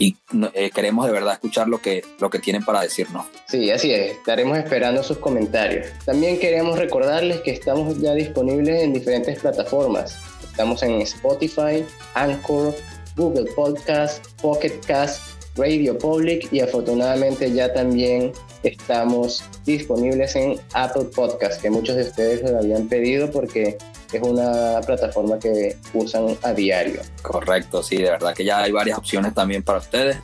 y 0.00 0.16
eh, 0.54 0.70
queremos 0.70 1.06
de 1.06 1.12
verdad 1.12 1.34
escuchar 1.34 1.68
lo 1.68 1.80
que, 1.80 2.02
lo 2.18 2.30
que 2.30 2.38
tienen 2.38 2.64
para 2.64 2.80
decirnos. 2.80 3.26
Sí, 3.46 3.70
así 3.70 3.92
es, 3.92 4.12
estaremos 4.12 4.58
esperando 4.58 5.02
sus 5.02 5.18
comentarios. 5.18 5.88
También 6.04 6.40
queremos 6.40 6.78
recordarles 6.78 7.40
que 7.42 7.52
estamos 7.52 7.98
ya 8.00 8.14
disponibles 8.14 8.82
en 8.82 8.94
diferentes 8.94 9.38
plataformas. 9.38 10.18
Estamos 10.42 10.82
en 10.82 11.00
Spotify, 11.02 11.84
Anchor, 12.14 12.74
Google 13.20 13.52
Podcast, 13.54 14.24
Pocket 14.40 14.80
Cast, 14.86 15.20
Radio 15.54 15.98
Public 15.98 16.50
y 16.52 16.60
afortunadamente 16.60 17.52
ya 17.52 17.70
también 17.70 18.32
estamos 18.62 19.44
disponibles 19.66 20.34
en 20.36 20.58
Apple 20.72 21.04
Podcast, 21.14 21.60
que 21.60 21.68
muchos 21.68 21.96
de 21.96 22.02
ustedes 22.04 22.50
lo 22.50 22.58
habían 22.58 22.88
pedido 22.88 23.30
porque 23.30 23.76
es 24.10 24.22
una 24.22 24.80
plataforma 24.86 25.38
que 25.38 25.76
usan 25.92 26.38
a 26.42 26.54
diario. 26.54 27.02
Correcto, 27.20 27.82
sí, 27.82 27.98
de 27.98 28.10
verdad 28.10 28.32
que 28.32 28.44
ya 28.44 28.62
hay 28.62 28.72
varias 28.72 28.96
opciones 28.96 29.34
también 29.34 29.62
para 29.62 29.80
ustedes. 29.80 30.16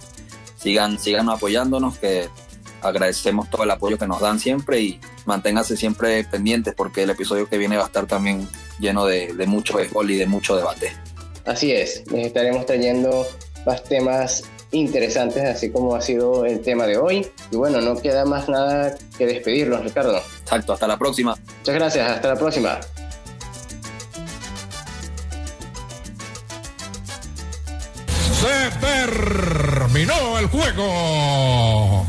Sigan, 0.56 0.98
sigan 0.98 1.28
apoyándonos, 1.28 1.98
que 1.98 2.30
agradecemos 2.80 3.50
todo 3.50 3.64
el 3.64 3.70
apoyo 3.70 3.98
que 3.98 4.06
nos 4.06 4.20
dan 4.20 4.40
siempre 4.40 4.80
y 4.80 5.00
manténganse 5.26 5.76
siempre 5.76 6.24
pendientes 6.24 6.74
porque 6.74 7.02
el 7.02 7.10
episodio 7.10 7.46
que 7.46 7.58
viene 7.58 7.76
va 7.76 7.84
a 7.84 7.86
estar 7.86 8.06
también 8.06 8.48
lleno 8.78 9.04
de, 9.04 9.34
mucho 9.46 9.76
béisbol 9.76 10.10
y 10.10 10.16
de 10.16 10.26
mucho 10.26 10.56
debate. 10.56 10.92
Así 11.46 11.72
es, 11.72 12.02
les 12.10 12.26
estaremos 12.26 12.66
trayendo 12.66 13.26
más 13.64 13.82
temas 13.84 14.42
interesantes, 14.72 15.44
así 15.44 15.70
como 15.70 15.94
ha 15.94 16.00
sido 16.00 16.44
el 16.44 16.60
tema 16.60 16.86
de 16.86 16.98
hoy. 16.98 17.26
Y 17.50 17.56
bueno, 17.56 17.80
no 17.80 17.96
queda 17.96 18.24
más 18.24 18.48
nada 18.48 18.96
que 19.16 19.26
despedirlos, 19.26 19.84
Ricardo. 19.84 20.20
Exacto, 20.40 20.72
hasta 20.72 20.88
la 20.88 20.98
próxima. 20.98 21.36
Muchas 21.58 21.74
gracias, 21.74 22.10
hasta 22.10 22.28
la 22.28 22.36
próxima. 22.36 22.80
Se 28.40 28.70
terminó 28.80 30.38
el 30.38 30.46
juego. 30.46 32.06